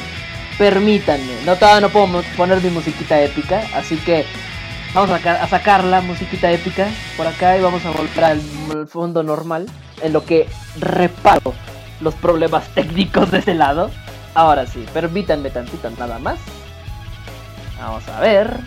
Permítanme. 0.58 1.42
No, 1.46 1.56
todavía 1.56 1.82
no 1.82 1.90
puedo 1.90 2.22
poner 2.36 2.62
mi 2.62 2.70
musiquita 2.70 3.22
épica. 3.22 3.64
Así 3.74 3.96
que 3.98 4.26
vamos 4.94 5.12
a, 5.12 5.48
sacar- 5.48 5.84
la 5.84 6.02
musiquita 6.02 6.52
épica 6.52 6.88
por 7.18 7.28
acá 7.28 7.58
y 7.58 7.62
vamos 7.62 7.86
a 7.86 7.92
volver 7.92 8.24
al, 8.24 8.42
fondo 8.88 9.24
normal. 9.24 9.68
En 10.02 10.14
lo 10.14 10.26
que 10.26 10.48
reparo 10.80 11.54
los 12.00 12.16
problemas 12.16 12.68
técnicos 12.76 13.32
de 13.32 13.40
ese 13.40 13.54
lado. 13.54 13.92
Ahora 14.34 14.66
sí, 14.66 14.86
permítanme 14.94 15.50
tantito 15.50 15.90
nada 15.92 16.20
más. 16.20 16.40
Vamos 17.80 18.08
a 18.08 18.20
ver. 18.20 18.58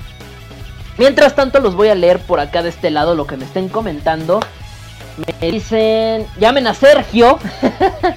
Mientras 0.99 1.35
tanto 1.35 1.59
los 1.59 1.75
voy 1.75 1.89
a 1.89 1.95
leer 1.95 2.21
por 2.21 2.39
acá 2.39 2.63
de 2.63 2.69
este 2.69 2.91
lado 2.91 3.15
lo 3.15 3.27
que 3.27 3.37
me 3.37 3.45
estén 3.45 3.69
comentando. 3.69 4.41
Me 5.41 5.51
dicen, 5.51 6.27
llamen 6.39 6.67
a 6.67 6.75
Sergio. 6.75 7.39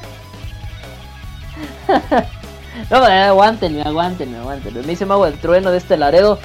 no, 2.89 3.07
eh, 3.07 3.23
aguántenme, 3.23 3.81
aguántenme, 3.81 4.37
aguántenme. 4.37 4.81
Me 4.81 4.87
dice 4.87 5.05
Mago 5.05 5.25
del 5.25 5.39
Trueno 5.39 5.71
de 5.71 5.77
este 5.77 5.97
Laredo. 5.97 6.39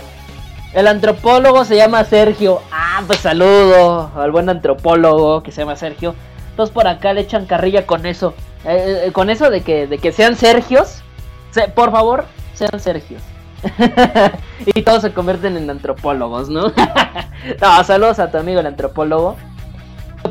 El 0.74 0.88
antropólogo 0.88 1.64
se 1.64 1.76
llama 1.76 2.04
Sergio. 2.04 2.62
Ah, 2.72 3.02
pues 3.06 3.20
saludo 3.20 4.10
al 4.16 4.30
buen 4.32 4.48
antropólogo 4.48 5.42
que 5.42 5.52
se 5.52 5.60
llama 5.62 5.76
Sergio. 5.76 6.14
Todos 6.56 6.70
por 6.70 6.86
acá 6.86 7.12
le 7.12 7.20
echan 7.22 7.46
carrilla 7.46 7.86
con 7.86 8.06
eso. 8.06 8.34
Eh, 8.64 9.04
eh, 9.06 9.12
con 9.12 9.28
eso 9.28 9.50
de 9.50 9.60
que, 9.62 9.86
de 9.86 9.98
que 9.98 10.12
sean 10.12 10.34
Sergios. 10.36 11.02
Se- 11.50 11.68
por 11.68 11.90
favor, 11.90 12.24
sean 12.54 12.80
Sergios. 12.80 13.22
y 14.66 14.82
todos 14.82 15.02
se 15.02 15.12
convierten 15.12 15.56
en 15.56 15.68
antropólogos, 15.68 16.48
¿no? 16.48 16.72
no, 17.60 17.84
saludos 17.84 18.18
a 18.18 18.30
tu 18.30 18.38
amigo 18.38 18.60
el 18.60 18.66
antropólogo. 18.66 19.36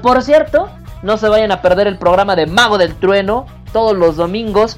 Por 0.02 0.24
cierto, 0.24 0.70
no 1.04 1.18
se 1.18 1.30
vayan 1.30 1.52
a 1.52 1.62
perder 1.62 1.86
el 1.88 1.98
programa 1.98 2.36
de 2.36 2.48
Mago 2.48 2.78
del 2.80 2.96
Trueno 2.96 3.46
todos 3.74 3.96
los 3.96 4.16
domingos. 4.16 4.78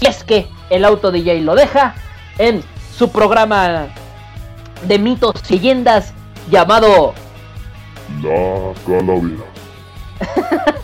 Y 0.00 0.06
es 0.06 0.22
que 0.22 0.48
el 0.70 0.84
auto 0.84 1.10
DJ 1.10 1.40
lo 1.40 1.56
deja 1.56 1.94
en 2.38 2.62
su 2.96 3.10
programa 3.10 3.88
de 4.82 4.98
mitos 4.98 5.34
y 5.48 5.54
leyendas 5.54 6.12
llamado 6.50 7.14
La 8.22 8.72
calavera. 8.86 9.44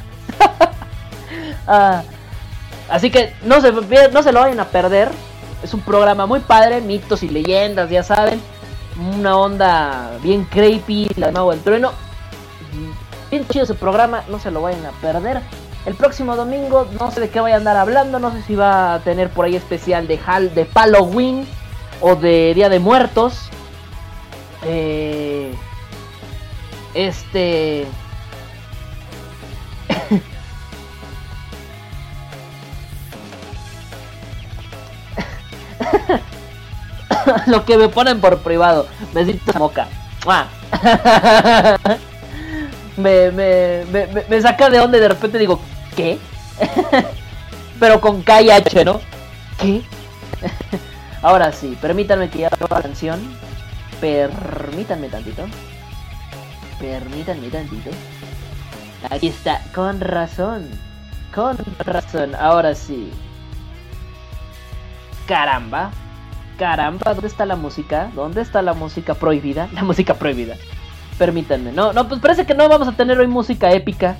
Ah, 1.69 2.05
así 2.89 3.11
que 3.11 3.35
no 3.43 3.61
se, 3.61 3.73
no 3.73 4.23
se 4.23 4.31
lo 4.31 4.39
vayan 4.39 4.61
a 4.61 4.67
perder. 4.67 5.11
Es 5.65 5.75
un 5.75 5.81
programa 5.81 6.25
muy 6.27 6.39
padre, 6.39 6.81
mitos 6.81 7.25
y 7.25 7.29
leyendas, 7.29 7.91
ya 7.91 8.05
saben. 8.05 8.41
Una 9.19 9.37
onda 9.37 10.13
bien 10.23 10.45
creepy, 10.45 11.11
la 11.17 11.33
Mago 11.33 11.51
del 11.51 11.61
Trueno. 11.61 11.91
Bien 13.33 13.47
chido 13.49 13.65
ese 13.65 13.75
programa, 13.75 14.23
no 14.29 14.39
se 14.39 14.53
lo 14.53 14.63
vayan 14.63 14.87
a 14.87 14.93
perder. 14.93 15.41
El 15.87 15.95
próximo 15.95 16.37
domingo 16.37 16.87
no 16.99 17.11
sé 17.11 17.21
de 17.21 17.31
qué 17.31 17.41
voy 17.41 17.53
a 17.53 17.57
andar 17.57 17.77
hablando, 17.77 18.19
no 18.19 18.33
sé 18.33 18.43
si 18.43 18.55
va 18.55 18.95
a 18.95 19.01
tener 19.01 19.31
por 19.31 19.45
ahí 19.45 19.57
especial 19.57 20.07
de, 20.07 20.21
Hal, 20.25 20.55
de 20.55 20.67
Halloween 20.67 21.47
o 22.01 22.17
de 22.17 22.55
Día 22.55 22.69
de 22.69 22.79
Muertos. 22.79 23.51
Eh, 24.63 25.55
este... 26.95 27.87
lo 37.47 37.65
que 37.65 37.77
me 37.77 37.89
ponen 37.89 38.21
por 38.21 38.39
privado. 38.41 38.87
Besitos 39.13 39.55
a. 39.57 39.89
¡Mua! 40.25 40.47
me, 42.97 43.31
me, 43.31 43.85
me, 43.93 44.07
me- 44.29 44.41
saca 44.43 44.71
de 44.71 44.81
onda 44.81 44.99
y 44.99 45.01
de 45.01 45.09
repente 45.09 45.39
digo, 45.39 45.61
¿qué? 45.95 46.19
Pero 47.81 48.01
con 48.01 48.23
K 48.23 48.43
y 48.43 48.51
H, 48.51 48.85
¿no? 48.85 49.01
¿Qué? 49.59 49.83
Ahora 51.23 51.53
sí, 51.53 51.77
permítanme 51.81 52.31
que 52.31 52.41
ya 52.41 52.51
la 52.59 52.83
canción. 52.83 53.21
Permítanme 54.01 55.09
tantito. 55.09 55.45
Permítanme 56.79 57.49
tantito. 57.49 57.91
Aquí 59.11 59.29
está, 59.29 59.61
con 59.75 60.01
razón. 60.01 60.69
Con 61.35 61.57
razón, 61.79 62.35
ahora 62.35 62.75
sí. 62.75 63.11
Caramba. 65.27 65.91
Caramba, 66.59 67.13
¿dónde 67.13 67.29
está 67.29 67.45
la 67.45 67.57
música? 67.57 68.11
¿Dónde 68.15 68.41
está 68.41 68.63
la 68.63 68.73
música 68.73 69.15
prohibida? 69.15 69.69
La 69.73 69.83
música 69.83 70.15
prohibida. 70.15 70.57
Permítanme. 71.19 71.73
No, 71.73 71.93
no, 71.93 72.09
pues 72.09 72.21
parece 72.21 72.47
que 72.47 72.55
no 72.55 72.69
vamos 72.69 72.89
a 72.89 72.93
tener 72.93 73.19
hoy 73.19 73.27
música 73.27 73.71
épica. 73.73 74.17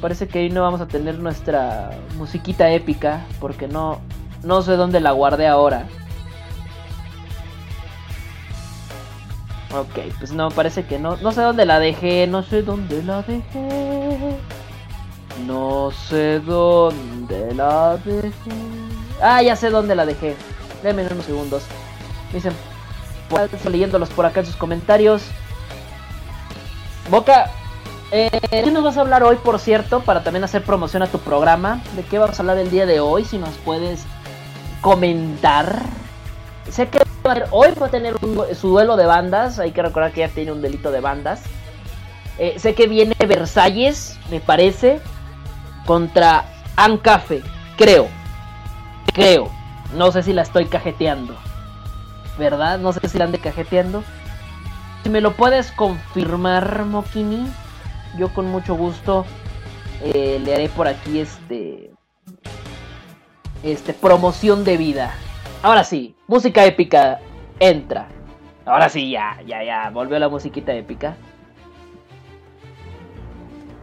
Parece 0.00 0.28
que 0.28 0.40
hoy 0.40 0.50
no 0.50 0.62
vamos 0.62 0.80
a 0.80 0.86
tener 0.86 1.18
nuestra 1.18 1.90
musiquita 2.16 2.70
épica. 2.70 3.24
Porque 3.40 3.68
no. 3.68 4.00
No 4.42 4.62
sé 4.62 4.72
dónde 4.72 5.00
la 5.00 5.12
guardé 5.12 5.46
ahora. 5.46 5.86
Ok, 9.76 9.98
pues 10.20 10.32
no, 10.32 10.50
parece 10.50 10.84
que 10.86 10.98
no. 10.98 11.16
No 11.16 11.32
sé 11.32 11.42
dónde 11.42 11.64
la 11.64 11.80
dejé. 11.80 12.26
No 12.28 12.42
sé 12.42 12.62
dónde 12.62 13.02
la 13.02 13.22
dejé. 13.22 14.38
No 15.46 15.90
sé 15.90 16.38
dónde 16.38 17.54
la 17.54 17.96
dejé. 18.04 18.30
Ah, 19.20 19.42
ya 19.42 19.56
sé 19.56 19.70
dónde 19.70 19.96
la 19.96 20.06
dejé. 20.06 20.36
Denme 20.82 21.04
unos 21.06 21.24
segundos. 21.24 21.64
Dicen, 22.32 22.52
pues, 23.28 23.64
leyéndolos 23.64 24.10
por 24.10 24.26
acá 24.26 24.40
en 24.40 24.46
sus 24.46 24.56
comentarios. 24.56 25.22
Boca, 27.10 27.50
eh, 28.12 28.30
¿qué 28.50 28.70
nos 28.70 28.84
vas 28.84 28.96
a 28.96 29.00
hablar 29.00 29.24
hoy, 29.24 29.36
por 29.36 29.58
cierto? 29.58 30.00
Para 30.00 30.22
también 30.22 30.44
hacer 30.44 30.62
promoción 30.62 31.02
a 31.02 31.08
tu 31.08 31.18
programa. 31.18 31.82
¿De 31.96 32.02
qué 32.02 32.18
vamos 32.18 32.38
a 32.38 32.42
hablar 32.42 32.58
el 32.58 32.70
día 32.70 32.86
de 32.86 33.00
hoy? 33.00 33.24
Si 33.24 33.38
nos 33.38 33.56
puedes 33.64 34.04
comentar. 34.80 35.82
Sé 36.70 36.88
que 36.88 37.04
hoy 37.50 37.68
va 37.80 37.86
a 37.86 37.90
tener 37.90 38.14
su 38.54 38.68
duelo 38.68 38.96
de 38.96 39.06
bandas. 39.06 39.58
Hay 39.58 39.72
que 39.72 39.82
recordar 39.82 40.12
que 40.12 40.20
ya 40.20 40.28
tiene 40.28 40.52
un 40.52 40.62
delito 40.62 40.90
de 40.90 41.00
bandas. 41.00 41.42
Eh, 42.38 42.58
sé 42.58 42.74
que 42.74 42.86
viene 42.86 43.14
Versalles, 43.26 44.18
me 44.30 44.40
parece, 44.40 45.00
contra 45.86 46.44
Ancafe, 46.76 47.42
creo. 47.76 48.08
Creo. 49.14 49.50
No 49.94 50.10
sé 50.10 50.22
si 50.22 50.32
la 50.32 50.42
estoy 50.42 50.66
cajeteando. 50.66 51.36
¿Verdad? 52.38 52.78
No 52.78 52.92
sé 52.92 53.08
si 53.08 53.18
la 53.18 53.24
ande 53.24 53.38
cajeteando. 53.38 54.02
Si 55.02 55.10
me 55.10 55.20
lo 55.20 55.32
puedes 55.32 55.70
confirmar, 55.72 56.84
Mokini, 56.84 57.46
yo 58.18 58.32
con 58.34 58.46
mucho 58.46 58.74
gusto 58.74 59.24
eh, 60.02 60.40
le 60.42 60.54
haré 60.54 60.68
por 60.68 60.88
aquí 60.88 61.20
este. 61.20 61.92
Este, 63.62 63.94
promoción 63.94 64.64
de 64.64 64.76
vida. 64.76 65.14
Ahora 65.64 65.82
sí, 65.82 66.14
música 66.26 66.62
épica 66.66 67.20
entra. 67.58 68.06
Ahora 68.66 68.90
sí, 68.90 69.10
ya, 69.10 69.40
ya, 69.46 69.64
ya, 69.64 69.88
volvió 69.88 70.18
la 70.18 70.28
musiquita 70.28 70.74
épica. 70.74 71.16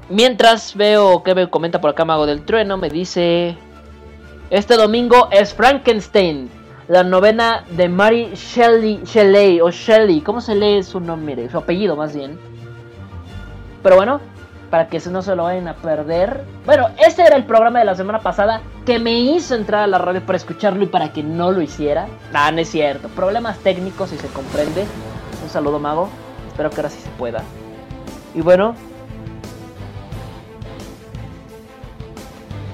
Mientras 0.08 0.76
veo 0.76 1.24
que 1.24 1.34
me 1.34 1.50
comenta 1.50 1.82
por 1.82 1.90
acá 1.90 2.06
Mago 2.06 2.28
del 2.28 2.46
Trueno, 2.46 2.78
me 2.78 2.88
dice... 2.88 3.58
Este 4.52 4.76
domingo 4.76 5.28
es 5.32 5.56
Frankenstein, 5.56 6.52
la 6.88 7.04
novena 7.04 7.66
de 7.72 7.90
Mary 7.90 8.30
Shelley, 8.36 9.02
Shelley 9.04 9.60
o 9.60 9.72
Shelley, 9.72 10.22
¿cómo 10.22 10.40
se 10.40 10.54
lee 10.54 10.84
su 10.84 11.00
nombre? 11.00 11.50
Su 11.50 11.58
apellido 11.58 11.96
más 11.96 12.16
bien. 12.16 12.38
Pero 13.82 13.96
bueno, 13.96 14.22
para 14.72 14.88
que 14.88 15.00
no 15.12 15.22
se 15.22 15.36
lo 15.36 15.44
vayan 15.44 15.68
a 15.68 15.76
perder. 15.76 16.46
Bueno, 16.66 16.88
ese 17.06 17.24
era 17.24 17.36
el 17.36 17.44
programa 17.44 17.80
de 17.80 17.86
la 17.86 17.94
semana 17.94 18.20
pasada 18.20 18.62
que 18.86 19.00
me 19.00 19.20
hizo 19.20 19.54
entrar 19.54 19.84
a 19.84 19.88
la 19.88 19.98
radio 19.98 20.26
para 20.26 20.38
escucharlo 20.38 20.84
y 20.84 20.88
para 20.88 21.12
que 21.12 21.22
no 21.22 21.52
lo 21.52 21.62
hiciera. 21.62 22.08
Ah, 22.34 22.50
no 22.52 22.62
es 22.62 22.70
cierto. 22.70 23.10
Problemas 23.10 23.60
técnicos, 23.60 24.10
si 24.10 24.18
se 24.18 24.28
comprende. 24.30 24.86
Un 25.44 25.50
saludo, 25.50 25.78
mago. 25.78 26.10
Espero 26.48 26.70
que 26.70 26.78
ahora 26.78 26.90
sí 26.90 27.02
se 27.02 27.10
pueda. 27.12 27.44
Y 28.34 28.40
bueno. 28.40 28.74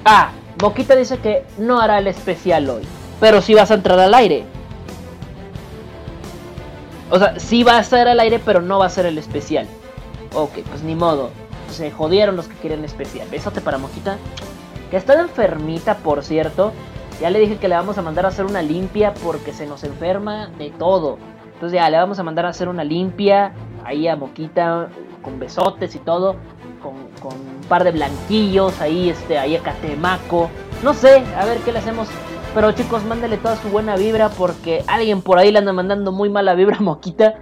Ah, 0.04 0.30
Boquita 0.56 0.94
dice 0.94 1.18
que 1.18 1.44
no 1.58 1.80
hará 1.80 1.98
el 1.98 2.06
especial 2.06 2.70
hoy. 2.70 2.82
Pero 3.18 3.42
sí 3.42 3.54
vas 3.54 3.72
a 3.72 3.74
entrar 3.74 3.98
al 3.98 4.14
aire. 4.14 4.44
O 7.10 7.18
sea, 7.18 7.40
sí 7.40 7.64
va 7.64 7.78
a 7.78 7.80
estar 7.80 8.06
al 8.06 8.20
aire, 8.20 8.38
pero 8.38 8.62
no 8.62 8.78
va 8.78 8.86
a 8.86 8.90
ser 8.90 9.04
el 9.06 9.18
especial. 9.18 9.66
Ok, 10.32 10.58
pues 10.70 10.82
ni 10.84 10.94
modo. 10.94 11.30
Se 11.68 11.90
jodieron 11.90 12.36
los 12.36 12.48
que 12.48 12.56
quieren 12.56 12.84
especial. 12.84 13.28
Besote 13.30 13.60
para 13.60 13.78
Moquita. 13.78 14.16
Que 14.90 14.96
está 14.96 15.20
enfermita, 15.20 15.98
por 15.98 16.24
cierto. 16.24 16.72
Ya 17.20 17.30
le 17.30 17.40
dije 17.40 17.56
que 17.56 17.68
le 17.68 17.74
vamos 17.74 17.98
a 17.98 18.02
mandar 18.02 18.24
a 18.26 18.28
hacer 18.28 18.46
una 18.46 18.62
limpia 18.62 19.12
porque 19.14 19.52
se 19.52 19.66
nos 19.66 19.84
enferma 19.84 20.48
de 20.58 20.70
todo. 20.70 21.18
Entonces 21.54 21.78
ya 21.80 21.90
le 21.90 21.96
vamos 21.96 22.18
a 22.18 22.22
mandar 22.22 22.46
a 22.46 22.50
hacer 22.50 22.68
una 22.68 22.84
limpia 22.84 23.52
ahí 23.84 24.06
a 24.06 24.16
Moquita 24.16 24.88
con 25.22 25.38
besotes 25.38 25.94
y 25.94 25.98
todo. 25.98 26.36
Con, 26.82 26.94
con 27.20 27.32
un 27.34 27.68
par 27.68 27.82
de 27.82 27.90
blanquillos 27.90 28.80
ahí, 28.80 29.10
este, 29.10 29.36
ahí 29.36 29.56
a 29.56 29.62
Catemaco. 29.62 30.48
No 30.84 30.94
sé, 30.94 31.24
a 31.36 31.44
ver 31.44 31.58
qué 31.58 31.72
le 31.72 31.80
hacemos. 31.80 32.08
Pero 32.54 32.72
chicos, 32.72 33.04
mándale 33.04 33.36
toda 33.36 33.56
su 33.56 33.68
buena 33.68 33.96
vibra 33.96 34.30
porque 34.30 34.84
alguien 34.86 35.20
por 35.20 35.38
ahí 35.38 35.50
le 35.50 35.58
anda 35.58 35.72
mandando 35.72 36.12
muy 36.12 36.30
mala 36.30 36.54
vibra 36.54 36.76
a 36.76 36.80
Moquita. 36.80 37.34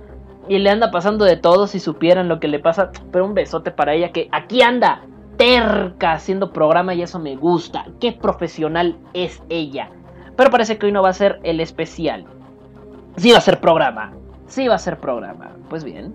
Y 0.49 0.59
le 0.59 0.71
anda 0.71 0.91
pasando 0.91 1.25
de 1.25 1.37
todo 1.37 1.67
si 1.67 1.81
supieran 1.81 2.29
lo 2.29 2.41
que 2.41 2.49
le 2.49 2.59
pasa. 2.59 2.91
Pero 3.11 3.25
un 3.25 3.35
besote 3.35 3.71
para 3.71 3.95
ella 3.95 4.13
que 4.13 4.29
aquí 4.33 4.63
anda 4.63 5.03
terca 5.37 6.13
haciendo 6.13 6.53
programa 6.53 6.95
y 6.95 7.03
eso 7.03 7.19
me 7.19 7.37
gusta. 7.37 7.87
Qué 8.01 8.13
profesional 8.13 8.97
es 9.13 9.43
ella. 9.49 9.91
Pero 10.37 10.51
parece 10.51 10.79
que 10.79 10.87
hoy 10.87 10.93
no 10.93 11.03
va 11.03 11.11
a 11.11 11.15
ser 11.15 11.41
el 11.43 11.61
especial. 11.61 12.27
Sí 13.17 13.33
va 13.33 13.39
a 13.39 13.43
ser 13.43 13.61
programa. 13.61 14.13
Sí 14.47 14.69
va 14.69 14.75
a 14.75 14.79
ser 14.79 14.99
programa. 14.99 15.53
Pues 15.69 15.85
bien. 15.85 16.15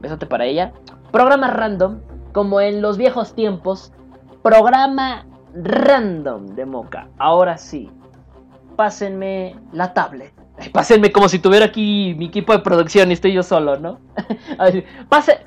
Besote 0.00 0.26
para 0.26 0.46
ella. 0.46 0.72
Programa 1.12 1.48
random. 1.48 2.00
Como 2.32 2.60
en 2.60 2.80
los 2.80 2.96
viejos 2.96 3.34
tiempos. 3.34 3.92
Programa 4.42 5.26
random 5.54 6.46
de 6.46 6.64
Moca. 6.64 7.08
Ahora 7.18 7.58
sí. 7.58 7.90
Pásenme 8.76 9.56
la 9.72 9.92
tablet. 9.92 10.39
Pásenme 10.72 11.10
como 11.10 11.28
si 11.28 11.38
tuviera 11.38 11.66
aquí 11.66 12.14
mi 12.18 12.26
equipo 12.26 12.52
de 12.52 12.58
producción 12.58 13.10
y 13.10 13.14
estoy 13.14 13.32
yo 13.32 13.42
solo, 13.42 13.78
¿no? 13.78 13.98
Pase, 15.08 15.38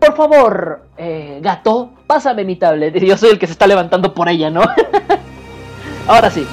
por 0.00 0.16
favor, 0.16 0.88
eh, 0.96 1.38
gato, 1.42 1.92
pásame 2.06 2.44
mi 2.44 2.56
tablet. 2.56 2.94
Yo 2.98 3.16
soy 3.16 3.30
el 3.30 3.38
que 3.38 3.46
se 3.46 3.52
está 3.52 3.66
levantando 3.66 4.14
por 4.14 4.28
ella, 4.28 4.50
¿no? 4.50 4.62
Ahora 6.06 6.30
sí. 6.30 6.46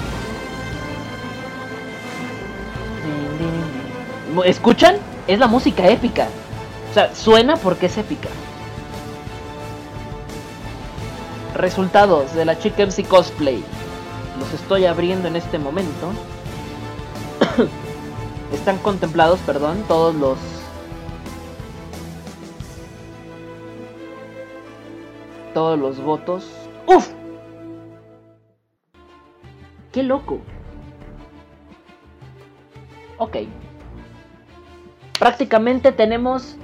¿Escuchan? 4.43 4.97
Es 5.27 5.39
la 5.39 5.47
música 5.47 5.87
épica. 5.87 6.27
O 6.91 6.93
sea, 6.93 7.13
suena 7.15 7.55
porque 7.55 7.85
es 7.85 7.97
épica. 7.97 8.29
Resultados 11.55 12.33
de 12.33 12.45
la 12.45 12.59
chica 12.59 12.85
MC 12.85 13.07
Cosplay. 13.07 13.63
Los 14.39 14.53
estoy 14.53 14.85
abriendo 14.85 15.27
en 15.27 15.37
este 15.37 15.57
momento. 15.57 16.11
Están 18.55 18.77
contemplados, 18.79 19.39
perdón, 19.41 19.83
todos 19.87 20.15
los... 20.15 20.39
Todos 25.53 25.77
los 25.77 25.99
votos. 26.01 26.49
¡Uf! 26.87 27.09
¡Qué 29.91 30.03
loco! 30.03 30.39
Ok. 33.17 33.37
Prácticamente 35.19 35.91
tenemos 35.91 36.55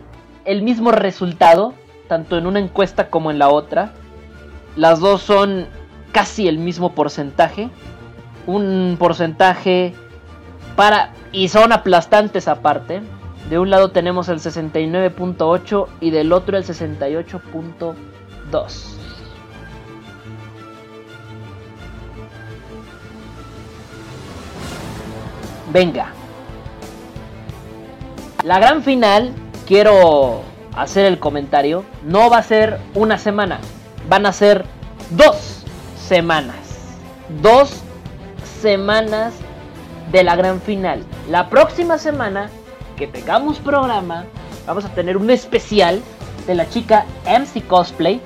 el 0.45 0.63
mismo 0.63 0.91
resultado, 0.91 1.73
tanto 2.07 2.37
en 2.37 2.47
una 2.47 2.59
encuesta 2.59 3.09
como 3.09 3.31
en 3.31 3.37
la 3.37 3.49
otra. 3.49 3.93
Las 4.75 5.01
dos 5.01 5.21
son 5.21 5.67
casi 6.13 6.47
el 6.47 6.57
mismo 6.57 6.95
porcentaje. 6.95 7.69
Un 8.47 8.95
porcentaje 8.97 9.93
para... 10.75 11.13
Y 11.31 11.47
son 11.47 11.71
aplastantes 11.71 12.47
aparte. 12.47 13.01
De 13.49 13.59
un 13.59 13.69
lado 13.69 13.91
tenemos 13.91 14.29
el 14.29 14.39
69.8 14.39 15.87
y 15.99 16.09
del 16.11 16.33
otro 16.33 16.57
el 16.57 16.65
68.2. 16.65 18.91
Venga. 25.71 26.13
La 28.43 28.59
gran 28.59 28.83
final, 28.83 29.33
quiero 29.67 30.41
hacer 30.75 31.05
el 31.05 31.19
comentario, 31.19 31.85
no 32.03 32.29
va 32.29 32.39
a 32.39 32.43
ser 32.43 32.79
una 32.93 33.17
semana, 33.17 33.59
van 34.09 34.25
a 34.25 34.33
ser 34.33 34.65
dos 35.11 35.63
semanas. 35.95 36.57
Dos 37.41 37.81
semanas 38.61 39.33
de 40.11 40.23
la 40.23 40.35
gran 40.35 40.59
final. 40.61 41.03
La 41.29 41.49
próxima 41.49 41.97
semana 41.97 42.49
que 42.95 43.07
tengamos 43.07 43.59
programa, 43.59 44.25
vamos 44.67 44.85
a 44.85 44.89
tener 44.89 45.17
un 45.17 45.29
especial 45.29 46.01
de 46.45 46.55
la 46.55 46.69
chica 46.69 47.05
MC 47.25 47.65
Cosplay 47.67 48.21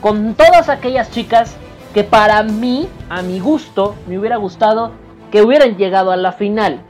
con 0.00 0.34
todas 0.34 0.68
aquellas 0.68 1.10
chicas 1.10 1.56
que 1.94 2.04
para 2.04 2.42
mí, 2.42 2.88
a 3.10 3.22
mi 3.22 3.40
gusto, 3.40 3.94
me 4.06 4.18
hubiera 4.18 4.36
gustado 4.36 4.92
que 5.30 5.42
hubieran 5.42 5.76
llegado 5.76 6.10
a 6.10 6.16
la 6.16 6.32
final, 6.32 6.80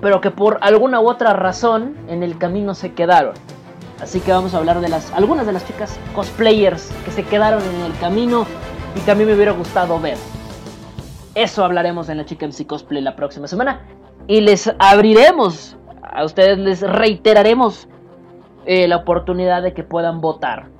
pero 0.00 0.20
que 0.20 0.30
por 0.30 0.58
alguna 0.62 1.00
u 1.00 1.08
otra 1.08 1.32
razón 1.32 1.96
en 2.08 2.22
el 2.22 2.38
camino 2.38 2.74
se 2.74 2.92
quedaron. 2.92 3.34
Así 4.00 4.20
que 4.20 4.32
vamos 4.32 4.54
a 4.54 4.58
hablar 4.58 4.80
de 4.80 4.88
las 4.88 5.10
algunas 5.12 5.46
de 5.46 5.52
las 5.52 5.66
chicas 5.66 5.98
cosplayers 6.14 6.90
que 7.04 7.10
se 7.10 7.22
quedaron 7.22 7.62
en 7.62 7.80
el 7.90 7.98
camino 7.98 8.46
y 8.94 9.00
que 9.00 9.10
a 9.10 9.14
mí 9.14 9.24
me 9.24 9.34
hubiera 9.34 9.52
gustado 9.52 9.98
ver. 9.98 10.18
Eso 11.36 11.64
hablaremos 11.66 12.08
en 12.08 12.16
la 12.16 12.24
Chica 12.24 12.46
MC 12.46 12.66
Cosplay 12.66 13.02
la 13.02 13.14
próxima 13.14 13.46
semana. 13.46 13.82
Y 14.26 14.40
les 14.40 14.72
abriremos, 14.78 15.76
a 16.02 16.24
ustedes 16.24 16.56
les 16.56 16.80
reiteraremos 16.80 17.90
eh, 18.64 18.88
la 18.88 18.96
oportunidad 18.96 19.62
de 19.62 19.74
que 19.74 19.82
puedan 19.82 20.22
votar. 20.22 20.70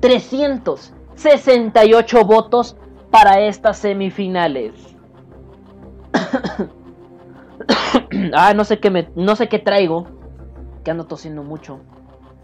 368 0.00 2.24
votos 2.24 2.76
para 3.12 3.38
estas 3.38 3.78
semifinales. 3.78 4.72
ah, 8.34 8.52
no 8.52 8.64
sé 8.64 8.80
qué 8.80 8.90
me, 8.90 9.08
no 9.14 9.36
sé 9.36 9.48
qué 9.48 9.60
traigo, 9.60 10.08
que 10.82 10.90
ando 10.90 11.04
tosiendo 11.04 11.44
mucho 11.44 11.78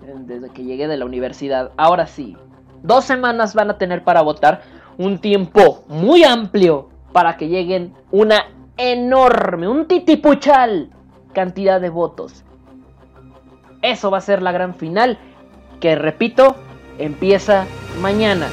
eh, 0.07 0.15
desde 0.21 0.51
que 0.51 0.63
llegué 0.63 0.87
de 0.87 0.99
la 0.99 1.05
universidad. 1.05 1.73
Ahora 1.77 2.07
sí, 2.07 2.37
dos 2.85 3.05
semanas 3.05 3.57
van 3.57 3.71
a 3.71 3.79
tener 3.79 4.05
para 4.05 4.23
votar, 4.23 4.63
un 4.99 5.19
tiempo 5.19 5.83
muy 5.89 6.23
amplio 6.23 6.92
para 7.13 7.37
que 7.37 7.49
lleguen 7.49 7.95
una 8.11 8.47
enorme, 8.77 9.69
un 9.69 9.87
titipuchal 9.87 10.91
cantidad 11.33 11.81
de 11.81 11.91
votos. 11.91 12.45
Eso 13.83 14.11
va 14.11 14.19
a 14.19 14.23
ser 14.23 14.43
la 14.43 14.53
gran 14.53 14.75
final, 14.75 15.19
que 15.81 15.95
repito, 15.97 16.57
empieza 16.99 17.67
mañana. 18.01 18.49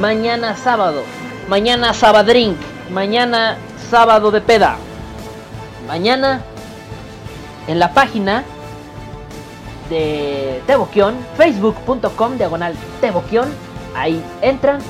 Mañana 0.00 0.56
sábado. 0.56 1.02
Mañana 1.48 1.94
sabadrink. 1.94 2.56
Mañana 2.92 3.56
sábado 3.90 4.30
de 4.30 4.40
peda. 4.40 4.76
Mañana 5.86 6.42
en 7.68 7.78
la 7.78 7.92
página 7.92 8.44
de 9.88 10.60
Teboquión, 10.66 11.14
facebook.com 11.36 12.36
diagonal 12.36 12.74
Teboquión. 13.00 13.48
Ahí 13.94 14.22
entran 14.42 14.80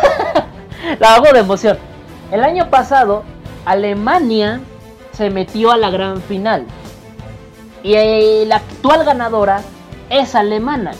la 0.99 1.15
hago 1.15 1.31
de 1.33 1.39
emoción. 1.39 1.90
El 2.31 2.45
año 2.45 2.69
pasado, 2.69 3.23
Alemania 3.65 4.61
se 5.11 5.29
metió 5.29 5.71
a 5.71 5.77
la 5.77 5.89
gran 5.89 6.21
final. 6.21 6.65
Y 7.83 7.95
eh, 7.95 8.45
la 8.47 8.57
actual 8.57 9.03
ganadora 9.03 9.61
es 10.09 10.33
alemana. 10.33 10.91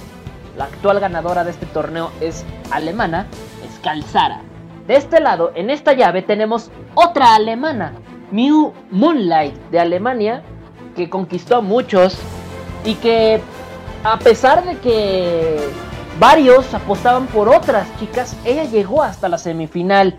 La 0.58 0.66
actual 0.66 1.00
ganadora 1.00 1.46
de 1.46 1.52
este 1.52 1.66
torneo 1.66 2.12
es 2.20 2.46
alemana, 2.70 3.28
es 3.66 3.80
Calzara. 3.80 4.42
De 4.88 4.98
este 4.98 5.22
lado, 5.22 5.54
en 5.56 5.70
esta 5.70 5.94
llave, 5.94 6.22
tenemos 6.22 6.70
otra 6.96 7.36
alemana, 7.36 7.94
Miu 8.32 8.74
Moonlight 8.90 9.56
de 9.72 9.80
Alemania, 9.80 10.44
que 10.98 11.10
conquistó 11.10 11.58
a 11.58 11.62
muchos 11.62 12.18
y 12.84 12.96
que, 12.96 13.40
a 14.04 14.20
pesar 14.20 14.66
de 14.66 14.78
que 14.80 15.60
varios 16.20 16.74
apostaban 16.74 17.28
por 17.28 17.48
otras 17.48 17.88
chicas, 18.00 18.36
ella 18.44 18.66
llegó 18.66 19.02
hasta 19.02 19.30
la 19.30 19.38
semifinal 19.38 20.18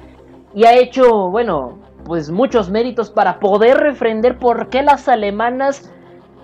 y 0.54 0.64
ha 0.64 0.74
hecho, 0.74 1.30
bueno, 1.30 1.78
pues 2.04 2.30
muchos 2.30 2.70
méritos 2.70 3.10
para 3.10 3.38
poder 3.38 3.78
refrender 3.78 4.38
por 4.38 4.68
qué 4.68 4.82
las 4.82 5.08
alemanas 5.08 5.90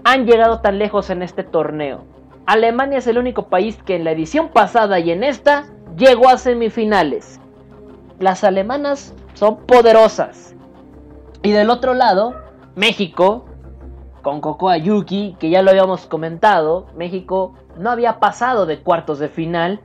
han 0.05 0.27
llegado 0.27 0.61
tan 0.61 0.79
lejos 0.79 1.11
en 1.11 1.23
este 1.23 1.43
torneo. 1.43 2.05
Alemania 2.47 2.99
es 2.99 3.07
el 3.07 3.19
único 3.19 3.49
país 3.49 3.79
que 3.85 3.97
en 3.97 4.05
la 4.05 4.13
edición 4.13 4.49
pasada 4.49 4.99
y 5.01 5.11
en 5.11 5.25
esta 5.25 5.67
llegó 5.97 6.29
a 6.29 6.39
semifinales. 6.39 7.41
Las 8.19 8.45
alemanas 8.45 9.15
son 9.35 9.59
poderosas. 9.67 10.55
Y 11.43 11.53
del 11.53 11.71
otro 11.71 11.95
lado, 11.95 12.35
México, 12.75 13.45
con 14.23 14.41
Cocoa 14.41 14.79
Yuki, 14.79 15.37
que 15.39 15.51
ya 15.51 15.63
lo 15.63 15.71
habíamos 15.71 16.07
comentado, 16.07 16.87
México 16.97 17.55
no 17.77 17.91
había 17.91 18.19
pasado 18.19 18.67
de 18.67 18.81
cuartos 18.81 19.19
de 19.19 19.29
final 19.29 19.81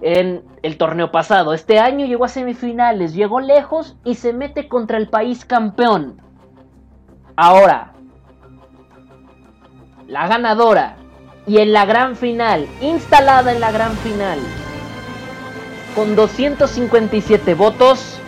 en 0.00 0.44
el 0.62 0.76
torneo 0.76 1.10
pasado. 1.10 1.54
Este 1.54 1.78
año 1.78 2.06
llegó 2.06 2.24
a 2.24 2.28
semifinales, 2.28 3.14
llegó 3.14 3.40
lejos 3.40 3.96
y 4.04 4.14
se 4.14 4.32
mete 4.32 4.68
contra 4.68 4.98
el 4.98 5.08
país 5.08 5.44
campeón. 5.44 6.20
Ahora, 7.36 7.92
la 10.06 10.26
ganadora 10.26 10.96
y 11.46 11.58
en 11.58 11.72
la 11.72 11.84
gran 11.84 12.16
final, 12.16 12.66
instalada 12.80 13.52
en 13.52 13.60
la 13.60 13.70
gran 13.72 13.96
final, 13.98 14.38
con 15.94 16.16
257 16.16 17.54
votos. 17.54 18.20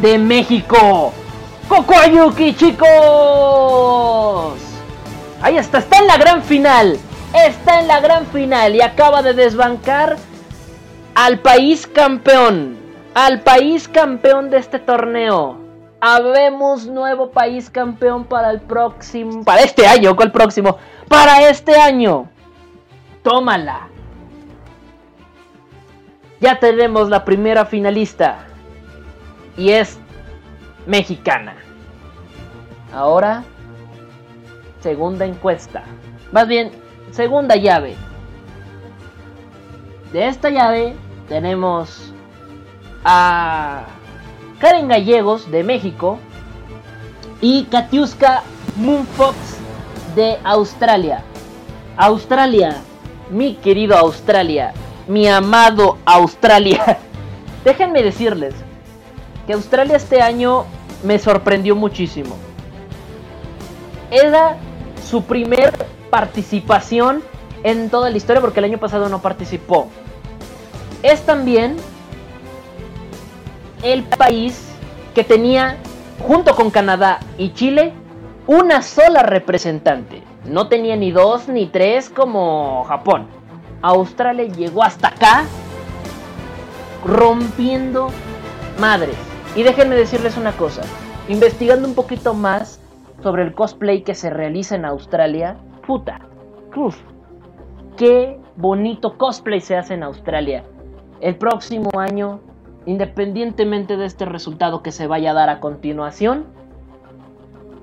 De 0.00 0.18
México, 0.18 1.12
Kokoayuki, 1.68 2.54
chicos. 2.54 2.88
Ahí 5.40 5.56
está, 5.56 5.78
está 5.78 5.98
en 5.98 6.06
la 6.06 6.16
gran 6.18 6.42
final. 6.42 6.98
Está 7.34 7.80
en 7.80 7.88
la 7.88 8.00
gran 8.00 8.26
final 8.26 8.74
y 8.74 8.82
acaba 8.82 9.22
de 9.22 9.32
desbancar 9.32 10.16
al 11.14 11.38
país 11.38 11.86
campeón. 11.86 12.76
Al 13.14 13.40
país 13.40 13.88
campeón 13.88 14.50
de 14.50 14.58
este 14.58 14.78
torneo. 14.78 15.58
Habemos 16.00 16.86
nuevo 16.86 17.30
país 17.30 17.70
campeón 17.70 18.24
para 18.24 18.50
el 18.50 18.60
próximo. 18.60 19.44
Para 19.44 19.62
este 19.62 19.86
año, 19.86 20.16
¿cuál 20.16 20.32
próximo? 20.32 20.76
Para 21.08 21.48
este 21.48 21.76
año. 21.76 22.28
Tómala. 23.22 23.88
Ya 26.40 26.58
tenemos 26.58 27.08
la 27.08 27.24
primera 27.24 27.64
finalista. 27.64 28.46
Y 29.56 29.70
es 29.70 29.98
mexicana. 30.86 31.54
Ahora, 32.92 33.44
segunda 34.80 35.24
encuesta. 35.24 35.84
Más 36.30 36.48
bien, 36.48 36.70
segunda 37.10 37.56
llave. 37.56 37.96
De 40.12 40.26
esta 40.26 40.50
llave 40.50 40.94
tenemos 41.28 42.12
a 43.04 43.84
Karen 44.58 44.88
Gallegos 44.88 45.50
de 45.50 45.64
México 45.64 46.18
y 47.40 47.64
Katiuska 47.64 48.42
Moonfox 48.76 49.36
de 50.14 50.38
Australia. 50.44 51.22
Australia, 51.96 52.76
mi 53.30 53.54
querido 53.54 53.96
Australia, 53.96 54.72
mi 55.08 55.28
amado 55.28 55.98
Australia. 56.04 56.98
Déjenme 57.64 58.02
decirles 58.02 58.54
que 59.46 59.52
Australia 59.52 59.96
este 59.96 60.20
año 60.20 60.64
me 61.02 61.18
sorprendió 61.18 61.74
muchísimo. 61.76 62.36
Era 64.10 64.56
su 65.08 65.24
primer 65.24 65.72
participación 66.10 67.22
en 67.64 67.90
toda 67.90 68.10
la 68.10 68.16
historia 68.16 68.40
porque 68.40 68.60
el 68.60 68.66
año 68.66 68.78
pasado 68.78 69.08
no 69.08 69.20
participó. 69.20 69.88
Es 71.02 71.22
también 71.22 71.76
el 73.82 74.04
país 74.04 74.68
que 75.14 75.24
tenía, 75.24 75.76
junto 76.26 76.54
con 76.54 76.70
Canadá 76.70 77.20
y 77.38 77.52
Chile, 77.52 77.92
una 78.46 78.82
sola 78.82 79.22
representante. 79.22 80.22
No 80.44 80.68
tenía 80.68 80.96
ni 80.96 81.10
dos 81.10 81.48
ni 81.48 81.66
tres 81.66 82.10
como 82.10 82.84
Japón. 82.84 83.26
Australia 83.80 84.44
llegó 84.44 84.82
hasta 84.82 85.08
acá 85.08 85.44
rompiendo 87.04 88.08
madres. 88.78 89.16
Y 89.54 89.62
déjenme 89.62 89.96
decirles 89.96 90.36
una 90.36 90.52
cosa. 90.52 90.82
investigando 91.28 91.86
un 91.86 91.94
poquito 91.94 92.34
más 92.34 92.80
sobre 93.22 93.42
el 93.44 93.54
cosplay 93.54 94.02
que 94.02 94.14
se 94.14 94.28
realiza 94.28 94.74
en 94.74 94.84
Australia, 94.84 95.56
puta, 95.86 96.20
uf, 96.74 96.96
qué 97.96 98.40
bonito 98.56 99.16
cosplay 99.16 99.60
se 99.60 99.76
hace 99.76 99.94
en 99.94 100.02
Australia. 100.02 100.64
El 101.20 101.36
próximo 101.36 101.90
año, 101.96 102.40
independientemente 102.86 103.96
de 103.96 104.06
este 104.06 104.24
resultado 104.24 104.82
que 104.82 104.90
se 104.90 105.06
vaya 105.06 105.30
a 105.30 105.34
dar 105.34 105.48
a 105.48 105.60
continuación, 105.60 106.46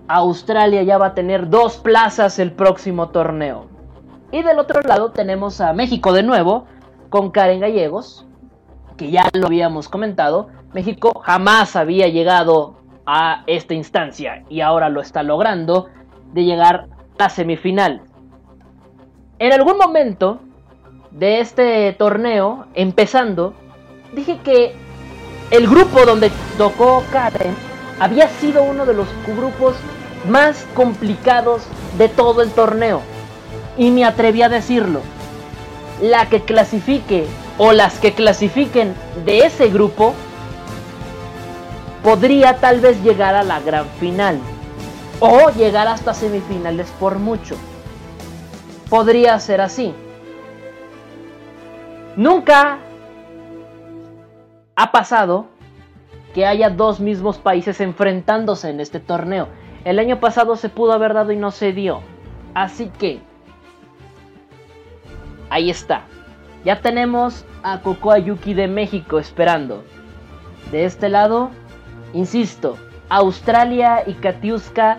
Australia 0.09 0.83
ya 0.83 0.97
va 0.97 1.07
a 1.07 1.13
tener 1.13 1.49
dos 1.49 1.77
plazas 1.77 2.39
el 2.39 2.51
próximo 2.51 3.09
torneo. 3.09 3.67
Y 4.31 4.41
del 4.41 4.59
otro 4.59 4.81
lado 4.81 5.11
tenemos 5.11 5.61
a 5.61 5.71
México 5.71 6.11
de 6.11 6.23
nuevo, 6.23 6.65
con 7.09 7.31
Karen 7.31 7.61
Gallegos, 7.61 8.25
que 8.99 9.09
ya 9.09 9.29
lo 9.31 9.47
habíamos 9.47 9.87
comentado. 9.87 10.49
México 10.73 11.21
jamás 11.25 11.77
había 11.77 12.09
llegado 12.09 12.75
a 13.05 13.43
esta 13.47 13.73
instancia 13.73 14.43
y 14.49 14.59
ahora 14.59 14.89
lo 14.89 14.99
está 15.01 15.23
logrando 15.23 15.87
de 16.33 16.43
llegar 16.43 16.87
a 17.17 17.29
semifinal. 17.29 18.01
En 19.39 19.53
algún 19.53 19.77
momento 19.77 20.41
de 21.11 21.39
este 21.39 21.93
torneo, 21.93 22.67
empezando, 22.73 23.53
dije 24.13 24.37
que 24.43 24.75
el 25.49 25.67
grupo 25.67 26.05
donde 26.05 26.29
tocó 26.57 27.01
Karen 27.09 27.55
había 28.01 28.27
sido 28.27 28.63
uno 28.63 28.85
de 28.85 28.93
los 28.93 29.07
grupos 29.25 29.75
más 30.27 30.67
complicados 30.75 31.63
de 31.97 32.09
todo 32.09 32.41
el 32.41 32.51
torneo. 32.51 33.01
Y 33.77 33.91
me 33.91 34.03
atreví 34.03 34.41
a 34.41 34.49
decirlo. 34.49 34.99
La 36.01 36.27
que 36.27 36.41
clasifique 36.41 37.27
o 37.59 37.73
las 37.73 37.99
que 37.99 38.13
clasifiquen 38.13 38.95
de 39.25 39.39
ese 39.45 39.69
grupo 39.69 40.15
podría 42.01 42.55
tal 42.55 42.79
vez 42.79 43.03
llegar 43.03 43.35
a 43.35 43.43
la 43.43 43.59
gran 43.59 43.85
final. 43.99 44.39
O 45.19 45.49
llegar 45.49 45.89
hasta 45.89 46.13
semifinales 46.13 46.89
por 46.99 47.19
mucho. 47.19 47.57
Podría 48.89 49.37
ser 49.39 49.59
así. 49.59 49.93
Nunca 52.15 52.79
ha 54.77 54.91
pasado 54.93 55.47
que 56.33 56.45
haya 56.45 56.69
dos 56.69 57.01
mismos 57.01 57.37
países 57.37 57.81
enfrentándose 57.81 58.69
en 58.69 58.79
este 58.79 59.01
torneo. 59.01 59.49
El 59.83 59.99
año 59.99 60.21
pasado 60.21 60.55
se 60.55 60.69
pudo 60.69 60.93
haber 60.93 61.13
dado 61.13 61.33
y 61.33 61.35
no 61.35 61.51
se 61.51 61.73
dio. 61.73 61.99
Así 62.53 62.89
que... 62.97 63.19
Ahí 65.49 65.69
está. 65.69 66.03
Ya 66.63 66.79
tenemos 66.79 67.45
a 67.63 67.81
Cocoa 67.81 68.17
Yuki 68.19 68.53
de 68.53 68.67
México 68.67 69.19
esperando. 69.19 69.83
De 70.71 70.85
este 70.85 71.09
lado, 71.09 71.51
insisto, 72.13 72.77
Australia 73.09 74.03
y 74.05 74.13
Katiuska. 74.13 74.97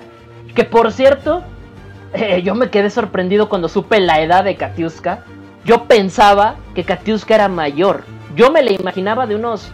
Que 0.54 0.64
por 0.64 0.92
cierto, 0.92 1.42
eh, 2.12 2.42
yo 2.42 2.54
me 2.54 2.70
quedé 2.70 2.90
sorprendido 2.90 3.48
cuando 3.48 3.68
supe 3.68 4.00
la 4.00 4.20
edad 4.20 4.44
de 4.44 4.56
Katiuska. 4.56 5.24
Yo 5.64 5.84
pensaba 5.84 6.56
que 6.74 6.84
Katiuska 6.84 7.34
era 7.34 7.48
mayor. 7.48 8.04
Yo 8.34 8.50
me 8.50 8.62
la 8.62 8.72
imaginaba 8.72 9.26
de 9.26 9.36
unos 9.36 9.70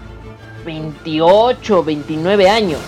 28, 0.65 1.85
29 1.85 2.49
años. 2.51 2.81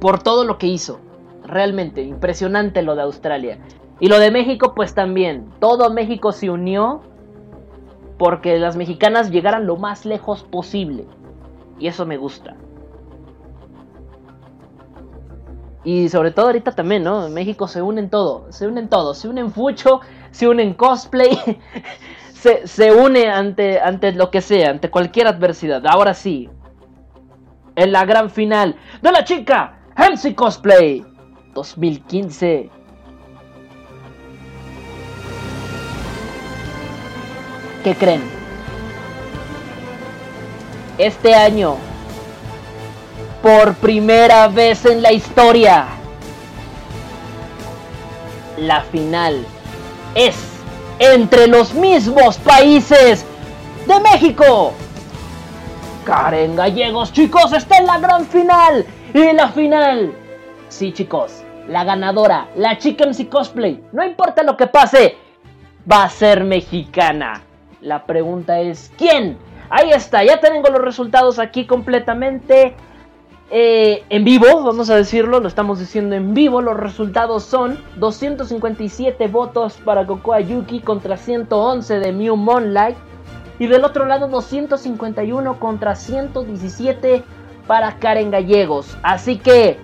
Por 0.00 0.22
todo 0.22 0.44
lo 0.44 0.58
que 0.58 0.66
hizo. 0.66 1.00
Realmente 1.44 2.02
impresionante 2.02 2.82
lo 2.82 2.94
de 2.94 3.02
Australia. 3.02 3.58
Y 4.00 4.08
lo 4.08 4.18
de 4.18 4.30
México 4.30 4.74
pues 4.74 4.94
también. 4.94 5.50
Todo 5.60 5.90
México 5.90 6.32
se 6.32 6.50
unió 6.50 7.02
porque 8.18 8.58
las 8.58 8.76
mexicanas 8.76 9.30
llegaran 9.30 9.66
lo 9.66 9.76
más 9.76 10.06
lejos 10.06 10.44
posible. 10.44 11.04
Y 11.78 11.88
eso 11.88 12.06
me 12.06 12.16
gusta. 12.16 12.56
Y 15.84 16.08
sobre 16.08 16.30
todo 16.30 16.46
ahorita 16.46 16.72
también, 16.72 17.04
¿no? 17.04 17.26
En 17.26 17.34
México 17.34 17.68
se 17.68 17.82
unen 17.82 18.08
todo, 18.08 18.50
se 18.50 18.66
unen 18.66 18.88
todos, 18.88 19.18
se 19.18 19.28
unen 19.28 19.52
fucho, 19.52 20.00
se 20.30 20.48
unen 20.48 20.74
cosplay, 20.74 21.38
se, 22.32 22.66
se 22.66 22.92
une 22.92 23.28
ante, 23.28 23.80
ante 23.80 24.12
lo 24.12 24.30
que 24.30 24.40
sea, 24.40 24.70
ante 24.70 24.90
cualquier 24.90 25.26
adversidad. 25.26 25.86
Ahora 25.86 26.14
sí, 26.14 26.48
en 27.76 27.92
la 27.92 28.04
gran 28.04 28.30
final 28.30 28.76
de 29.02 29.12
la 29.12 29.24
chica 29.24 29.78
MC 29.96 30.34
Cosplay 30.34 31.04
2015. 31.54 32.70
¿Qué 37.82 37.94
creen? 37.94 38.22
Este 40.96 41.34
año, 41.34 41.76
por 43.44 43.74
primera 43.74 44.48
vez 44.48 44.86
en 44.86 45.02
la 45.02 45.12
historia, 45.12 45.84
la 48.56 48.80
final 48.80 49.44
es 50.14 50.34
entre 50.98 51.46
los 51.46 51.74
mismos 51.74 52.38
países 52.38 53.26
de 53.86 54.00
México. 54.00 54.72
Karen 56.06 56.56
Gallegos, 56.56 57.12
chicos, 57.12 57.52
está 57.52 57.76
en 57.76 57.86
la 57.86 57.98
gran 57.98 58.24
final. 58.24 58.86
Y 59.12 59.30
la 59.34 59.48
final, 59.50 60.14
sí, 60.70 60.94
chicos, 60.94 61.42
la 61.68 61.84
ganadora, 61.84 62.48
la 62.56 62.78
chica 62.78 63.04
MC 63.04 63.28
Cosplay, 63.28 63.84
no 63.92 64.02
importa 64.06 64.42
lo 64.42 64.56
que 64.56 64.68
pase, 64.68 65.18
va 65.90 66.04
a 66.04 66.08
ser 66.08 66.44
mexicana. 66.44 67.42
La 67.82 68.06
pregunta 68.06 68.58
es, 68.60 68.90
¿quién? 68.96 69.36
Ahí 69.68 69.90
está, 69.90 70.24
ya 70.24 70.40
tengo 70.40 70.66
los 70.70 70.80
resultados 70.80 71.38
aquí 71.38 71.66
completamente 71.66 72.74
eh, 73.50 74.04
en 74.08 74.24
vivo, 74.24 74.62
vamos 74.62 74.90
a 74.90 74.96
decirlo, 74.96 75.40
lo 75.40 75.48
estamos 75.48 75.78
diciendo 75.78 76.14
en 76.14 76.34
vivo. 76.34 76.60
Los 76.60 76.76
resultados 76.76 77.44
son 77.44 77.78
257 77.96 79.28
votos 79.28 79.74
para 79.84 80.06
Cocoa 80.06 80.40
Yuki 80.40 80.80
contra 80.80 81.16
111 81.16 81.98
de 81.98 82.12
Mew 82.12 82.36
Moonlight. 82.36 82.96
Y 83.58 83.66
del 83.66 83.84
otro 83.84 84.06
lado 84.06 84.26
251 84.28 85.60
contra 85.60 85.94
117 85.94 87.22
para 87.66 87.98
Karen 87.98 88.30
Gallegos. 88.30 88.96
Así 89.02 89.38
que... 89.38 89.78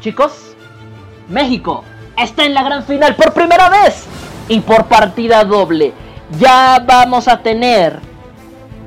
Chicos, 0.00 0.56
México 1.28 1.84
está 2.16 2.44
en 2.46 2.54
la 2.54 2.62
gran 2.62 2.82
final 2.84 3.14
por 3.16 3.32
primera 3.32 3.68
vez 3.68 4.06
y 4.48 4.60
por 4.60 4.86
partida 4.86 5.44
doble. 5.44 5.92
Ya 6.38 6.82
vamos 6.86 7.28
a 7.28 7.38
tener, 7.40 8.00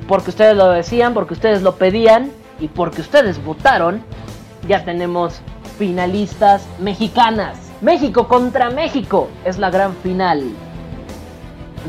porque 0.08 0.30
ustedes 0.30 0.56
lo 0.56 0.70
decían, 0.70 1.14
porque 1.14 1.34
ustedes 1.34 1.62
lo 1.62 1.76
pedían 1.76 2.30
y 2.60 2.68
porque 2.68 3.00
ustedes 3.00 3.42
votaron, 3.44 4.02
ya 4.68 4.84
tenemos 4.84 5.40
finalistas 5.78 6.66
mexicanas. 6.78 7.58
México 7.80 8.28
contra 8.28 8.70
México 8.70 9.28
es 9.44 9.58
la 9.58 9.70
gran 9.70 9.94
final. 9.96 10.42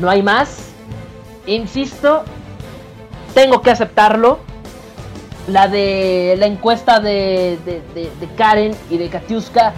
No 0.00 0.10
hay 0.10 0.22
más. 0.22 0.72
Insisto, 1.46 2.24
tengo 3.34 3.62
que 3.62 3.70
aceptarlo. 3.70 4.38
La 5.48 5.68
de 5.68 6.34
la 6.38 6.46
encuesta 6.46 6.98
de, 6.98 7.56
de, 7.64 7.80
de, 7.94 8.28
Karen 8.36 8.74
y 8.90 8.98
de 8.98 9.08
Katiuska 9.08 9.74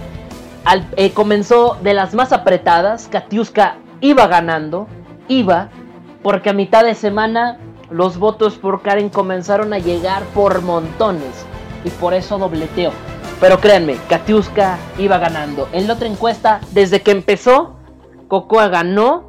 eh, 0.96 1.10
comenzó 1.10 1.76
de 1.82 1.92
las 1.92 2.14
más 2.14 2.32
apretadas. 2.32 3.06
Katiuska 3.08 3.76
iba 4.00 4.26
ganando, 4.28 4.88
iba, 5.28 5.68
porque 6.22 6.50
a 6.50 6.52
mitad 6.54 6.84
de 6.84 6.94
semana 6.94 7.58
los 7.90 8.18
votos 8.18 8.56
por 8.56 8.82
Karen 8.82 9.08
comenzaron 9.08 9.72
a 9.72 9.78
llegar 9.78 10.22
por 10.34 10.62
montones 10.62 11.46
y 11.84 11.90
por 11.90 12.14
eso 12.14 12.38
dobleteo. 12.38 12.92
Pero 13.40 13.60
créanme, 13.60 13.96
Katiuska 14.08 14.78
iba 14.98 15.18
ganando. 15.18 15.68
En 15.72 15.86
la 15.86 15.94
otra 15.94 16.08
encuesta, 16.08 16.60
desde 16.72 17.02
que 17.02 17.12
empezó, 17.12 17.76
Cocoa 18.28 18.68
ganó 18.68 19.28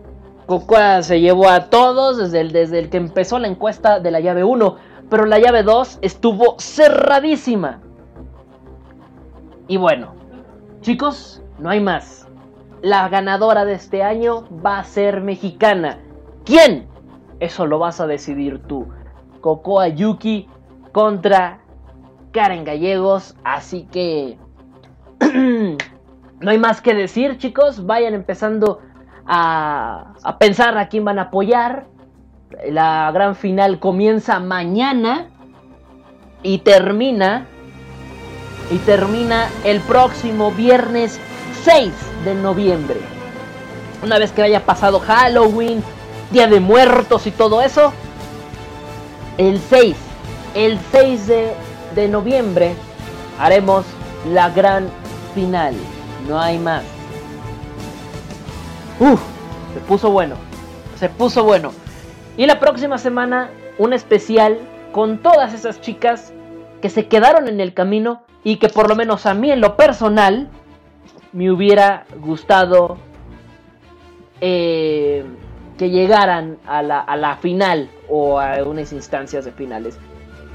Cocoa 0.50 1.04
se 1.04 1.22
llevó 1.22 1.48
a 1.48 1.70
todos 1.70 2.18
desde 2.18 2.42
el, 2.42 2.52
desde 2.52 2.80
el 2.80 2.90
que 2.90 2.98
empezó 2.98 3.38
la 3.38 3.48
encuesta 3.48 4.00
de 4.00 4.10
la 4.10 4.20
llave 4.20 4.44
1, 4.44 4.78
pero 5.08 5.28
la 5.28 5.38
llave 5.38 5.62
2 5.62 6.00
estuvo 6.02 6.56
cerradísima. 6.58 7.82
Y 9.68 9.78
bueno, 9.78 10.16
chicos, 10.82 11.44
no 11.60 11.70
hay 11.70 11.80
más. 11.80 12.28
La 12.82 13.08
ganadora 13.10 13.64
de 13.64 13.74
este 13.74 14.02
año 14.02 14.48
va 14.66 14.80
a 14.80 14.84
ser 14.86 15.22
mexicana. 15.22 16.00
¿Quién? 16.46 16.88
Eso 17.40 17.66
lo 17.66 17.80
vas 17.80 18.00
a 18.00 18.08
decidir 18.08 18.62
tú. 18.68 18.88
Cocoa 19.42 19.88
Yuki 19.88 20.48
contra 20.92 21.60
Karen 22.32 22.64
Gallegos. 22.64 23.36
Así 23.44 23.88
que... 23.92 24.38
no 26.40 26.52
hay 26.52 26.58
más 26.58 26.82
que 26.82 26.94
decir, 26.94 27.38
chicos. 27.38 27.86
Vayan 27.86 28.14
empezando 28.14 28.80
a, 29.26 30.14
a 30.24 30.38
pensar 30.38 30.78
a 30.78 30.90
quién 30.90 31.06
van 31.06 31.20
a 31.20 31.24
apoyar. 31.24 31.88
La 32.70 33.12
gran 33.12 33.36
final 33.36 33.80
comienza 33.80 34.40
mañana 34.40 35.28
y 36.42 36.60
termina 36.60 37.46
y 38.72 38.78
termina 38.80 39.50
el 39.64 39.80
próximo 39.82 40.52
viernes 40.52 41.20
6 41.64 41.92
de 42.24 42.36
noviembre. 42.36 43.00
Una 44.04 44.18
vez 44.20 44.32
que 44.32 44.44
haya 44.44 44.66
pasado 44.66 45.00
Halloween, 45.00 45.84
Día 46.32 46.48
de 46.48 46.60
Muertos 46.60 47.26
y 47.28 47.32
todo 47.32 47.62
eso, 47.62 47.92
el 49.38 49.60
6, 49.60 49.96
el 50.54 50.80
6 50.92 51.28
de, 51.28 51.54
de 51.96 52.08
noviembre 52.08 52.76
haremos 53.40 53.86
la 54.32 54.50
gran 54.50 54.90
final. 55.34 55.74
No 56.28 56.40
hay 56.40 56.60
más. 56.60 56.84
Uf, 59.00 59.22
se 59.74 59.80
puso 59.82 60.12
bueno. 60.12 60.36
Se 60.98 61.10
puso 61.10 61.44
bueno. 61.44 61.72
Y 62.38 62.46
la 62.46 62.60
próxima 62.60 62.98
semana 62.98 63.50
un 63.78 63.94
especial 63.94 64.60
con 64.92 65.20
todas 65.20 65.54
esas 65.54 65.82
chicas 65.82 66.34
que 66.82 66.90
se 66.90 67.08
quedaron 67.08 67.48
en 67.48 67.60
el 67.60 67.74
camino 67.74 68.24
y 68.44 68.58
que 68.58 68.70
por 68.70 68.90
lo 68.90 68.96
menos 68.96 69.26
a 69.26 69.34
mí 69.34 69.52
en 69.52 69.62
lo 69.62 69.76
personal 69.76 70.50
me 71.32 71.52
hubiera 71.52 72.06
gustado 72.22 72.98
eh, 74.42 75.26
que 75.80 75.90
llegaran 75.90 76.58
a 76.68 76.84
la, 76.84 77.00
a 77.00 77.16
la, 77.16 77.38
final 77.38 77.90
o 78.10 78.38
a 78.38 78.62
unas 78.64 78.92
instancias 78.92 79.46
de 79.46 79.54
finales. 79.54 79.98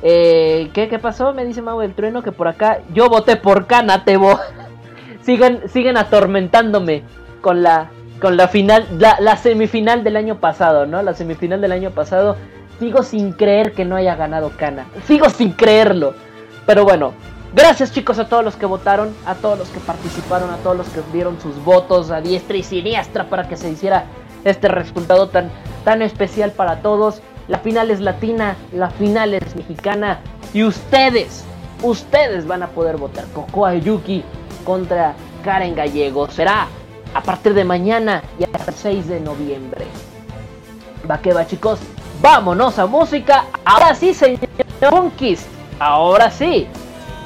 Eh, 0.02 0.68
¿qué, 0.74 0.86
¿qué, 0.88 0.98
pasó? 0.98 1.32
Me 1.32 1.46
dice 1.46 1.62
Mau 1.62 1.80
del 1.80 1.94
Trueno 1.94 2.22
que 2.22 2.30
por 2.30 2.46
acá 2.46 2.80
yo 2.92 3.08
voté 3.08 3.36
por 3.36 3.66
Canatebo. 3.66 4.38
siguen, 5.22 5.62
siguen 5.70 5.96
atormentándome 5.96 7.04
con 7.40 7.62
la, 7.62 7.88
con 8.20 8.36
la 8.36 8.48
final, 8.48 8.86
la, 8.98 9.16
la, 9.18 9.38
semifinal 9.38 10.04
del 10.04 10.16
año 10.16 10.40
pasado, 10.40 10.84
¿no? 10.84 11.00
La 11.00 11.14
semifinal 11.14 11.62
del 11.62 11.72
año 11.72 11.90
pasado. 11.90 12.36
Sigo 12.78 13.02
sin 13.02 13.32
creer 13.32 13.72
que 13.72 13.86
no 13.86 13.96
haya 13.96 14.16
ganado 14.16 14.50
Cana. 14.58 14.84
Sigo 15.06 15.30
sin 15.30 15.52
creerlo. 15.52 16.12
Pero 16.66 16.84
bueno, 16.84 17.14
gracias 17.54 17.92
chicos 17.92 18.18
a 18.18 18.28
todos 18.28 18.44
los 18.44 18.56
que 18.56 18.66
votaron, 18.66 19.14
a 19.24 19.34
todos 19.36 19.58
los 19.58 19.70
que 19.70 19.80
participaron, 19.80 20.50
a 20.50 20.58
todos 20.58 20.76
los 20.76 20.88
que 20.90 21.00
dieron 21.14 21.40
sus 21.40 21.64
votos 21.64 22.10
a 22.10 22.20
diestra 22.20 22.58
y 22.58 22.62
siniestra 22.62 23.30
para 23.30 23.48
que 23.48 23.56
se 23.56 23.70
hiciera 23.70 24.04
este 24.44 24.68
resultado 24.68 25.28
tan, 25.28 25.50
tan 25.84 26.02
especial 26.02 26.52
para 26.52 26.80
todos. 26.80 27.20
La 27.48 27.58
final 27.58 27.90
es 27.90 28.00
latina, 28.00 28.56
la 28.72 28.90
final 28.90 29.34
es 29.34 29.54
mexicana 29.56 30.20
y 30.52 30.64
ustedes, 30.64 31.44
ustedes 31.82 32.46
van 32.46 32.62
a 32.62 32.68
poder 32.68 32.96
votar. 32.96 33.24
Cocoa 33.34 33.74
Yuki 33.74 34.24
contra 34.64 35.14
Karen 35.44 35.74
Gallego. 35.74 36.30
Será 36.30 36.68
a 37.14 37.20
partir 37.22 37.54
de 37.54 37.64
mañana 37.64 38.22
y 38.38 38.44
hasta 38.44 38.70
el 38.70 38.76
6 38.76 39.08
de 39.08 39.20
noviembre. 39.20 39.86
Va 41.08 41.18
que 41.18 41.32
va 41.32 41.46
chicos, 41.46 41.80
vámonos 42.22 42.78
a 42.78 42.86
música. 42.86 43.44
Ahora 43.64 43.94
sí, 43.94 44.14
señor 44.14 44.40
Conquist. 44.88 45.46
Ahora 45.78 46.30
sí, 46.30 46.66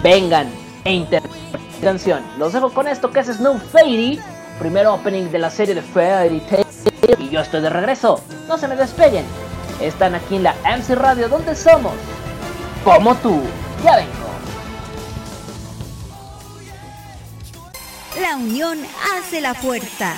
vengan 0.02 0.48
e 0.84 0.92
interpreten 0.92 1.38
canción. 1.80 2.22
Los 2.38 2.52
dejo 2.52 2.70
con 2.70 2.88
esto 2.88 3.10
que 3.10 3.20
es 3.20 3.26
Snow 3.28 3.58
Fairy, 3.58 4.18
primer 4.58 4.86
opening 4.86 5.30
de 5.30 5.38
la 5.38 5.50
serie 5.50 5.74
de 5.74 5.82
Fairy 5.82 6.40
Tail. 6.40 6.66
Y 7.18 7.30
yo 7.30 7.40
estoy 7.40 7.60
de 7.60 7.70
regreso, 7.70 8.22
no 8.46 8.58
se 8.58 8.68
me 8.68 8.76
despeguen. 8.76 9.24
Están 9.80 10.14
aquí 10.14 10.36
en 10.36 10.42
la 10.42 10.54
MC 10.64 10.94
Radio 10.94 11.28
donde 11.28 11.54
somos 11.54 11.94
como 12.84 13.14
tú. 13.16 13.40
Ya 13.84 13.96
vengo. 13.96 14.12
La 18.20 18.36
unión 18.36 18.78
hace 19.14 19.40
la 19.40 19.54
fuerza. 19.54 20.14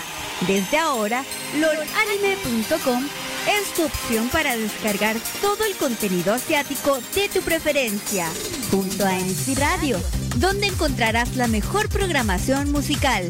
Desde 0.46 0.78
ahora, 0.78 1.22
loranime.com 1.58 3.04
es 3.48 3.74
tu 3.74 3.84
opción 3.84 4.28
para 4.28 4.56
descargar 4.56 5.16
todo 5.42 5.64
el 5.64 5.74
contenido 5.76 6.34
asiático 6.34 6.98
de 7.14 7.28
tu 7.28 7.40
preferencia, 7.42 8.26
junto 8.70 9.04
a 9.04 9.12
MC 9.12 9.58
Radio, 9.58 9.98
donde 10.36 10.68
encontrarás 10.68 11.36
la 11.36 11.46
mejor 11.46 11.88
programación 11.88 12.70
musical, 12.72 13.28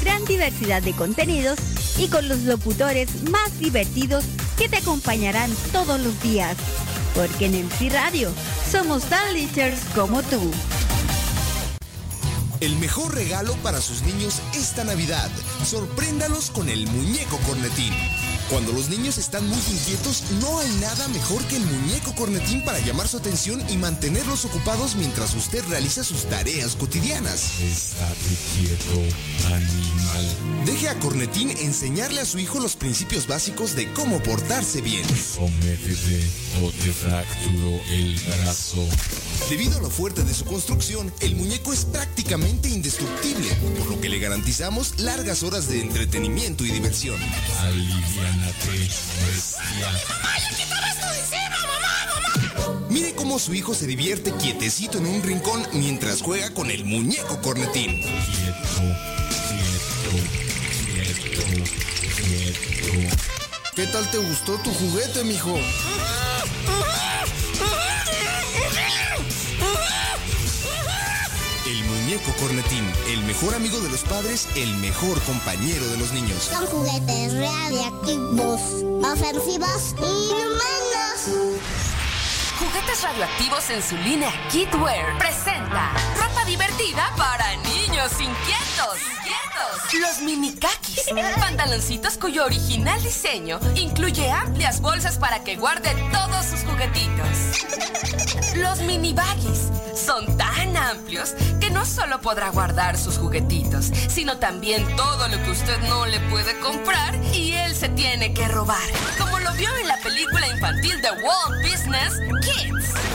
gran 0.00 0.24
diversidad 0.24 0.82
de 0.82 0.92
contenidos 0.92 1.58
y 1.98 2.08
con 2.08 2.28
los 2.28 2.40
locutores 2.40 3.22
más 3.30 3.58
divertidos 3.58 4.24
que 4.56 4.68
te 4.68 4.78
acompañarán 4.78 5.50
todos 5.72 6.00
los 6.00 6.20
días. 6.22 6.56
Porque 7.14 7.46
en 7.46 7.66
MC 7.66 7.90
Radio 7.92 8.32
somos 8.70 9.04
tan 9.04 9.34
lichers 9.34 9.80
como 9.94 10.22
tú. 10.22 10.50
El 12.60 12.76
mejor 12.76 13.14
regalo 13.14 13.54
para 13.62 13.80
sus 13.80 14.02
niños 14.02 14.40
esta 14.54 14.84
Navidad. 14.84 15.30
Sorpréndalos 15.64 16.50
con 16.50 16.68
el 16.68 16.86
muñeco 16.88 17.38
cornetín. 17.46 17.94
Cuando 18.50 18.72
los 18.72 18.88
niños 18.88 19.16
están 19.16 19.46
muy 19.46 19.60
inquietos, 19.70 20.24
no 20.40 20.58
hay 20.58 20.68
nada 20.80 21.06
mejor 21.08 21.40
que 21.44 21.54
el 21.54 21.64
muñeco 21.64 22.12
cornetín 22.16 22.64
para 22.64 22.80
llamar 22.80 23.06
su 23.06 23.16
atención 23.16 23.62
y 23.70 23.76
mantenerlos 23.76 24.44
ocupados 24.44 24.96
mientras 24.96 25.34
usted 25.34 25.64
realiza 25.68 26.02
sus 26.02 26.24
tareas 26.24 26.74
cotidianas. 26.74 27.60
Estate 27.60 28.36
quieto, 28.56 29.54
animal. 29.54 30.64
Deje 30.66 30.88
a 30.88 30.98
Cornetín 30.98 31.50
enseñarle 31.50 32.20
a 32.20 32.24
su 32.24 32.40
hijo 32.40 32.58
los 32.58 32.74
principios 32.74 33.28
básicos 33.28 33.76
de 33.76 33.92
cómo 33.92 34.20
portarse 34.20 34.80
bien. 34.80 35.04
Sométete 35.06 36.28
o 36.60 36.72
te 36.72 36.92
fracturo 36.92 37.80
el 37.88 38.18
brazo. 38.18 38.84
Debido 39.48 39.78
a 39.78 39.80
lo 39.80 39.90
fuerte 39.90 40.22
de 40.22 40.32
su 40.32 40.44
construcción, 40.44 41.12
el 41.20 41.34
muñeco 41.34 41.72
es 41.72 41.84
prácticamente 41.84 42.68
indestructible, 42.68 43.48
por 43.76 43.86
lo 43.86 44.00
que 44.00 44.08
le 44.08 44.18
garantizamos 44.18 45.00
largas 45.00 45.42
horas 45.42 45.68
de 45.68 45.80
entretenimiento 45.80 46.64
y 46.64 46.70
diversión. 46.70 47.20
Aliviánate, 47.60 48.70
bestia. 48.70 49.92
¡Mamá, 50.08 50.38
ya 50.38 50.56
quítame 50.56 50.90
esto 50.90 51.06
de 51.10 51.18
encima, 51.18 51.58
mamá, 51.66 51.92
mamá! 52.14 52.86
Mire 52.90 53.14
cómo 53.14 53.38
su 53.38 53.54
hijo 53.54 53.74
se 53.74 53.86
divierte 53.86 54.32
quietecito 54.34 54.98
en 54.98 55.06
un 55.06 55.22
rincón 55.22 55.66
mientras 55.72 56.22
juega 56.22 56.54
con 56.54 56.70
el 56.70 56.84
muñeco 56.84 57.40
cornetín. 57.40 58.02
Quieto, 58.02 58.62
quieto, 60.86 61.24
quieto, 61.24 61.46
quieto. 62.16 63.16
¿Qué 63.74 63.86
tal 63.86 64.10
te 64.10 64.18
gustó 64.18 64.58
tu 64.58 64.70
juguete, 64.72 65.24
mijo? 65.24 65.58
Muñeco 72.10 72.32
cornetín, 72.40 72.84
el 73.06 73.22
mejor 73.22 73.54
amigo 73.54 73.78
de 73.78 73.88
los 73.88 74.00
padres, 74.02 74.48
el 74.56 74.74
mejor 74.78 75.22
compañero 75.22 75.86
de 75.86 75.96
los 75.96 76.12
niños. 76.12 76.42
Son 76.42 76.66
juguetes 76.66 77.34
radioactivos, 77.34 78.60
ofensivos 79.04 79.94
y 79.96 80.32
humanos. 80.32 81.70
Juguetes 82.58 83.02
radioactivos 83.02 83.70
en 83.70 83.80
su 83.80 83.96
línea 83.98 84.32
Kidwear 84.50 85.18
presenta 85.18 85.92
ropa 86.16 86.44
divertida 86.46 87.14
para 87.16 87.54
niños 87.58 88.10
inquietos. 88.14 88.98
Inquietos. 89.14 90.00
Los 90.00 90.20
mini 90.22 90.56
kakis, 90.56 91.04
pantaloncitos 91.40 92.18
cuyo 92.18 92.44
original 92.44 93.00
diseño 93.04 93.60
incluye 93.76 94.28
amplias 94.32 94.80
bolsas 94.80 95.16
para 95.16 95.44
que 95.44 95.54
guarde 95.54 95.94
todos 96.10 96.44
sus 96.44 96.64
juguetitos. 96.64 98.26
Los 98.56 98.80
mini 98.82 99.12
baggies 99.12 99.68
son 99.94 100.36
tan 100.36 100.76
amplios 100.76 101.34
que 101.60 101.70
no 101.70 101.84
solo 101.84 102.20
podrá 102.20 102.50
guardar 102.50 102.98
sus 102.98 103.16
juguetitos, 103.16 103.90
sino 104.08 104.38
también 104.38 104.84
todo 104.96 105.28
lo 105.28 105.42
que 105.42 105.50
usted 105.50 105.78
no 105.88 106.06
le 106.06 106.18
puede 106.30 106.58
comprar 106.58 107.14
y 107.32 107.52
él 107.52 107.74
se 107.74 107.88
tiene 107.90 108.34
que 108.34 108.48
robar, 108.48 108.82
como 109.18 109.38
lo 109.38 109.52
vio 109.52 109.68
en 109.76 109.88
la 109.88 109.98
película 109.98 110.48
infantil 110.48 111.00
de 111.00 111.10
Walt 111.10 111.62
Business 111.62 112.14
Kids. 112.42 113.09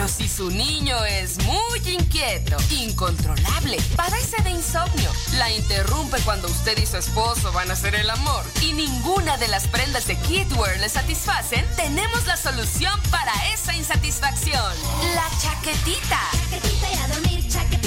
Pero 0.00 0.08
si 0.10 0.28
su 0.30 0.50
niño 0.50 1.04
es 1.04 1.36
muy 1.44 1.78
inquieto, 1.86 2.56
incontrolable, 2.70 3.76
padece 3.96 4.42
de 4.42 4.48
insomnio, 4.48 5.10
la 5.36 5.52
interrumpe 5.52 6.16
cuando 6.22 6.48
usted 6.48 6.78
y 6.78 6.86
su 6.86 6.96
esposo 6.96 7.52
van 7.52 7.68
a 7.68 7.74
hacer 7.74 7.94
el 7.94 8.08
amor 8.08 8.42
y 8.62 8.72
ninguna 8.72 9.36
de 9.36 9.48
las 9.48 9.68
prendas 9.68 10.06
de 10.06 10.16
Kidwear 10.16 10.78
le 10.80 10.88
satisfacen, 10.88 11.66
tenemos 11.76 12.26
la 12.26 12.38
solución 12.38 12.98
para 13.10 13.30
esa 13.52 13.76
insatisfacción. 13.76 14.72
La 15.14 15.28
chaquetita. 15.38 16.18
Chaquetita 16.48 16.90
y 16.90 16.96
a 16.96 17.08
dormir, 17.08 17.46
chaquetita 17.46 17.79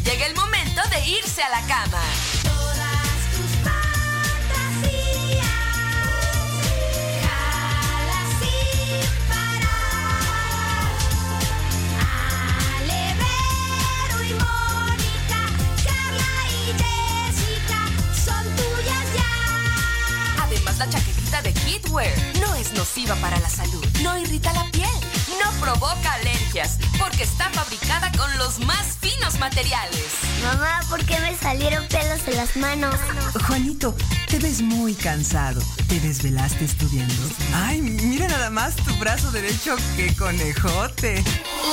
llega 0.00 0.26
el 0.26 0.34
momento 0.34 0.82
de 0.90 1.08
irse 1.08 1.42
a 1.42 1.48
la 1.50 1.60
cama. 1.66 2.02
Todas 2.42 3.18
tus 3.32 3.50
fantasías, 3.62 4.84
jala 7.22 8.20
sin 8.40 9.04
parar. 9.28 10.20
Ale, 12.80 13.02
Vero 13.20 14.18
y 14.22 14.32
Mónica, 14.34 15.40
De 21.42 21.52
Kidwear 21.52 22.10
no 22.40 22.54
es 22.54 22.72
nociva 22.74 23.16
para 23.16 23.38
la 23.40 23.50
salud, 23.50 23.84
no 24.02 24.16
irrita 24.16 24.52
la 24.52 24.70
piel, 24.70 24.88
no 25.42 25.50
provoca 25.60 26.12
alergias, 26.12 26.78
porque 26.96 27.24
está 27.24 27.50
fabricada 27.50 28.10
con 28.12 28.38
los 28.38 28.60
más 28.60 28.96
finos 29.00 29.38
materiales. 29.40 30.04
Mamá, 30.44 30.80
¿por 30.88 31.04
qué 31.04 31.18
me 31.20 31.36
salieron 31.36 31.86
pelos 31.88 32.20
en 32.28 32.36
las 32.36 32.56
manos? 32.56 32.94
Juanito, 33.46 33.96
te 34.28 34.38
ves 34.38 34.62
muy 34.62 34.94
cansado. 34.94 35.60
¿Te 35.88 35.98
desvelaste 35.98 36.64
estudiando? 36.64 37.22
Ay, 37.52 37.80
mira 37.80 38.28
nada 38.28 38.48
más 38.48 38.76
tu 38.76 38.94
brazo 38.94 39.30
derecho, 39.32 39.76
qué 39.96 40.14
conejote. 40.14 41.22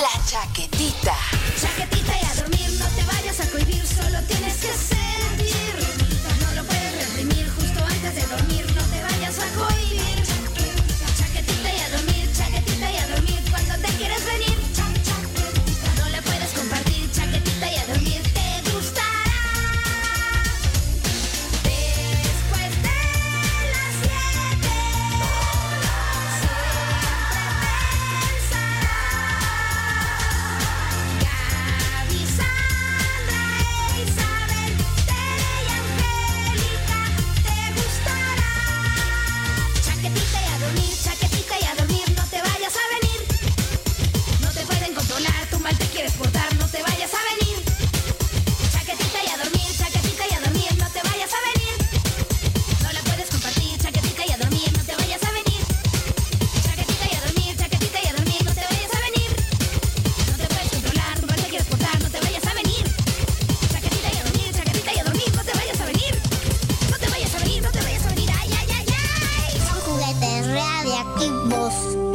La 0.01 0.25
chaquetita. 0.25 1.15
Chaquetita 1.61 2.13
y 2.19 2.25
a 2.25 2.41
dormir, 2.41 2.69
no 2.79 2.87
te 2.87 3.03
vayas 3.03 3.39
a 3.39 3.45
cohibir, 3.51 3.85
solo 3.85 4.19
tienes 4.27 4.55
que 4.55 4.73
sentir. 4.73 5.00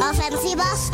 Ofensivos. 0.01 0.91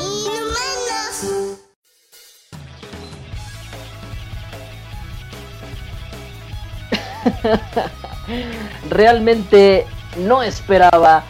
Realmente 8.91 9.87
no 10.17 10.43
esperaba 10.43 11.23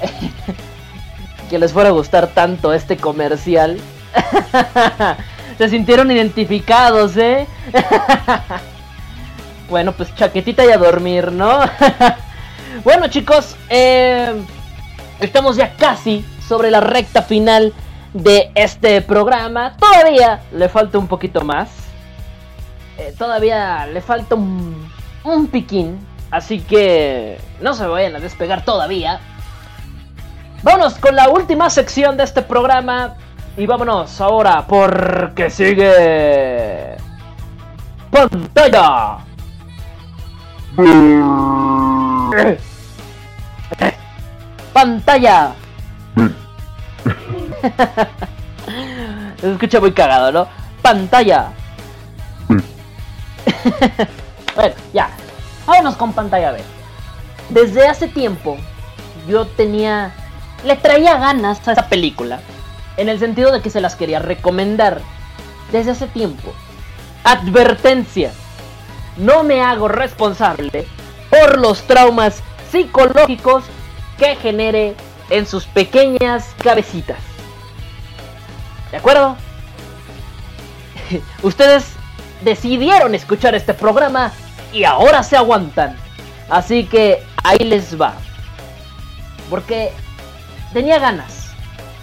que 1.50 1.58
les 1.58 1.72
fuera 1.72 1.90
a 1.90 1.92
gustar 1.92 2.28
tanto 2.28 2.72
este 2.72 2.96
comercial. 2.96 3.78
Se 5.58 5.68
sintieron 5.68 6.10
identificados, 6.10 7.16
¿eh? 7.16 7.46
bueno, 9.68 9.92
pues 9.92 10.14
chaquetita 10.14 10.64
y 10.64 10.70
a 10.70 10.78
dormir, 10.78 11.32
¿no? 11.32 11.60
bueno, 12.84 13.08
chicos, 13.08 13.56
eh, 13.68 14.40
estamos 15.20 15.56
ya 15.56 15.74
casi 15.76 16.24
sobre 16.46 16.70
la 16.70 16.80
recta 16.80 17.22
final 17.22 17.72
de 18.12 18.50
este 18.54 19.02
programa. 19.02 19.76
Todavía 19.76 20.40
le 20.52 20.68
falta 20.68 20.98
un 20.98 21.08
poquito 21.08 21.42
más. 21.42 21.68
Eh, 22.98 23.14
todavía 23.16 23.86
le 23.86 24.00
falta 24.00 24.34
un, 24.34 24.90
un 25.24 25.46
piquín. 25.48 25.98
Así 26.30 26.60
que 26.60 27.38
no 27.60 27.74
se 27.74 27.86
vayan 27.86 28.16
a 28.16 28.20
despegar 28.20 28.64
todavía. 28.64 29.20
Vámonos 30.62 30.98
con 30.98 31.14
la 31.14 31.28
última 31.28 31.70
sección 31.70 32.16
de 32.16 32.24
este 32.24 32.42
programa. 32.42 33.14
Y 33.56 33.66
vámonos 33.66 34.20
ahora 34.20 34.64
porque 34.66 35.50
sigue. 35.50 36.96
Pantalla. 38.10 39.18
Pantalla. 44.78 45.54
Se 49.40 49.50
escucha 49.52 49.80
muy 49.80 49.90
cagado, 49.90 50.30
¿no? 50.30 50.46
Pantalla. 50.82 51.48
bueno, 54.54 54.74
ya. 54.92 55.10
Vámonos 55.66 55.96
con 55.96 56.12
pantalla 56.12 56.52
B. 56.52 56.60
Desde 57.48 57.88
hace 57.88 58.06
tiempo 58.06 58.56
yo 59.26 59.48
tenía... 59.48 60.12
Le 60.64 60.76
traía 60.76 61.18
ganas 61.18 61.66
a 61.66 61.72
esa 61.72 61.88
película. 61.88 62.38
En 62.96 63.08
el 63.08 63.18
sentido 63.18 63.50
de 63.50 63.60
que 63.60 63.70
se 63.70 63.80
las 63.80 63.96
quería 63.96 64.20
recomendar. 64.20 65.00
Desde 65.72 65.90
hace 65.90 66.06
tiempo. 66.06 66.52
Advertencia. 67.24 68.30
No 69.16 69.42
me 69.42 69.60
hago 69.60 69.88
responsable 69.88 70.86
por 71.30 71.58
los 71.58 71.82
traumas 71.82 72.44
psicológicos 72.70 73.64
que 74.18 74.36
genere 74.36 74.94
en 75.30 75.46
sus 75.46 75.64
pequeñas 75.66 76.54
cabecitas. 76.62 77.18
¿De 78.90 78.96
acuerdo? 78.96 79.36
Ustedes 81.42 81.84
decidieron 82.42 83.14
escuchar 83.14 83.54
este 83.54 83.74
programa 83.74 84.32
y 84.72 84.84
ahora 84.84 85.22
se 85.22 85.36
aguantan. 85.36 85.96
Así 86.48 86.84
que 86.84 87.22
ahí 87.44 87.58
les 87.58 88.00
va. 88.00 88.14
Porque 89.50 89.92
tenía 90.72 90.98
ganas. 90.98 91.52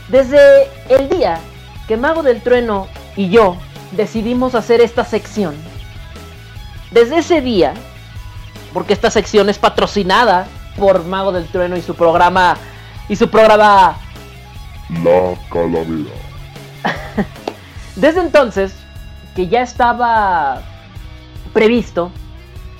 Desde 0.09 0.69
el 0.89 1.09
día 1.09 1.39
que 1.87 1.97
Mago 1.97 2.23
del 2.23 2.41
Trueno 2.41 2.87
y 3.15 3.29
yo 3.29 3.57
decidimos 3.91 4.55
hacer 4.55 4.81
esta 4.81 5.03
sección. 5.03 5.55
Desde 6.91 7.19
ese 7.19 7.41
día, 7.41 7.73
porque 8.73 8.93
esta 8.93 9.09
sección 9.09 9.49
es 9.49 9.57
patrocinada 9.57 10.47
por 10.77 11.06
Mago 11.06 11.31
del 11.31 11.47
Trueno 11.47 11.77
y 11.77 11.81
su 11.81 11.95
programa 11.95 12.57
y 13.07 13.15
su 13.15 13.30
programa 13.30 13.97
La 15.03 15.35
calavera. 15.49 16.11
Desde 17.95 18.22
entonces, 18.22 18.76
que 19.35 19.47
ya 19.47 19.61
estaba 19.61 20.61
previsto, 21.53 22.11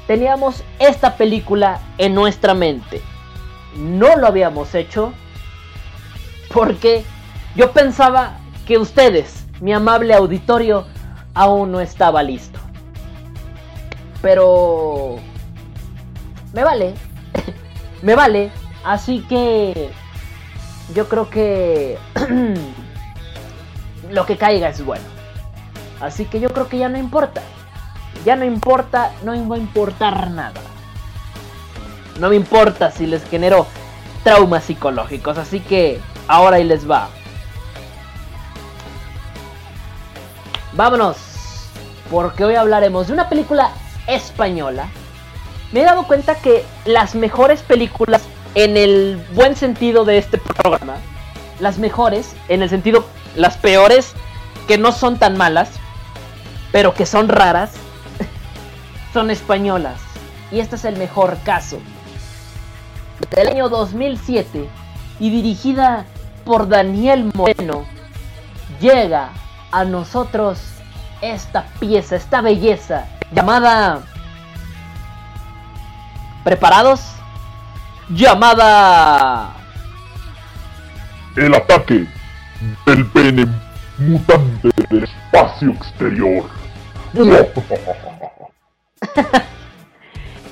teníamos 0.08 0.64
esta 0.80 1.16
película 1.16 1.80
en 1.98 2.14
nuestra 2.16 2.54
mente. 2.54 3.02
No 3.78 4.16
lo 4.16 4.28
habíamos 4.28 4.76
hecho 4.76 5.14
porque 6.54 7.04
yo 7.56 7.72
pensaba 7.72 8.38
que 8.66 8.78
ustedes, 8.78 9.46
mi 9.62 9.74
amable 9.74 10.14
auditorio, 10.14 10.86
aún 11.34 11.72
no 11.72 11.80
estaba 11.80 12.24
listo. 12.24 12.60
Pero... 14.22 15.18
Me 16.54 16.64
vale. 16.64 16.94
me 18.06 18.15
vale. 18.15 18.52
Así 18.84 19.22
que... 19.27 19.90
Yo 20.94 21.10
creo 21.10 21.27
que... 21.27 21.98
lo 24.11 24.26
que 24.27 24.38
caiga 24.38 24.69
es 24.69 24.86
bueno. 24.86 25.03
Así 25.99 26.26
que 26.26 26.40
yo 26.40 26.49
creo 26.49 26.69
que 26.69 26.77
ya 26.77 26.88
no 26.88 26.99
importa. 26.99 27.41
Ya 28.23 28.36
no 28.36 28.45
importa, 28.45 29.11
no 29.23 29.32
va 29.49 29.56
a 29.56 29.60
importar 29.60 30.30
nada. 30.30 30.61
No 32.19 32.30
me 32.30 32.36
importa 32.36 32.91
si 32.91 33.07
les 33.07 33.27
genero 33.27 33.65
traumas 34.23 34.65
psicológicos. 34.65 35.40
Así 35.40 35.60
que 35.60 35.99
ahora 36.27 36.57
ahí 36.57 36.64
les 36.64 36.90
va. 36.90 37.10
Vámonos. 40.73 41.18
Porque 42.11 42.45
hoy 42.45 42.53
hablaremos 42.53 43.07
de 43.07 43.14
una 43.14 43.27
película 43.30 43.72
española. 44.06 44.90
Me 45.72 45.82
he 45.82 45.84
dado 45.84 46.08
cuenta 46.08 46.36
que 46.36 46.64
las 46.86 47.16
mejores 47.16 47.62
películas, 47.62 48.22
en 48.54 48.78
el 48.78 49.24
buen 49.34 49.56
sentido 49.56 50.06
de 50.06 50.18
este 50.18 50.38
programa, 50.38 50.98
las 51.60 51.78
mejores, 51.78 52.36
en 52.48 52.62
el 52.62 52.70
sentido, 52.70 53.06
las 53.36 53.58
peores, 53.58 54.14
que 54.68 54.78
no 54.78 54.92
son 54.92 55.20
tan 55.20 55.38
malas, 55.38 55.70
pero 56.72 56.94
que 56.94 57.06
son 57.06 57.28
raras, 57.28 57.74
son 59.14 59.32
españolas. 59.32 60.00
Y 60.52 60.60
este 60.60 60.76
es 60.76 60.86
el 60.86 60.98
mejor 60.98 61.38
caso. 61.44 61.80
Del 63.32 63.48
año 63.48 63.70
2007 63.70 64.70
y 65.20 65.30
dirigida 65.30 66.06
por 66.44 66.68
Daniel 66.68 67.32
Moreno, 67.34 67.86
llega 68.80 69.30
a 69.72 69.84
nosotros 69.84 70.60
esta 71.22 71.66
pieza, 71.80 72.16
esta 72.16 72.42
belleza 72.42 73.08
llamada... 73.32 74.04
¿Preparados? 76.46 77.02
Llamada... 78.08 79.52
El 81.36 81.54
ataque 81.56 82.08
del 82.86 83.06
pene 83.08 83.48
mutante 83.98 84.70
del 84.90 85.04
espacio 85.04 85.72
exterior. 85.72 86.46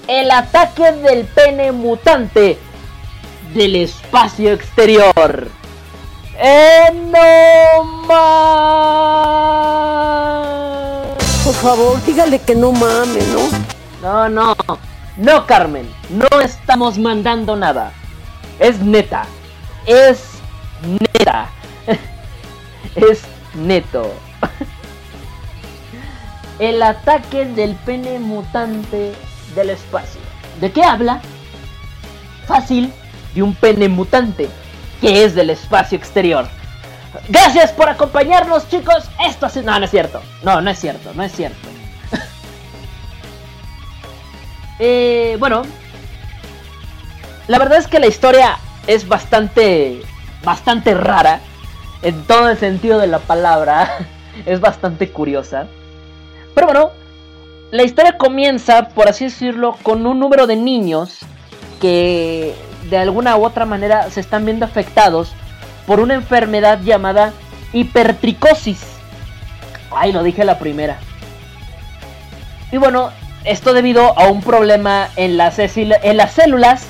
El 0.07 0.31
ataque 0.31 0.91
del 0.93 1.25
pene 1.25 1.71
mutante 1.71 2.57
del 3.53 3.75
espacio 3.75 4.53
exterior. 4.53 5.47
¡Eh, 6.39 6.91
no 7.11 7.83
más! 8.07 8.17
Por 11.45 11.53
favor, 11.53 12.03
dígale 12.03 12.39
que 12.39 12.55
no 12.55 12.71
mame, 12.71 13.19
¿no? 13.31 13.47
No, 14.01 14.27
no. 14.27 14.55
No, 15.17 15.45
Carmen. 15.45 15.87
No 16.09 16.41
estamos 16.41 16.97
mandando 16.97 17.55
nada. 17.55 17.91
Es 18.59 18.79
neta. 18.79 19.25
Es 19.85 20.39
neta. 20.81 21.49
es 22.95 23.21
neto. 23.53 24.11
El 26.59 26.81
ataque 26.81 27.45
del 27.45 27.75
pene 27.75 28.19
mutante 28.19 29.13
del 29.55 29.69
espacio. 29.69 30.21
¿De 30.59 30.71
qué 30.71 30.83
habla? 30.83 31.21
Fácil, 32.47 32.91
de 33.33 33.43
un 33.43 33.55
pene 33.55 33.89
mutante 33.89 34.49
que 35.01 35.25
es 35.25 35.35
del 35.35 35.49
espacio 35.49 35.97
exterior. 35.97 36.47
Gracias 37.29 37.71
por 37.71 37.89
acompañarnos, 37.89 38.67
chicos. 38.69 39.05
Esto 39.27 39.47
es... 39.47 39.55
No, 39.57 39.77
no 39.77 39.85
es 39.85 39.91
cierto. 39.91 40.21
No, 40.43 40.61
no 40.61 40.69
es 40.69 40.79
cierto, 40.79 41.13
no 41.13 41.23
es 41.23 41.31
cierto. 41.31 41.72
Eh, 44.79 45.37
bueno, 45.39 45.63
la 47.47 47.59
verdad 47.59 47.77
es 47.77 47.87
que 47.87 47.99
la 47.99 48.07
historia 48.07 48.57
es 48.87 49.07
bastante, 49.07 50.01
bastante 50.43 50.93
rara. 50.93 51.39
En 52.01 52.23
todo 52.25 52.49
el 52.49 52.57
sentido 52.57 52.99
de 52.99 53.07
la 53.07 53.19
palabra. 53.19 54.07
es 54.45 54.59
bastante 54.59 55.09
curiosa. 55.09 55.67
Pero 56.53 56.67
bueno, 56.67 56.91
la 57.71 57.83
historia 57.83 58.17
comienza, 58.17 58.89
por 58.89 59.07
así 59.07 59.25
decirlo, 59.25 59.77
con 59.83 60.05
un 60.05 60.19
número 60.19 60.47
de 60.47 60.55
niños 60.55 61.19
que 61.81 62.55
de 62.89 62.97
alguna 62.97 63.35
u 63.37 63.45
otra 63.45 63.65
manera 63.65 64.09
se 64.09 64.19
están 64.19 64.45
viendo 64.45 64.65
afectados 64.65 65.31
por 65.87 65.99
una 65.99 66.13
enfermedad 66.13 66.81
llamada 66.81 67.33
hipertricosis. 67.73 68.81
Ay, 69.95 70.11
lo 70.11 70.23
dije 70.23 70.43
la 70.43 70.59
primera. 70.59 70.97
Y 72.71 72.77
bueno, 72.77 73.11
esto 73.45 73.73
debido 73.73 74.17
a 74.17 74.27
un 74.27 74.41
problema 74.41 75.09
en 75.15 75.37
las, 75.37 75.55
células 75.55 76.85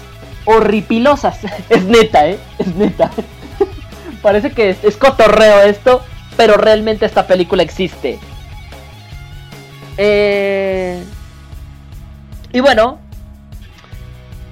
horripilosas. 0.46 1.40
Es 1.70 1.84
neta, 1.86 2.28
¿eh? 2.28 2.40
Es 2.60 2.76
neta. 2.76 3.10
Parece 4.22 4.52
que 4.52 4.76
es, 4.82 4.98
cotorreo 4.98 5.62
esto, 5.64 6.02
pero 6.38 6.56
realmente 6.56 7.06
esta 7.06 7.28
película 7.28 7.64
existe. 7.64 8.20
Eh... 9.98 11.04
Y 12.52 12.60
bueno, 12.60 13.00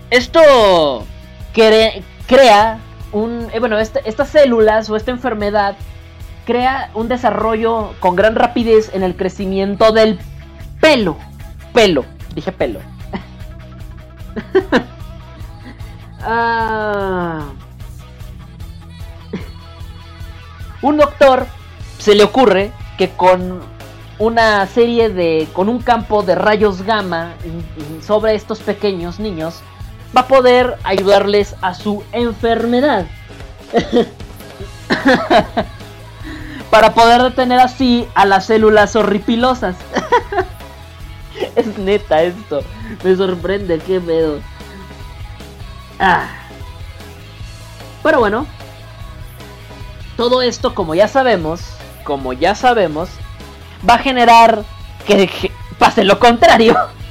esto 0.09 1.05
cre- 1.53 2.01
crea 2.27 2.79
un... 3.11 3.47
eh, 3.53 3.59
bueno, 3.59 3.77
este- 3.79 4.01
estas 4.05 4.29
células 4.29 4.89
o 4.89 4.95
esta 4.95 5.11
enfermedad 5.11 5.75
crea 6.45 6.89
un 6.95 7.07
desarrollo 7.07 7.93
con 7.99 8.15
gran 8.15 8.35
rapidez 8.35 8.89
en 8.93 9.03
el 9.03 9.15
crecimiento 9.15 9.91
del 9.91 10.19
pelo. 10.79 11.17
Pelo, 11.73 12.05
dije 12.35 12.51
pelo. 12.51 12.79
Ah. 16.23 17.45
Un 20.83 20.97
doctor 20.97 21.47
se 21.97 22.13
le 22.13 22.23
ocurre 22.23 22.71
que 22.95 23.09
con 23.09 23.61
una 24.19 24.67
serie 24.67 25.09
de. 25.09 25.47
con 25.51 25.67
un 25.67 25.79
campo 25.79 26.21
de 26.21 26.35
rayos 26.35 26.83
gamma 26.83 27.33
sobre 28.05 28.35
estos 28.35 28.59
pequeños 28.59 29.19
niños 29.19 29.61
va 30.15 30.21
a 30.21 30.27
poder 30.27 30.77
ayudarles 30.83 31.55
a 31.61 31.73
su 31.73 32.03
enfermedad. 32.11 33.07
Para 36.69 36.93
poder 36.93 37.23
detener 37.23 37.59
así 37.59 38.07
a 38.13 38.25
las 38.25 38.45
células 38.45 38.95
horripilosas. 38.95 39.75
es 41.55 41.77
neta 41.77 42.23
esto. 42.23 42.61
Me 43.03 43.15
sorprende, 43.15 43.79
qué 43.79 43.99
pedo. 43.99 44.39
Ah. 45.99 46.27
Pero 48.03 48.19
bueno. 48.19 48.45
Todo 50.17 50.41
esto, 50.41 50.75
como 50.75 50.93
ya 50.93 51.07
sabemos, 51.07 51.61
como 52.03 52.33
ya 52.33 52.53
sabemos, 52.53 53.09
va 53.89 53.95
a 53.95 53.99
generar 53.99 54.63
que, 55.07 55.51
pase 55.79 56.03
lo 56.03 56.19
contrario. 56.19 56.77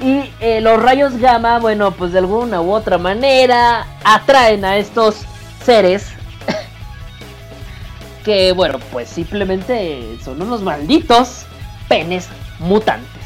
Y 0.00 0.32
eh, 0.40 0.60
los 0.60 0.82
rayos 0.82 1.16
gamma, 1.18 1.60
bueno, 1.60 1.92
pues 1.92 2.10
de 2.10 2.18
alguna 2.18 2.60
u 2.60 2.72
otra 2.72 2.98
manera 2.98 3.86
atraen 4.02 4.64
a 4.64 4.76
estos 4.76 5.24
seres 5.64 6.08
que, 8.24 8.50
bueno, 8.50 8.80
pues 8.90 9.08
simplemente 9.08 10.18
son 10.24 10.42
unos 10.42 10.60
malditos 10.60 11.44
penes 11.86 12.26
mutantes. 12.58 13.21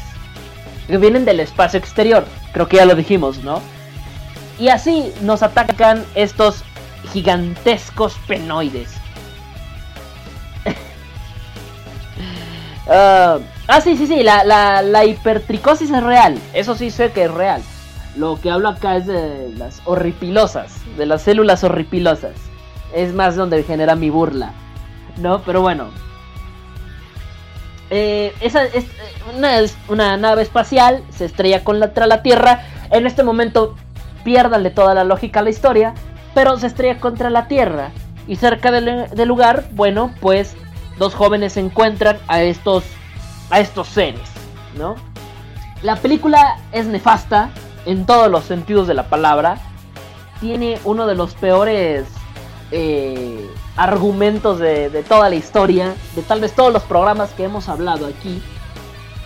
Que 0.87 0.97
vienen 0.97 1.25
del 1.25 1.39
espacio 1.39 1.77
exterior. 1.77 2.25
Creo 2.53 2.67
que 2.67 2.77
ya 2.77 2.85
lo 2.85 2.95
dijimos, 2.95 3.43
¿no? 3.43 3.61
Y 4.57 4.69
así 4.69 5.13
nos 5.21 5.43
atacan 5.43 6.03
estos 6.15 6.63
gigantescos 7.13 8.17
penoides. 8.27 8.89
Ah, 12.89 13.39
ah, 13.67 13.81
sí, 13.81 13.97
sí, 13.97 14.07
sí, 14.07 14.23
la, 14.23 14.45
la, 14.45 14.81
la 14.81 15.03
hipertricosis 15.03 15.91
es 15.91 16.01
real. 16.01 16.39
Eso 16.53 16.73
sí 16.73 16.89
sé 16.89 17.11
que 17.11 17.25
es 17.25 17.31
real. 17.31 17.61
Lo 18.15 18.39
que 18.39 18.49
hablo 18.49 18.69
acá 18.69 18.95
es 18.95 19.05
de 19.07 19.53
las 19.57 19.81
horripilosas, 19.83 20.73
de 20.97 21.05
las 21.05 21.23
células 21.23 21.65
horripilosas. 21.65 22.31
Es 22.95 23.13
más 23.13 23.35
donde 23.35 23.61
genera 23.63 23.97
mi 23.97 24.09
burla. 24.09 24.53
¿No? 25.17 25.41
Pero 25.41 25.59
bueno. 25.59 25.89
Eh, 27.89 28.33
esa 28.41 28.65
es 28.65 28.83
eh, 28.83 28.89
una, 29.35 29.59
una 29.87 30.17
nave 30.17 30.41
espacial, 30.41 31.03
se 31.09 31.25
estrella 31.25 31.63
contra 31.63 32.07
la 32.07 32.21
Tierra. 32.21 32.63
En 32.91 33.05
este 33.05 33.23
momento, 33.23 33.75
piérdanle 34.23 34.71
toda 34.71 34.93
la 34.93 35.03
lógica 35.03 35.39
a 35.39 35.43
la 35.43 35.49
historia, 35.49 35.93
pero 36.33 36.57
se 36.59 36.67
estrella 36.67 36.99
contra 36.99 37.29
la 37.29 37.47
Tierra. 37.47 37.91
Y 38.27 38.35
cerca 38.35 38.71
del, 38.71 39.07
lugar, 39.25 39.69
bueno, 39.71 40.13
pues 40.19 40.55
dos 40.97 41.15
jóvenes 41.15 41.55
encuentran 41.55 42.17
a 42.27 42.41
estos, 42.41 42.83
a 43.49 43.59
estos 43.61 43.87
seres, 43.87 44.29
¿no? 44.77 44.95
La 45.81 45.95
película 45.95 46.57
es 46.73 46.87
nefasta 46.87 47.49
en 47.85 48.05
todos 48.05 48.29
los 48.29 48.43
sentidos 48.43 48.87
de 48.87 48.95
la 48.95 49.07
palabra. 49.07 49.59
Tiene 50.41 50.77
uno 50.83 51.07
de 51.07 51.15
los 51.15 51.35
peores 51.35 52.05
eh, 52.71 53.49
argumentos 53.77 54.57
de, 54.59 55.03
toda 55.07 55.29
la 55.29 55.35
historia, 55.35 55.93
de 56.15 56.23
tal 56.23 56.41
vez 56.41 56.53
todos 56.53 56.73
los 56.73 56.83
programas 56.83 57.31
que 57.31 57.43
hemos 57.43 57.69
hablado 57.69 58.07
aquí. 58.07 58.41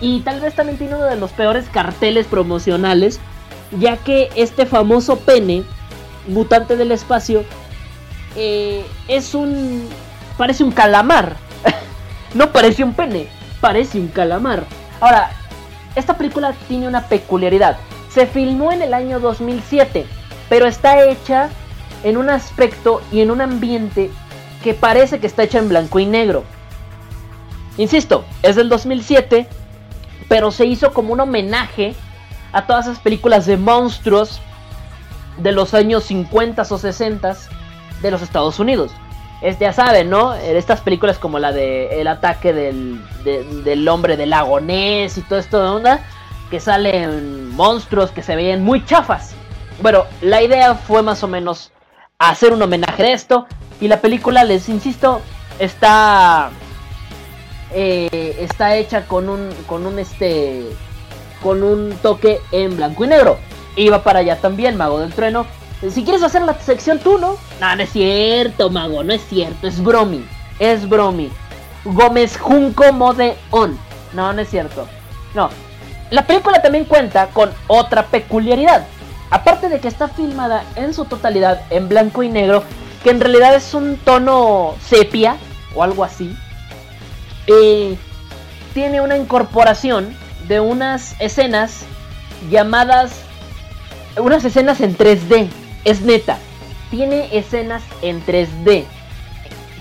Y 0.00 0.20
tal 0.20 0.40
vez 0.40 0.54
también 0.54 0.78
tiene 0.78 0.94
uno 0.94 1.04
de 1.04 1.16
los 1.16 1.32
peores 1.32 1.68
carteles 1.70 2.26
promocionales, 2.26 3.18
ya 3.78 3.96
que 3.96 4.28
este 4.36 4.66
famoso 4.66 5.16
pene, 5.16 5.64
mutante 6.28 6.76
del 6.76 6.92
espacio, 6.92 7.44
eh, 8.36 8.84
es 9.08 9.34
un... 9.34 9.88
parece 10.36 10.64
un 10.64 10.70
calamar. 10.72 11.36
no 12.34 12.52
parece 12.52 12.84
un 12.84 12.92
pene, 12.92 13.28
parece 13.60 13.98
un 13.98 14.08
calamar. 14.08 14.64
Ahora, 15.00 15.30
esta 15.96 16.16
película 16.18 16.52
tiene 16.68 16.88
una 16.88 17.06
peculiaridad. 17.06 17.78
Se 18.10 18.26
filmó 18.26 18.70
en 18.70 18.82
el 18.82 18.92
año 18.92 19.18
2007, 19.18 20.04
pero 20.50 20.66
está 20.66 21.02
hecha 21.04 21.48
en 22.04 22.18
un 22.18 22.28
aspecto 22.28 23.00
y 23.10 23.20
en 23.20 23.30
un 23.30 23.40
ambiente 23.40 24.10
que 24.62 24.74
parece 24.74 25.18
que 25.20 25.26
está 25.26 25.42
hecha 25.42 25.58
en 25.58 25.68
blanco 25.68 25.98
y 25.98 26.06
negro. 26.06 26.44
Insisto, 27.78 28.24
es 28.42 28.56
del 28.56 28.68
2007, 28.68 29.46
pero 30.28 30.50
se 30.50 30.66
hizo 30.66 30.92
como 30.92 31.12
un 31.12 31.20
homenaje 31.20 31.94
a 32.52 32.66
todas 32.66 32.86
esas 32.86 32.98
películas 33.00 33.46
de 33.46 33.56
monstruos 33.56 34.40
de 35.38 35.52
los 35.52 35.72
años 35.74 36.04
50 36.04 36.62
o 36.62 36.78
60 36.78 37.36
de 38.02 38.10
los 38.10 38.20
Estados 38.22 38.58
Unidos. 38.60 38.92
Es, 39.40 39.58
ya 39.58 39.72
saben, 39.72 40.10
¿no? 40.10 40.34
Estas 40.34 40.80
películas 40.82 41.18
como 41.18 41.38
la 41.38 41.50
de 41.50 42.00
El 42.00 42.06
ataque 42.06 42.52
del, 42.52 43.02
de- 43.24 43.42
del 43.64 43.88
hombre 43.88 44.16
del 44.16 44.30
lago 44.30 44.60
Ness 44.60 45.18
y 45.18 45.22
todo 45.22 45.38
esto 45.38 45.60
de 45.62 45.68
onda. 45.68 46.00
que 46.50 46.60
salen 46.60 47.48
monstruos 47.56 48.10
que 48.10 48.22
se 48.22 48.36
veían 48.36 48.62
muy 48.62 48.84
chafas. 48.84 49.34
Bueno, 49.80 50.04
la 50.20 50.42
idea 50.42 50.74
fue 50.74 51.02
más 51.02 51.24
o 51.24 51.28
menos 51.28 51.72
hacer 52.18 52.52
un 52.52 52.60
homenaje 52.60 53.02
de 53.02 53.12
esto. 53.14 53.46
Y 53.82 53.88
la 53.88 54.00
película, 54.00 54.44
les 54.44 54.68
insisto, 54.68 55.20
está. 55.58 56.50
eh, 57.74 58.36
está 58.38 58.76
hecha 58.76 59.06
con 59.06 59.28
un. 59.28 59.50
con 59.66 59.86
un 59.86 59.98
este. 59.98 60.64
con 61.42 61.64
un 61.64 61.90
toque 62.00 62.40
en 62.52 62.76
blanco 62.76 63.04
y 63.04 63.08
negro. 63.08 63.38
Iba 63.74 64.04
para 64.04 64.20
allá 64.20 64.40
también, 64.40 64.76
Mago 64.76 65.00
del 65.00 65.12
Trueno. 65.12 65.46
Si 65.90 66.04
quieres 66.04 66.22
hacer 66.22 66.42
la 66.42 66.54
sección 66.60 67.00
tú, 67.00 67.18
¿no? 67.18 67.36
No, 67.60 67.74
no 67.74 67.82
es 67.82 67.90
cierto, 67.90 68.70
Mago, 68.70 69.02
no 69.02 69.12
es 69.12 69.22
cierto. 69.28 69.66
Es 69.66 69.82
bromi. 69.82 70.24
Es 70.60 70.88
bromi. 70.88 71.32
Gómez 71.84 72.38
Junco 72.38 72.92
Mode 72.92 73.36
On. 73.50 73.76
No, 74.12 74.32
no 74.32 74.42
es 74.42 74.48
cierto. 74.48 74.86
No. 75.34 75.50
La 76.10 76.24
película 76.24 76.62
también 76.62 76.84
cuenta 76.84 77.26
con 77.30 77.50
otra 77.66 78.06
peculiaridad. 78.06 78.86
Aparte 79.30 79.68
de 79.68 79.80
que 79.80 79.88
está 79.88 80.06
filmada 80.06 80.62
en 80.76 80.94
su 80.94 81.04
totalidad 81.06 81.62
en 81.70 81.88
blanco 81.88 82.22
y 82.22 82.28
negro, 82.28 82.62
que 83.02 83.10
en 83.10 83.20
realidad 83.20 83.54
es 83.54 83.74
un 83.74 83.96
tono 83.96 84.74
sepia 84.84 85.36
o 85.74 85.82
algo 85.82 86.04
así, 86.04 86.36
eh, 87.46 87.96
tiene 88.74 89.00
una 89.00 89.16
incorporación 89.16 90.16
de 90.48 90.60
unas 90.60 91.14
escenas 91.20 91.84
llamadas 92.50 93.22
unas 94.18 94.44
escenas 94.44 94.80
en 94.80 94.96
3D. 94.96 95.48
Es 95.84 96.02
neta. 96.02 96.38
Tiene 96.90 97.36
escenas 97.36 97.82
en 98.02 98.24
3D. 98.24 98.84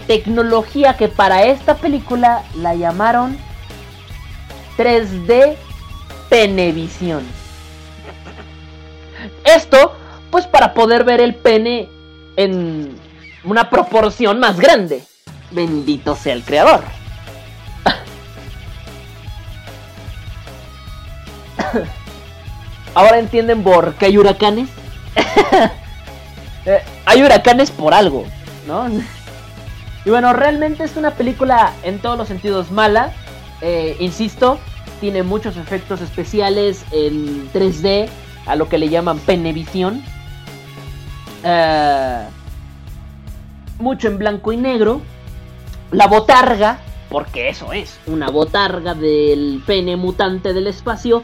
Tecnología 0.07 0.97
que 0.97 1.07
para 1.07 1.43
esta 1.45 1.75
película 1.75 2.43
la 2.55 2.75
llamaron 2.75 3.37
3D 4.77 5.55
Penevisión. 6.29 7.23
Esto, 9.43 9.95
pues 10.31 10.47
para 10.47 10.73
poder 10.73 11.03
ver 11.03 11.19
el 11.19 11.35
pene 11.35 11.89
en 12.37 12.95
una 13.43 13.69
proporción 13.69 14.39
más 14.39 14.59
grande. 14.59 15.03
Bendito 15.51 16.15
sea 16.15 16.33
el 16.33 16.43
creador. 16.43 16.83
Ahora 22.93 23.19
entienden 23.19 23.63
por 23.63 23.95
qué 23.95 24.07
hay 24.07 24.17
huracanes. 24.17 24.69
Eh, 26.63 26.79
hay 27.07 27.23
huracanes 27.23 27.71
por 27.71 27.91
algo, 27.91 28.23
¿no? 28.67 28.87
Y 30.05 30.11
bueno, 30.11 30.31
realmente 30.31 30.83
es 30.83 30.95
una 30.95 31.09
película 31.11 31.73
en 31.81 31.97
todos 31.97 32.19
los 32.19 32.27
sentidos 32.27 32.69
mala. 32.69 33.13
Eh, 33.61 33.97
insisto, 33.99 34.59
tiene 34.99 35.23
muchos 35.23 35.57
efectos 35.57 36.01
especiales 36.01 36.85
en 36.91 37.51
3D, 37.51 38.09
a 38.45 38.55
lo 38.55 38.69
que 38.69 38.77
le 38.77 38.89
llaman 38.89 39.17
penevisión. 39.19 40.03
Eh, 41.43 42.25
mucho 43.81 44.07
en 44.07 44.17
blanco 44.17 44.51
y 44.51 44.57
negro. 44.57 45.01
La 45.91 46.07
botarga, 46.07 46.79
porque 47.09 47.49
eso 47.49 47.73
es, 47.73 47.99
una 48.07 48.29
botarga 48.29 48.93
del 48.93 49.61
pene 49.65 49.97
mutante 49.97 50.53
del 50.53 50.67
espacio, 50.67 51.23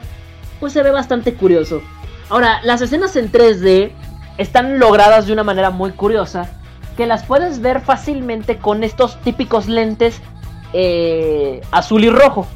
pues 0.60 0.74
se 0.74 0.84
ve 0.84 0.92
bastante 0.92 1.34
curioso. 1.34 1.82
Ahora, 2.30 2.60
las 2.64 2.82
escenas 2.82 3.16
en 3.16 3.32
3D 3.32 3.92
están 4.38 4.80
logradas 4.80 5.28
de 5.28 5.34
una 5.34 5.44
manera 5.44 5.70
muy 5.70 5.92
curiosa, 5.92 6.50
que 6.98 7.06
las 7.06 7.24
puedes 7.24 7.62
ver 7.62 7.80
fácilmente 7.80 8.58
con 8.58 8.84
estos 8.84 9.22
típicos 9.22 9.68
lentes 9.68 10.22
eh, 10.74 11.62
azul 11.72 12.04
y 12.04 12.10
rojo. 12.10 12.48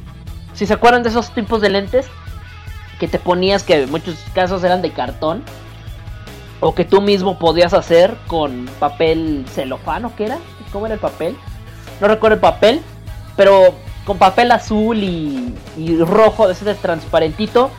Si 0.53 0.65
se 0.65 0.73
acuerdan 0.73 1.03
de 1.03 1.09
esos 1.09 1.31
tipos 1.31 1.61
de 1.61 1.69
lentes 1.69 2.07
que 2.99 3.07
te 3.07 3.17
ponías, 3.17 3.63
que 3.63 3.83
en 3.83 3.89
muchos 3.89 4.15
casos 4.33 4.63
eran 4.63 4.81
de 4.81 4.91
cartón, 4.91 5.43
o 6.61 6.73
que 6.73 6.85
tú 6.85 7.01
mismo 7.01 7.37
podías 7.37 7.73
hacer 7.73 8.15
con 8.27 8.69
papel 8.79 9.45
celofán, 9.51 10.05
¿o 10.05 10.15
qué 10.15 10.25
era? 10.25 10.37
¿Cómo 10.71 10.85
era 10.85 10.95
el 10.95 11.01
papel? 11.01 11.35
No 11.99 12.07
recuerdo 12.07 12.35
el 12.35 12.41
papel, 12.41 12.81
pero 13.35 13.73
con 14.05 14.17
papel 14.17 14.51
azul 14.51 15.03
y, 15.03 15.53
y 15.77 15.97
rojo 15.97 16.47
de 16.47 16.53
ese 16.53 16.73
transparentito. 16.75 17.69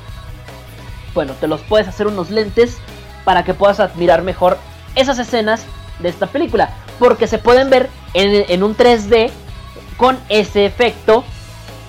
Bueno, 1.14 1.32
te 1.40 1.46
los 1.46 1.62
puedes 1.62 1.88
hacer 1.88 2.06
unos 2.06 2.30
lentes 2.30 2.78
para 3.24 3.44
que 3.44 3.54
puedas 3.54 3.80
admirar 3.80 4.22
mejor 4.22 4.58
esas 4.94 5.18
escenas 5.18 5.64
de 6.00 6.08
esta 6.08 6.26
película. 6.26 6.70
Porque 6.98 7.26
se 7.26 7.38
pueden 7.38 7.70
ver 7.70 7.88
en, 8.14 8.44
en 8.48 8.62
un 8.62 8.76
3D 8.76 9.30
con 9.96 10.18
ese 10.28 10.66
efecto, 10.66 11.24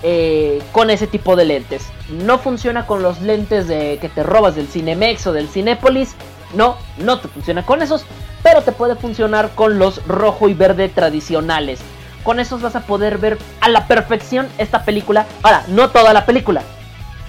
eh, 0.02 0.62
con 0.72 0.90
ese 0.90 1.06
tipo 1.06 1.36
de 1.36 1.44
lentes. 1.44 1.86
No 2.08 2.38
funciona 2.38 2.86
con 2.86 3.02
los 3.02 3.20
lentes 3.20 3.66
de 3.66 3.98
que 4.00 4.08
te 4.08 4.22
robas 4.22 4.54
del 4.54 4.68
Cinemex 4.68 5.26
o 5.26 5.32
del 5.32 5.48
Cinépolis. 5.48 6.14
No, 6.54 6.76
no 6.98 7.18
te 7.18 7.28
funciona 7.28 7.64
con 7.64 7.82
esos, 7.82 8.04
pero 8.42 8.62
te 8.62 8.72
puede 8.72 8.96
funcionar 8.96 9.50
con 9.54 9.78
los 9.78 10.06
rojo 10.06 10.48
y 10.48 10.54
verde 10.54 10.88
tradicionales. 10.88 11.80
Con 12.22 12.40
esos 12.40 12.62
vas 12.62 12.76
a 12.76 12.86
poder 12.86 13.18
ver 13.18 13.38
a 13.60 13.68
la 13.68 13.86
perfección 13.86 14.48
esta 14.58 14.84
película. 14.84 15.26
Ahora, 15.42 15.64
no 15.68 15.90
toda 15.90 16.12
la 16.12 16.24
película. 16.24 16.62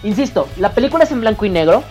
Insisto, 0.04 0.48
la 0.58 0.72
película 0.72 1.04
es 1.04 1.12
en 1.12 1.22
blanco 1.22 1.46
y 1.46 1.50
negro. 1.50 1.84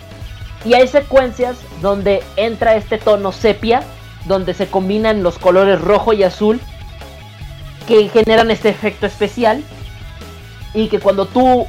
Y 0.63 0.73
hay 0.73 0.87
secuencias 0.87 1.57
donde 1.81 2.23
entra 2.37 2.75
este 2.75 2.97
tono 2.97 3.31
sepia, 3.31 3.83
donde 4.25 4.55
se 4.55 4.67
combinan 4.67 5.21
los 5.21 5.37
colores 5.37 5.79
rojo 5.81 6.13
y 6.13 6.23
azul, 6.23 6.59
que 7.87 8.09
generan 8.09 8.49
este 8.49 8.69
efecto 8.69 9.05
especial. 9.05 9.63
Y 10.73 10.87
que 10.87 10.99
cuando 10.99 11.25
tú 11.27 11.67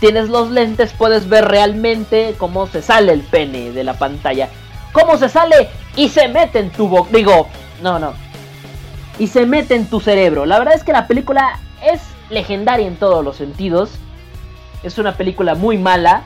tienes 0.00 0.28
los 0.28 0.50
lentes 0.50 0.92
puedes 0.96 1.28
ver 1.28 1.46
realmente 1.46 2.34
cómo 2.38 2.66
se 2.68 2.82
sale 2.82 3.12
el 3.12 3.22
pene 3.22 3.72
de 3.72 3.84
la 3.84 3.94
pantalla. 3.94 4.48
Cómo 4.92 5.16
se 5.16 5.28
sale 5.28 5.68
y 5.96 6.08
se 6.08 6.28
mete 6.28 6.60
en 6.60 6.70
tu 6.70 6.88
boca. 6.88 7.10
Digo, 7.12 7.48
no, 7.82 7.98
no. 7.98 8.12
Y 9.18 9.26
se 9.26 9.46
mete 9.46 9.74
en 9.74 9.86
tu 9.86 10.00
cerebro. 10.00 10.46
La 10.46 10.58
verdad 10.58 10.74
es 10.74 10.84
que 10.84 10.92
la 10.92 11.06
película 11.06 11.58
es 11.82 12.00
legendaria 12.30 12.86
en 12.86 12.96
todos 12.96 13.24
los 13.24 13.36
sentidos. 13.36 13.90
Es 14.82 14.98
una 14.98 15.16
película 15.16 15.54
muy 15.54 15.78
mala. 15.78 16.22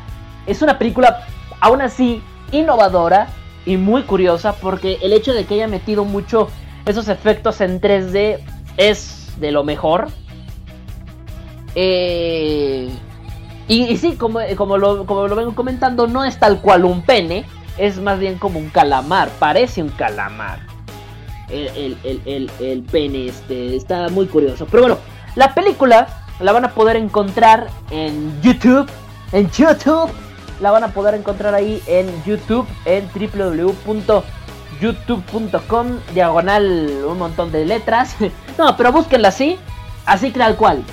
Es 0.46 0.62
una 0.62 0.78
película 0.78 1.26
aún 1.60 1.80
así 1.80 2.22
innovadora 2.50 3.28
y 3.64 3.76
muy 3.76 4.02
curiosa 4.02 4.54
porque 4.54 4.98
el 5.02 5.12
hecho 5.12 5.32
de 5.32 5.44
que 5.44 5.54
haya 5.54 5.68
metido 5.68 6.04
mucho 6.04 6.48
esos 6.84 7.08
efectos 7.08 7.60
en 7.60 7.80
3D 7.80 8.40
es 8.76 9.32
de 9.38 9.52
lo 9.52 9.64
mejor. 9.64 10.08
Eh, 11.74 12.90
y, 13.68 13.82
y 13.84 13.96
sí, 13.96 14.16
como, 14.16 14.40
como, 14.56 14.76
lo, 14.76 15.06
como 15.06 15.28
lo 15.28 15.36
vengo 15.36 15.54
comentando, 15.54 16.06
no 16.06 16.24
es 16.24 16.38
tal 16.38 16.60
cual 16.60 16.84
un 16.84 17.02
pene, 17.02 17.44
es 17.78 18.00
más 18.00 18.18
bien 18.18 18.38
como 18.38 18.58
un 18.58 18.70
calamar, 18.70 19.28
parece 19.38 19.82
un 19.82 19.90
calamar. 19.90 20.58
El, 21.48 21.96
el, 22.02 22.20
el, 22.24 22.50
el, 22.60 22.82
pene 22.82 23.28
este, 23.28 23.76
está 23.76 24.08
muy 24.08 24.26
curioso. 24.26 24.66
Pero 24.70 24.84
bueno, 24.84 24.98
la 25.34 25.52
película 25.54 26.06
la 26.40 26.52
van 26.52 26.64
a 26.64 26.70
poder 26.70 26.96
encontrar 26.96 27.68
en 27.90 28.40
YouTube. 28.40 28.88
En 29.32 29.50
YouTube. 29.50 30.10
La 30.60 30.70
van 30.70 30.84
a 30.84 30.88
poder 30.88 31.14
encontrar 31.14 31.54
ahí 31.54 31.82
en 31.86 32.06
YouTube. 32.24 32.66
En 32.84 33.08
www.youtube.com. 33.14 35.86
Diagonal 36.14 37.04
un 37.06 37.18
montón 37.18 37.52
de 37.52 37.66
letras. 37.66 38.16
No, 38.58 38.76
pero 38.76 38.92
búsquenla 38.92 39.28
así. 39.28 39.58
Así 40.04 40.30
tal 40.30 40.56
cual. 40.56 40.84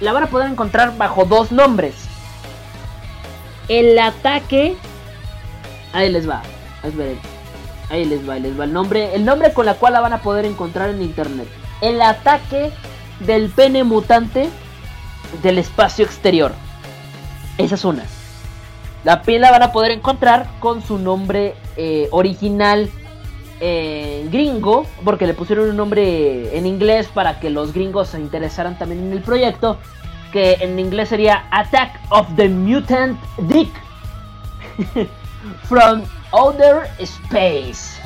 La 0.00 0.12
van 0.12 0.22
a 0.22 0.28
poder 0.28 0.50
encontrar 0.50 0.96
bajo 0.96 1.26
dos 1.26 1.52
nombres. 1.52 2.08
El 3.68 3.98
ataque. 3.98 4.74
Ahí 5.92 6.10
les 6.10 6.28
va. 6.28 6.42
Ahí 6.82 8.04
les 8.04 8.28
va, 8.28 8.34
ahí 8.34 8.40
les 8.40 8.58
va 8.58 8.64
el 8.64 8.72
nombre. 8.72 9.14
El 9.14 9.24
nombre 9.24 9.52
con 9.52 9.66
la 9.66 9.74
cual 9.74 9.94
la 9.94 10.00
van 10.00 10.12
a 10.12 10.22
poder 10.22 10.44
encontrar 10.44 10.90
en 10.90 11.02
internet. 11.02 11.48
El 11.80 12.02
ataque 12.02 12.70
del 13.20 13.50
pene 13.50 13.84
mutante 13.84 14.48
del 15.42 15.58
espacio 15.58 16.04
exterior. 16.04 16.52
Esa 17.56 17.74
es 17.74 17.84
una. 17.84 18.04
La 19.04 19.22
piel 19.22 19.42
la 19.42 19.50
van 19.50 19.62
a 19.62 19.72
poder 19.72 19.92
encontrar 19.92 20.48
con 20.60 20.82
su 20.82 20.98
nombre 20.98 21.54
eh, 21.76 22.08
original 22.10 22.90
eh, 23.60 24.28
gringo, 24.30 24.86
porque 25.04 25.26
le 25.26 25.34
pusieron 25.34 25.70
un 25.70 25.76
nombre 25.76 26.56
en 26.56 26.66
inglés 26.66 27.08
para 27.08 27.40
que 27.40 27.50
los 27.50 27.72
gringos 27.72 28.08
se 28.08 28.20
interesaran 28.20 28.78
también 28.78 29.02
en 29.06 29.12
el 29.12 29.22
proyecto, 29.22 29.78
que 30.32 30.58
en 30.60 30.78
inglés 30.78 31.08
sería 31.08 31.46
Attack 31.50 31.98
of 32.10 32.26
the 32.36 32.48
Mutant 32.48 33.18
Dick 33.38 33.70
from 35.64 36.04
Outer 36.32 36.88
Space. 36.98 37.98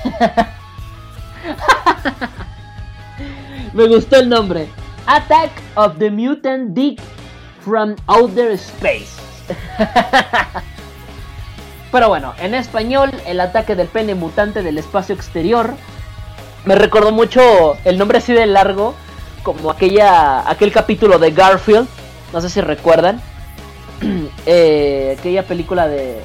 Me 3.72 3.86
gustó 3.88 4.16
el 4.16 4.28
nombre. 4.28 4.68
Attack 5.06 5.50
of 5.74 5.98
the 5.98 6.10
Mutant 6.10 6.74
Dick 6.74 7.00
from 7.64 7.96
Outer 8.06 8.52
Space. 8.52 9.20
Pero 11.90 12.08
bueno, 12.08 12.34
en 12.40 12.54
español, 12.54 13.10
el 13.26 13.40
ataque 13.40 13.74
del 13.74 13.88
pene 13.88 14.14
mutante 14.14 14.62
del 14.62 14.78
espacio 14.78 15.14
exterior. 15.14 15.74
Me 16.64 16.74
recordó 16.74 17.12
mucho 17.12 17.76
el 17.84 17.98
nombre 17.98 18.18
así 18.18 18.32
de 18.32 18.46
largo, 18.46 18.94
como 19.42 19.70
aquella, 19.70 20.48
aquel 20.48 20.72
capítulo 20.72 21.18
de 21.18 21.32
Garfield. 21.32 21.88
No 22.32 22.40
sé 22.40 22.48
si 22.48 22.60
recuerdan. 22.60 23.20
eh, 24.46 25.16
aquella 25.18 25.42
película 25.44 25.86
de, 25.88 26.22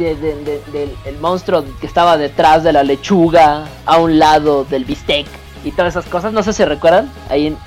de- 0.00 0.16
de- 0.16 0.36
de- 0.44 0.62
del 0.72 0.96
el 1.04 1.18
monstruo 1.18 1.64
que 1.80 1.86
estaba 1.86 2.16
detrás 2.16 2.64
de 2.64 2.72
la 2.72 2.82
lechuga, 2.82 3.66
a 3.86 3.98
un 3.98 4.18
lado 4.18 4.64
del 4.64 4.84
bistec 4.84 5.26
y 5.64 5.70
todas 5.72 5.94
esas 5.94 6.06
cosas. 6.06 6.32
No 6.32 6.42
sé 6.42 6.52
si 6.52 6.64
recuerdan. 6.64 7.10
Ahí 7.28 7.48
en- 7.48 7.58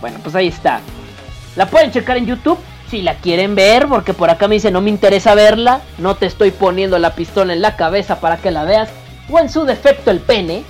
Bueno, 0.00 0.18
pues 0.22 0.34
ahí 0.34 0.48
está. 0.48 0.80
La 1.54 1.66
pueden 1.66 1.92
checar 1.92 2.16
en 2.16 2.26
YouTube 2.26 2.58
si 2.90 3.02
la 3.02 3.14
quieren 3.14 3.54
ver, 3.54 3.86
porque 3.86 4.14
por 4.14 4.30
acá 4.30 4.48
me 4.48 4.56
dice 4.56 4.70
no 4.72 4.80
me 4.80 4.90
interesa 4.90 5.34
verla. 5.34 5.80
No 5.98 6.16
te 6.16 6.26
estoy 6.26 6.50
poniendo 6.50 6.98
la 6.98 7.14
pistola 7.14 7.52
en 7.52 7.62
la 7.62 7.76
cabeza 7.76 8.18
para 8.20 8.36
que 8.38 8.50
la 8.50 8.64
veas. 8.64 8.88
O 9.30 9.38
en 9.38 9.48
su 9.48 9.64
defecto 9.64 10.10
el 10.10 10.18
pene. 10.18 10.64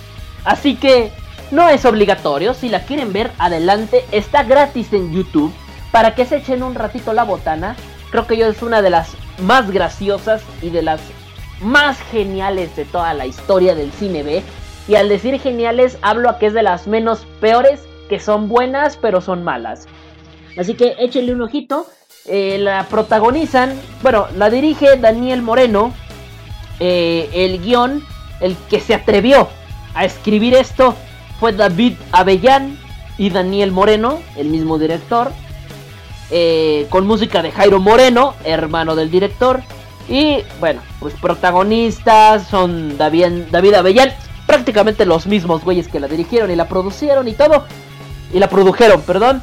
Así 0.45 0.77
que 0.77 1.11
no 1.51 1.69
es 1.69 1.85
obligatorio. 1.87 2.53
Si 2.53 2.69
la 2.69 2.81
quieren 2.81 3.13
ver, 3.13 3.31
adelante. 3.39 4.05
Está 4.13 4.43
gratis 4.43 4.93
en 4.93 5.13
YouTube. 5.13 5.53
Para 5.91 6.15
que 6.15 6.27
se 6.27 6.37
echen 6.37 6.63
un 6.63 6.75
ratito 6.75 7.13
la 7.13 7.25
botana. 7.25 7.77
Creo 8.11 8.27
que 8.27 8.37
yo 8.37 8.47
es 8.47 8.61
una 8.63 8.83
de 8.83 8.91
las 8.91 9.09
más 9.39 9.71
graciosas 9.71 10.43
y 10.61 10.71
de 10.71 10.83
las 10.83 11.01
más 11.61 11.99
geniales 12.11 12.75
de 12.77 12.85
toda 12.85 13.15
la 13.15 13.27
historia 13.27 13.75
del 13.75 13.93
cine 13.93 14.23
B. 14.23 14.43
Y 14.89 14.97
al 14.97 15.09
decir 15.09 15.39
geniales, 15.41 15.99
hablo 16.03 16.29
a 16.29 16.39
que 16.39 16.47
es 16.47 16.55
de 16.55 16.63
las 16.63 16.87
menos 16.87 17.27
peores, 17.41 17.81
que 18.09 18.19
son 18.19 18.49
buenas, 18.49 18.97
pero 18.97 19.21
son 19.21 19.45
malas. 19.45 19.87
Así 20.59 20.75
que 20.75 20.97
échenle 20.99 21.33
un 21.33 21.43
ojito. 21.43 21.87
Eh, 22.27 22.59
la 22.59 22.85
protagonizan, 22.85 23.81
bueno, 24.03 24.27
la 24.37 24.51
dirige 24.51 24.97
Daniel 24.97 25.43
Moreno. 25.43 25.93
Eh, 26.79 27.29
el 27.33 27.61
guion, 27.63 28.03
el 28.41 28.57
que 28.69 28.81
se 28.81 28.95
atrevió 28.95 29.49
a 29.95 30.05
escribir 30.05 30.55
esto, 30.55 30.95
fue 31.39 31.53
David 31.53 31.95
Avellán 32.13 32.79
y 33.19 33.31
Daniel 33.31 33.73
Moreno, 33.73 34.21
el 34.37 34.49
mismo 34.49 34.79
director. 34.79 35.33
Eh, 36.31 36.87
con 36.91 37.07
música 37.07 37.43
de 37.43 37.51
Jairo 37.51 37.81
Moreno, 37.81 38.35
hermano 38.45 38.95
del 38.95 39.11
director. 39.11 39.63
Y 40.09 40.39
bueno, 40.61 40.81
pues 41.01 41.15
protagonistas 41.15 42.47
son 42.49 42.99
David, 42.99 43.45
David 43.51 43.75
Avellán, 43.75 44.13
prácticamente 44.47 45.07
los 45.07 45.27
mismos 45.27 45.65
güeyes 45.65 45.89
que 45.89 46.01
la 46.01 46.09
dirigieron 46.09 46.51
y 46.51 46.57
la 46.57 46.69
producieron 46.69 47.29
y 47.29 47.33
todo. 47.33 47.65
Y 48.33 48.39
la 48.39 48.49
produjeron, 48.49 49.03
perdón. 49.03 49.43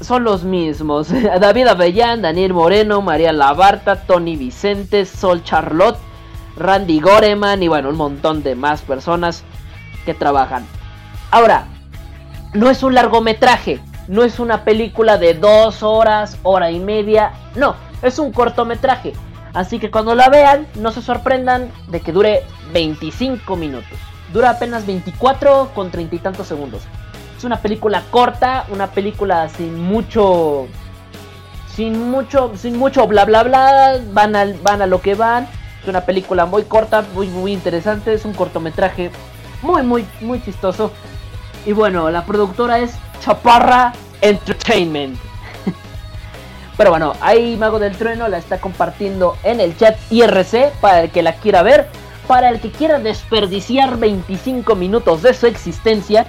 Son 0.00 0.24
los 0.24 0.44
mismos. 0.44 1.08
David 1.40 1.68
Avellán, 1.68 2.22
Daniel 2.22 2.52
Moreno, 2.52 3.00
María 3.00 3.32
Labarta, 3.32 4.02
Tony 4.06 4.36
Vicente, 4.36 5.06
Sol 5.06 5.42
Charlotte, 5.42 5.98
Randy 6.56 7.00
Goreman 7.00 7.62
y 7.62 7.68
bueno, 7.68 7.88
un 7.90 7.96
montón 7.96 8.42
de 8.42 8.54
más 8.54 8.82
personas 8.82 9.44
que 10.04 10.14
trabajan. 10.14 10.66
Ahora, 11.30 11.66
no 12.54 12.70
es 12.70 12.82
un 12.82 12.94
largometraje, 12.94 13.80
no 14.08 14.24
es 14.24 14.38
una 14.38 14.64
película 14.64 15.18
de 15.18 15.34
dos 15.34 15.82
horas, 15.82 16.38
hora 16.42 16.70
y 16.70 16.78
media, 16.78 17.32
no, 17.54 17.76
es 18.02 18.18
un 18.18 18.32
cortometraje. 18.32 19.12
Así 19.54 19.78
que 19.78 19.90
cuando 19.90 20.14
la 20.14 20.28
vean, 20.28 20.66
no 20.74 20.92
se 20.92 21.00
sorprendan 21.00 21.70
de 21.88 22.00
que 22.00 22.12
dure 22.12 22.44
25 22.72 23.56
minutos. 23.56 23.98
Dura 24.32 24.50
apenas 24.50 24.86
24 24.86 25.70
con 25.74 25.90
treinta 25.90 26.14
y 26.14 26.18
tantos 26.18 26.46
segundos. 26.46 26.82
Es 27.36 27.44
una 27.44 27.60
película 27.60 28.02
corta, 28.10 28.66
una 28.70 28.88
película 28.88 29.48
sin 29.48 29.82
mucho. 29.82 30.66
Sin 31.68 32.10
mucho. 32.10 32.52
Sin 32.56 32.78
mucho 32.78 33.06
bla 33.06 33.24
bla 33.24 33.44
bla. 33.44 33.98
Van, 34.12 34.34
van 34.62 34.82
a 34.82 34.86
lo 34.86 35.00
que 35.00 35.14
van. 35.14 35.48
Es 35.82 35.88
una 35.88 36.02
película 36.02 36.44
muy 36.44 36.64
corta, 36.64 37.04
muy, 37.14 37.28
muy 37.28 37.52
interesante. 37.52 38.12
Es 38.12 38.24
un 38.26 38.34
cortometraje 38.34 39.10
muy, 39.62 39.82
muy, 39.82 40.06
muy 40.20 40.42
chistoso. 40.42 40.92
Y 41.64 41.72
bueno, 41.72 42.10
la 42.10 42.24
productora 42.24 42.78
es 42.78 42.94
Chaparra 43.20 43.92
Entertainment. 44.20 45.18
Pero 46.76 46.90
bueno, 46.90 47.14
ahí 47.20 47.56
Mago 47.56 47.78
del 47.78 47.96
Trueno 47.96 48.28
la 48.28 48.38
está 48.38 48.58
compartiendo 48.60 49.36
en 49.44 49.60
el 49.60 49.76
chat 49.76 49.96
IRC 50.10 50.72
para 50.80 51.02
el 51.02 51.10
que 51.10 51.22
la 51.22 51.34
quiera 51.34 51.62
ver. 51.62 51.88
Para 52.26 52.48
el 52.50 52.60
que 52.60 52.70
quiera 52.70 52.98
desperdiciar 52.98 53.96
25 53.98 54.74
minutos 54.74 55.22
de 55.22 55.32
su 55.32 55.46
existencia. 55.46 56.26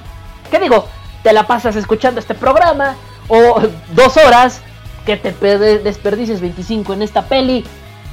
¿Qué 0.51 0.59
digo? 0.59 0.87
Te 1.23 1.33
la 1.33 1.47
pasas 1.47 1.75
escuchando 1.75 2.19
este 2.19 2.35
programa. 2.35 2.95
O 3.27 3.61
dos 3.93 4.15
horas. 4.17 4.61
Que 5.05 5.17
te 5.17 5.31
pe- 5.31 5.57
desperdicies 5.57 6.39
25 6.39 6.93
en 6.93 7.01
esta 7.01 7.23
peli. 7.25 7.65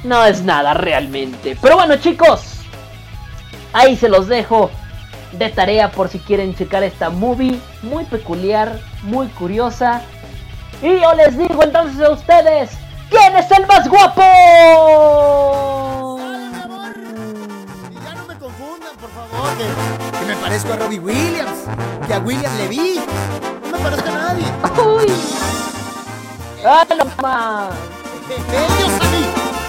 No 0.03 0.25
es 0.25 0.41
nada 0.43 0.73
realmente. 0.73 1.57
Pero 1.61 1.75
bueno 1.75 1.95
chicos. 1.97 2.41
Ahí 3.73 3.95
se 3.95 4.09
los 4.09 4.27
dejo 4.27 4.71
de 5.37 5.49
tarea 5.49 5.91
por 5.91 6.09
si 6.09 6.19
quieren 6.19 6.55
checar 6.55 6.83
esta 6.83 7.09
movie. 7.09 7.59
Muy 7.81 8.05
peculiar, 8.05 8.79
muy 9.03 9.27
curiosa. 9.27 10.01
Y 10.81 10.99
yo 10.99 11.13
les 11.13 11.37
digo 11.37 11.63
entonces 11.63 12.01
a 12.01 12.11
ustedes, 12.11 12.71
¿quién 13.09 13.35
es 13.35 13.49
el 13.51 13.65
más 13.67 13.87
guapo? 13.87 14.21
Que, 19.57 20.19
que 20.19 20.25
me 20.25 20.35
parezco 20.35 20.73
a 20.73 20.75
Robbie 20.75 20.99
Williams, 20.99 21.63
que 22.07 22.13
a 22.13 22.19
William 22.19 22.57
Levy. 22.57 22.99
No 23.63 23.77
me 23.77 23.83
parezco 23.83 24.09
a 24.09 24.11
nadie. 24.11 24.45
¡Uy! 24.85 25.05
¡Ah, 26.65 26.85
no 26.89 27.05
más! 27.21 27.73
¡Ellos 28.29 29.01
a 29.01 29.03
mí! 29.11 29.64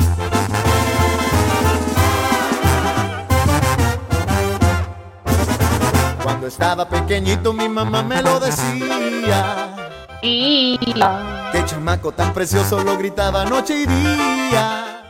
Cuando 6.37 6.49
estaba 6.49 6.87
pequeñito 6.87 7.55
mi 7.55 7.67
mamá 7.67 8.03
me 8.03 8.21
lo 8.21 8.39
decía. 8.39 9.75
Que 10.21 11.65
chamaco 11.65 12.13
tan 12.13 12.35
precioso 12.35 12.85
lo 12.85 12.99
gritaba 12.99 13.47
noche 13.47 13.75
y 13.75 13.87
día. 13.87 15.01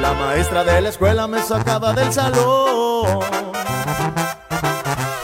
La 0.00 0.12
maestra 0.12 0.62
de 0.62 0.80
la 0.80 0.90
escuela 0.90 1.26
me 1.26 1.42
sacaba 1.42 1.92
del 1.92 2.12
salón. 2.12 3.18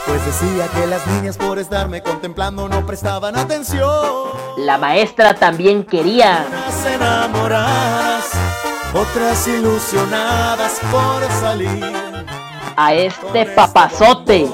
Pues 0.05 0.25
decía 0.25 0.67
que 0.67 0.85
las 0.85 1.07
niñas 1.07 1.37
por 1.37 1.57
estarme 1.57 2.03
contemplando 2.03 2.67
no 2.67 2.85
prestaban 2.85 3.37
atención. 3.37 4.31
La 4.57 4.77
maestra 4.77 5.33
también 5.33 5.85
quería. 5.85 6.45
Unas 6.49 6.85
enamoradas, 6.85 8.25
otras 8.93 9.47
ilusionadas 9.47 10.81
por 10.91 11.23
salir. 11.39 12.14
A 12.77 12.93
este 12.93 13.45
papazote. 13.47 14.49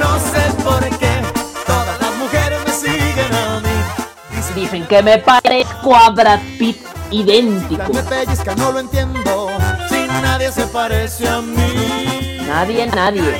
No 0.00 0.18
sé 0.18 0.62
por 0.62 0.80
qué 0.98 1.22
todas 1.66 2.00
las 2.00 2.14
mujeres 2.16 2.58
me 2.66 2.72
siguen 2.72 3.34
a 3.34 3.60
mí. 3.60 4.54
Dicen 4.54 4.86
que 4.86 5.02
me 5.02 5.18
parezco 5.18 5.94
a 5.94 6.10
Brad 6.10 6.40
Pitt 6.58 6.78
idéntico. 7.10 7.92
Me 7.92 8.02
pellizca, 8.02 8.54
no 8.54 8.72
lo 8.72 8.80
entiendo. 8.80 9.48
Si 9.88 10.06
nadie 10.06 10.50
se 10.50 10.66
parece 10.66 11.28
a 11.28 11.40
mí. 11.40 12.40
Nadie, 12.46 12.86
nadie. 12.86 13.38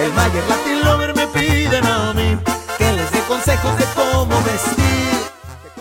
El 0.00 0.12
Mayer 0.12 0.44
Latin 0.48 0.84
Lover 0.84 1.14
me 1.16 1.26
piden 1.26 1.84
a 1.84 2.12
mí 2.14 2.38
que 2.76 2.92
les 2.92 3.10
dé 3.10 3.20
consejos 3.22 3.76
de 3.76 3.84
cómo 3.96 4.36
vestir. 4.42 4.88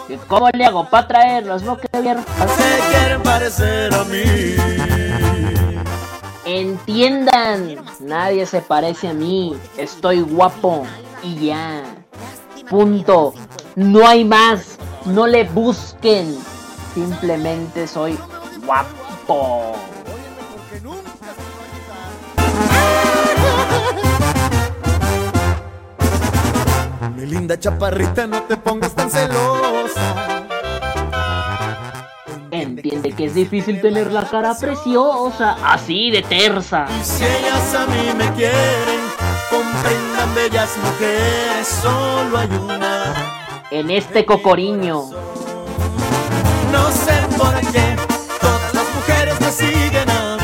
¿Y 0.09 0.17
¿Cómo 0.27 0.49
le 0.49 0.65
hago 0.65 0.89
para 0.89 1.07
traerlos? 1.07 1.61
No 1.61 1.77
que 1.77 1.87
ver. 1.99 2.17
Se 2.17 2.97
quieren 2.97 3.21
parecer 3.21 3.93
a 3.93 4.03
mí. 4.05 5.06
Entiendan, 6.49 7.75
nadie 7.99 8.45
se 8.45 8.61
parece 8.61 9.09
a 9.09 9.13
mí. 9.13 9.53
Estoy 9.75 10.21
guapo 10.21 10.85
y 11.21 11.47
ya. 11.47 11.83
Punto. 12.69 13.33
No 13.75 14.07
hay 14.07 14.23
más. 14.23 14.77
No 15.03 15.27
le 15.27 15.43
busquen. 15.43 16.37
Simplemente 16.93 17.85
soy 17.85 18.17
guapo. 18.65 19.75
Mi 27.13 27.25
linda 27.25 27.59
chaparrita, 27.59 28.25
no 28.25 28.43
te 28.43 28.55
pongas 28.55 28.95
tan 28.95 29.11
celosa. 29.11 30.36
Entiende 32.67 33.13
que 33.13 33.25
es 33.25 33.33
difícil 33.33 33.79
tener 33.79 34.11
la 34.11 34.23
cara 34.23 34.53
preciosa, 34.53 35.55
así 35.63 36.11
de 36.11 36.21
tersa. 36.21 36.85
Si 37.01 37.23
ellas 37.23 37.73
a 37.73 37.85
mí 37.87 38.11
me 38.17 38.29
quieren, 38.33 38.99
comprendan 39.49 40.35
bellas 40.35 40.69
mujeres, 40.83 41.65
solo 41.81 42.37
hay 42.37 42.49
una. 42.61 43.13
En 43.71 43.89
este 43.89 44.25
cocoriño. 44.25 45.05
No 46.73 46.91
sé 46.91 47.13
por 47.37 47.55
qué 47.71 47.95
todas 48.41 48.73
las 48.73 48.95
mujeres 48.95 49.39
me 49.39 49.49
siguen 49.49 50.09
a 50.09 50.35
mí. 50.35 50.43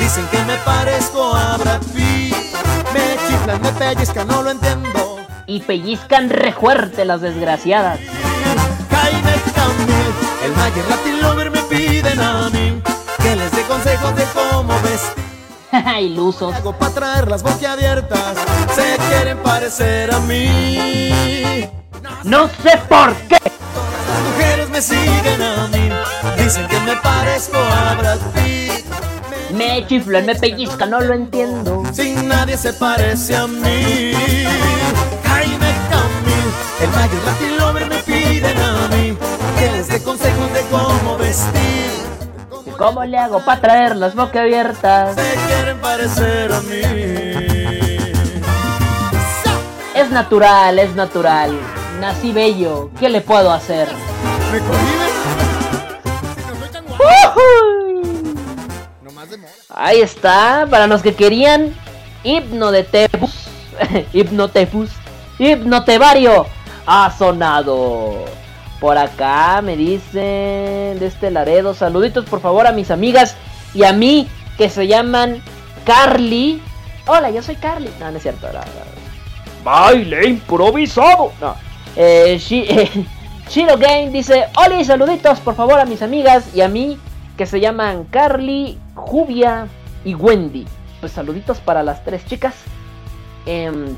Dicen 0.00 0.26
que 0.32 0.38
me 0.44 0.56
parezco 0.64 1.32
a 1.32 1.58
Brad 1.58 1.80
Pitt. 1.94 2.34
Me 2.92 3.16
chiflan, 3.28 3.62
me 3.62 3.70
pellizcan, 3.70 4.26
no 4.26 4.42
lo 4.42 4.50
entiendo. 4.50 5.18
Y 5.46 5.60
pellizcan 5.60 6.28
re 6.28 6.52
fuerte 6.52 7.04
las 7.04 7.20
desgraciadas. 7.20 8.00
Jaime 8.90 9.32
Camil, 9.54 10.31
el 10.44 10.52
Mayer 10.52 10.84
Latin 10.88 11.22
Lover 11.22 11.50
me 11.50 11.62
piden 11.62 12.20
a 12.20 12.50
mí 12.50 12.82
que 13.22 13.36
les 13.36 13.50
dé 13.52 13.62
consejos 13.62 14.14
de 14.16 14.24
cómo 14.34 14.74
vestir. 14.82 15.24
Ilusos. 16.00 16.54
Hago 16.54 16.76
para 16.76 16.92
traer 16.92 17.28
las 17.28 17.42
boquiabiertas, 17.42 18.36
se 18.74 18.96
quieren 19.08 19.38
parecer 19.38 20.12
a 20.12 20.18
mí. 20.20 21.68
No 22.24 22.48
sé 22.62 22.78
por 22.88 23.14
qué. 23.28 23.38
Las 23.40 24.22
mujeres 24.30 24.68
me 24.70 24.82
siguen 24.82 25.42
a 25.42 25.68
mí, 25.68 25.90
dicen 26.42 26.66
que 26.68 26.78
me 26.80 26.96
parezco 26.96 27.58
a 27.58 27.94
Brad 27.94 28.18
Pitt. 28.34 28.84
Me 29.54 29.86
chiflan, 29.86 30.26
me 30.26 30.34
pellizcan, 30.34 30.90
no 30.90 31.00
lo 31.00 31.14
entiendo. 31.14 31.82
Sin 31.92 32.28
nadie 32.28 32.56
se 32.56 32.72
parece 32.72 33.36
a 33.36 33.46
mí. 33.46 34.12
Jaime 35.24 35.72
Camil, 35.90 36.48
el 36.80 36.90
mayor 36.90 37.24
Latin 37.26 37.58
Lover 37.58 37.86
me 37.86 37.96
piden 37.98 38.58
a 38.58 38.88
mí 38.88 39.16
que 39.62 39.70
les 39.70 39.88
dé 39.88 40.02
consejos 40.02 40.52
de 40.52 40.60
cómo 40.70 41.16
vestir. 41.16 41.92
¿Cómo 42.76 43.04
le 43.04 43.16
hago 43.16 43.44
para 43.44 43.60
traer 43.60 43.96
las 43.96 44.14
boca 44.14 44.40
abiertas? 44.40 45.14
Se 45.14 45.34
quieren 45.46 45.78
parecer 45.78 46.52
a 46.52 46.60
mí. 46.62 46.80
Es 49.94 50.10
natural, 50.10 50.78
es 50.80 50.94
natural. 50.96 51.56
Nací 52.00 52.32
bello. 52.32 52.90
¿Qué 52.98 53.08
le 53.08 53.20
puedo 53.20 53.52
hacer? 53.52 53.88
¿Me. 54.50 54.60
Ahí 59.74 60.00
está, 60.00 60.66
para 60.68 60.86
los 60.86 61.02
que 61.02 61.14
querían 61.14 61.74
Hipno 62.24 62.70
de 62.70 62.84
Tepus, 62.84 63.48
Hipnotepus, 64.12 64.90
Hipnotevario 65.38 66.46
ha 66.86 67.10
sonado. 67.16 68.41
Por 68.82 68.98
acá 68.98 69.62
me 69.62 69.76
dicen 69.76 70.98
de 70.98 71.06
este 71.06 71.30
Laredo, 71.30 71.72
saluditos 71.72 72.24
por 72.24 72.40
favor 72.40 72.66
a 72.66 72.72
mis 72.72 72.90
amigas 72.90 73.36
y 73.74 73.84
a 73.84 73.92
mí 73.92 74.26
que 74.58 74.68
se 74.68 74.88
llaman 74.88 75.40
Carly. 75.84 76.60
Hola, 77.06 77.30
yo 77.30 77.42
soy 77.42 77.54
Carly. 77.54 77.90
No, 78.00 78.10
no 78.10 78.16
es 78.16 78.24
cierto. 78.24 78.48
no, 78.48 78.54
no. 78.58 78.64
Baile 79.62 80.26
improvisado. 80.30 81.30
No. 81.40 81.54
Eh, 81.94 82.38
Shi- 82.40 82.66
eh, 82.68 82.90
Shiro 83.48 83.76
Game 83.78 84.10
dice, 84.10 84.46
Oli, 84.66 84.84
saluditos 84.84 85.38
por 85.38 85.54
favor 85.54 85.78
a 85.78 85.84
mis 85.84 86.02
amigas 86.02 86.52
y 86.52 86.62
a 86.62 86.68
mí 86.68 86.98
que 87.36 87.46
se 87.46 87.60
llaman 87.60 88.02
Carly, 88.10 88.80
Jubia 88.96 89.68
y 90.04 90.16
Wendy. 90.16 90.66
Pues 90.98 91.12
saluditos 91.12 91.58
para 91.58 91.84
las 91.84 92.02
tres 92.04 92.26
chicas. 92.26 92.56
Em, 93.46 93.96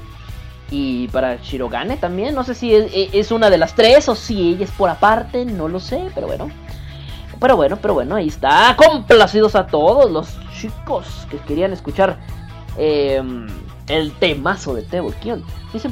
y 0.71 1.09
para 1.09 1.37
Shirogane 1.37 1.97
también. 1.97 2.35
No 2.35 2.45
sé 2.45 2.55
si 2.55 2.75
es, 2.75 2.91
es 2.93 3.31
una 3.31 3.51
de 3.51 3.59
las 3.59 3.75
tres 3.75 4.09
o 4.09 4.15
si 4.15 4.51
ella 4.51 4.65
es 4.65 4.71
por 4.71 4.91
aparte. 4.91 5.45
No 5.45 5.69
lo 5.69 5.81
sé, 5.81 6.09
pero 6.15 6.27
bueno. 6.27 6.51
Pero 7.41 7.57
bueno, 7.57 7.79
pero 7.81 7.95
bueno, 7.95 8.17
ahí 8.17 8.29
está. 8.29 8.77
Complacidos 8.77 9.55
a 9.55 9.67
todos 9.67 10.11
los 10.11 10.29
chicos 10.59 11.27
que 11.31 11.39
querían 11.39 11.73
escuchar 11.73 12.19
em, 12.77 13.47
el 13.89 14.13
temazo 14.13 14.75
de 14.75 14.83
Tebolkion. 14.83 15.45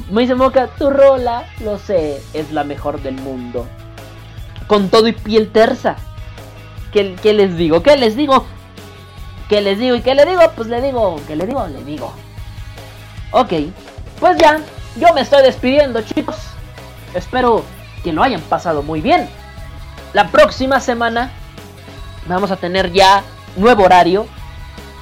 Me 0.09 0.21
dice 0.21 0.35
Moca, 0.35 0.67
tu 0.67 0.89
rola, 0.89 1.45
lo 1.59 1.77
sé, 1.77 2.21
es 2.33 2.51
la 2.51 2.63
mejor 2.63 3.01
del 3.01 3.15
mundo. 3.15 3.67
Con 4.67 4.89
todo 4.89 5.07
y 5.07 5.11
piel 5.11 5.51
tersa. 5.51 5.97
¿Qué, 6.91 7.15
qué 7.21 7.33
les 7.33 7.57
digo? 7.57 7.83
¿Qué 7.83 7.97
les 7.97 8.15
digo? 8.15 8.45
¿Qué 9.49 9.61
les 9.61 9.77
digo? 9.77 9.95
¿Y 9.95 10.01
qué 10.01 10.15
le 10.15 10.25
digo? 10.25 10.41
Pues 10.55 10.69
le 10.69 10.81
digo, 10.81 11.19
¿qué 11.27 11.35
le 11.35 11.45
digo? 11.45 11.67
Le 11.67 11.83
digo. 11.83 12.13
Ok, 13.31 13.53
pues 14.23 14.37
ya, 14.37 14.61
yo 14.95 15.13
me 15.13 15.19
estoy 15.19 15.43
despidiendo 15.43 16.01
chicos. 16.01 16.37
Espero 17.13 17.65
que 18.05 18.13
lo 18.13 18.23
hayan 18.23 18.39
pasado 18.39 18.81
muy 18.81 19.01
bien. 19.01 19.27
La 20.13 20.29
próxima 20.29 20.79
semana 20.79 21.29
vamos 22.25 22.49
a 22.49 22.55
tener 22.55 22.93
ya 22.93 23.21
nuevo 23.57 23.83
horario. 23.83 24.25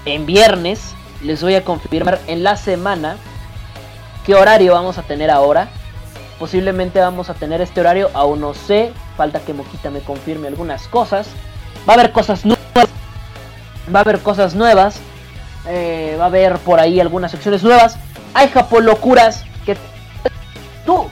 En 0.06 0.26
viernes 0.26 0.96
les 1.22 1.44
voy 1.44 1.54
a 1.54 1.64
confirmar 1.64 2.20
en 2.26 2.44
la 2.44 2.58
semana 2.58 3.16
qué 4.26 4.34
horario 4.34 4.74
vamos 4.74 4.98
a 4.98 5.04
tener 5.04 5.30
ahora. 5.30 5.70
Posiblemente 6.40 7.00
vamos 7.00 7.30
a 7.30 7.36
tener 7.36 7.62
este 7.62 7.80
horario, 7.80 8.10
aún 8.16 8.42
no 8.42 8.56
sé. 8.56 8.92
Falta 9.18 9.40
que 9.42 9.54
Moquita 9.54 9.92
me 9.92 10.00
confirme 10.00 10.48
algunas 10.48 10.88
cosas. 10.88 11.28
Va 11.88 11.94
a 11.94 11.98
haber 11.98 12.12
cosas 12.12 12.44
nuevas. 12.44 12.90
Va 13.94 14.00
a 14.00 14.02
haber 14.02 14.18
cosas 14.22 14.56
nuevas. 14.56 15.00
eh, 15.68 16.16
va 16.20 16.24
a 16.24 16.28
haber 16.28 16.58
por 16.58 16.80
ahí 16.80 17.00
algunas 17.00 17.30
secciones 17.30 17.62
nuevas. 17.62 18.00
Hay 18.34 18.50
japolocuras 18.50 19.44
que 19.66 19.78
tú 20.86 21.08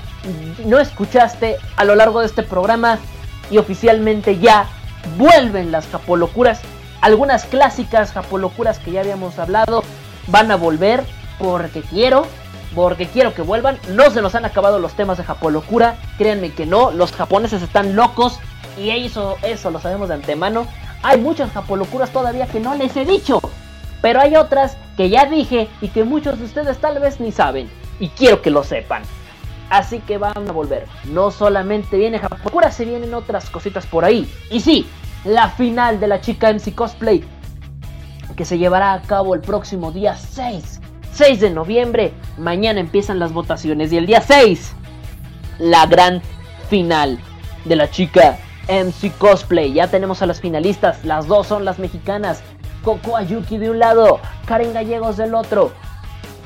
no 0.66 0.80
escuchaste 0.80 1.58
a 1.76 1.86
lo 1.86 1.96
largo 1.96 2.20
de 2.22 2.28
este 2.28 2.44
programa. 2.44 3.00
Y 3.52 3.58
oficialmente 3.58 4.38
ya 4.38 4.68
vuelven 5.18 5.72
las 5.72 5.88
japolocuras. 5.88 6.62
Algunas 7.02 7.46
clásicas 7.46 8.12
japolocuras 8.12 8.78
que 8.80 8.92
ya 8.92 9.02
habíamos 9.02 9.40
hablado 9.40 9.84
van 10.28 10.52
a 10.52 10.56
volver 10.56 11.04
porque 11.40 11.82
quiero. 11.82 12.28
Porque 12.76 13.08
quiero 13.08 13.34
que 13.34 13.42
vuelvan. 13.42 13.80
No 13.90 14.12
se 14.12 14.22
nos 14.22 14.36
han 14.36 14.46
acabado 14.46 14.78
los 14.78 14.94
temas 14.94 15.18
de 15.18 15.24
Japolocura. 15.24 15.96
Créanme 16.20 16.52
que 16.52 16.68
no. 16.68 16.92
Los 16.92 17.12
japoneses 17.12 17.64
están 17.64 17.96
locos. 17.96 18.40
Y 18.78 18.92
eso, 18.92 19.38
eso 19.42 19.72
lo 19.72 19.80
sabemos 19.80 20.10
de 20.10 20.16
antemano. 20.16 20.68
Hay 21.02 21.20
muchas 21.20 21.52
Japolocuras 21.52 22.12
todavía 22.12 22.46
que 22.46 22.60
no 22.60 22.76
les 22.76 22.96
he 22.96 23.06
dicho. 23.06 23.42
Pero 24.02 24.22
hay 24.22 24.36
otras 24.36 24.78
que 24.98 25.10
ya 25.10 25.26
dije 25.26 25.68
y 25.82 25.90
que 25.90 26.04
muchos 26.04 26.40
de 26.40 26.46
ustedes 26.46 26.78
tal 26.80 27.00
vez 27.00 27.20
ni 27.20 27.32
saben. 27.32 27.70
Y 28.00 28.10
quiero 28.10 28.42
que 28.42 28.50
lo 28.50 28.64
sepan. 28.64 29.04
Así 29.70 30.00
que 30.00 30.18
van 30.18 30.50
a 30.50 30.52
volver. 30.52 30.88
No 31.06 31.32
solamente 31.32 31.98
viene 31.98 32.20
Japolocura, 32.20 32.72
se 32.72 32.86
vienen 32.86 33.14
otras 33.14 33.50
cositas 33.50 33.86
por 33.86 34.04
ahí. 34.04 34.32
Y 34.50 34.62
sí, 34.62 34.88
la 35.26 35.50
final 35.50 36.00
de 36.00 36.08
la 36.08 36.22
chica 36.22 36.52
MC 36.52 36.74
Cosplay. 36.74 37.24
Que 38.36 38.46
se 38.46 38.58
llevará 38.58 38.94
a 38.94 39.02
cabo 39.02 39.36
el 39.36 39.42
próximo 39.42 39.92
día 39.92 40.16
6. 40.16 40.80
6 41.14 41.40
de 41.42 41.50
noviembre. 41.50 42.14
Mañana 42.38 42.80
empiezan 42.80 43.20
las 43.20 43.34
votaciones. 43.34 43.92
Y 43.92 43.98
el 43.98 44.06
día 44.06 44.22
6, 44.22 44.74
la 45.60 45.86
gran 45.86 46.22
final 46.70 47.20
de 47.66 47.76
la 47.76 47.92
chica 47.92 48.38
MC 48.70 49.12
Cosplay. 49.18 49.74
Ya 49.74 49.88
tenemos 49.88 50.22
a 50.22 50.26
las 50.26 50.40
finalistas. 50.40 51.04
Las 51.04 51.28
dos 51.28 51.48
son 51.48 51.66
las 51.66 51.80
mexicanas. 51.80 52.42
Coco 52.90 53.16
Ayuki 53.16 53.60
de 53.60 53.70
un 53.70 53.78
lado, 53.78 54.20
Karen 54.48 54.74
Gallegos 54.74 55.16
del 55.16 55.36
otro. 55.36 55.72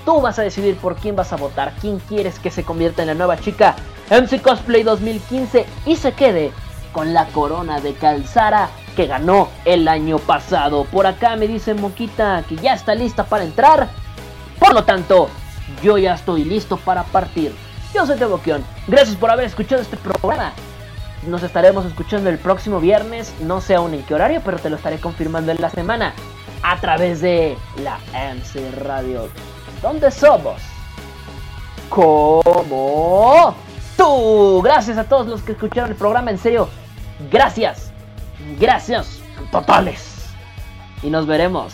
Tú 0.03 0.19
vas 0.19 0.37
a 0.39 0.41
decidir 0.41 0.75
por 0.75 0.97
quién 0.97 1.15
vas 1.15 1.31
a 1.31 1.37
votar, 1.37 1.71
quién 1.79 1.99
quieres 1.99 2.37
que 2.37 2.51
se 2.51 2.65
convierta 2.65 3.01
en 3.01 3.07
la 3.07 3.13
nueva 3.13 3.37
chica 3.37 3.77
MC 4.09 4.41
Cosplay 4.41 4.83
2015 4.83 5.65
y 5.85 5.95
se 5.95 6.11
quede 6.11 6.51
con 6.91 7.13
la 7.13 7.27
corona 7.27 7.79
de 7.79 7.93
Calzara 7.93 8.69
que 8.97 9.07
ganó 9.07 9.47
el 9.63 9.87
año 9.87 10.19
pasado. 10.19 10.83
Por 10.83 11.07
acá 11.07 11.37
me 11.37 11.47
dice 11.47 11.75
Moquita 11.75 12.43
que 12.49 12.57
ya 12.57 12.73
está 12.73 12.93
lista 12.93 13.23
para 13.23 13.45
entrar. 13.45 13.87
Por 14.59 14.73
lo 14.73 14.83
tanto, 14.83 15.29
yo 15.81 15.97
ya 15.97 16.15
estoy 16.15 16.43
listo 16.43 16.75
para 16.75 17.03
partir. 17.03 17.55
Yo 17.93 18.05
soy 18.05 18.17
Teboquión. 18.17 18.65
Gracias 18.89 19.15
por 19.15 19.31
haber 19.31 19.45
escuchado 19.45 19.81
este 19.81 19.95
programa. 19.95 20.51
Nos 21.27 21.43
estaremos 21.43 21.85
escuchando 21.85 22.29
el 22.29 22.37
próximo 22.37 22.79
viernes. 22.79 23.33
No 23.41 23.61
sé 23.61 23.75
aún 23.75 23.93
en 23.93 24.03
qué 24.03 24.13
horario, 24.13 24.41
pero 24.43 24.57
te 24.59 24.69
lo 24.69 24.75
estaré 24.75 24.99
confirmando 24.99 25.51
en 25.51 25.61
la 25.61 25.69
semana. 25.69 26.13
A 26.61 26.79
través 26.79 27.21
de 27.21 27.57
la 27.81 27.97
MC 28.13 28.71
Radio. 28.83 29.29
¿Dónde 29.81 30.11
somos? 30.11 30.61
Como 31.89 33.55
tú. 33.97 34.61
Gracias 34.63 34.97
a 34.97 35.03
todos 35.05 35.27
los 35.27 35.41
que 35.41 35.53
escucharon 35.53 35.91
el 35.91 35.95
programa. 35.95 36.31
En 36.31 36.37
serio, 36.37 36.69
gracias. 37.31 37.91
Gracias 38.59 39.21
totales. 39.51 40.33
Y 41.01 41.09
nos 41.09 41.27
veremos. 41.27 41.73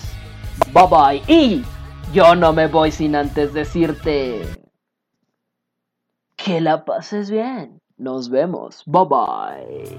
Bye 0.73 0.87
bye. 0.87 1.23
Y 1.27 1.63
yo 2.13 2.35
no 2.35 2.53
me 2.53 2.67
voy 2.67 2.91
sin 2.91 3.15
antes 3.15 3.53
decirte 3.53 4.41
que 6.35 6.61
la 6.61 6.85
pases 6.85 7.29
bien. 7.29 7.78
Nos 7.99 8.29
vemos. 8.29 8.81
Bye 8.87 9.05
bye. 9.05 9.89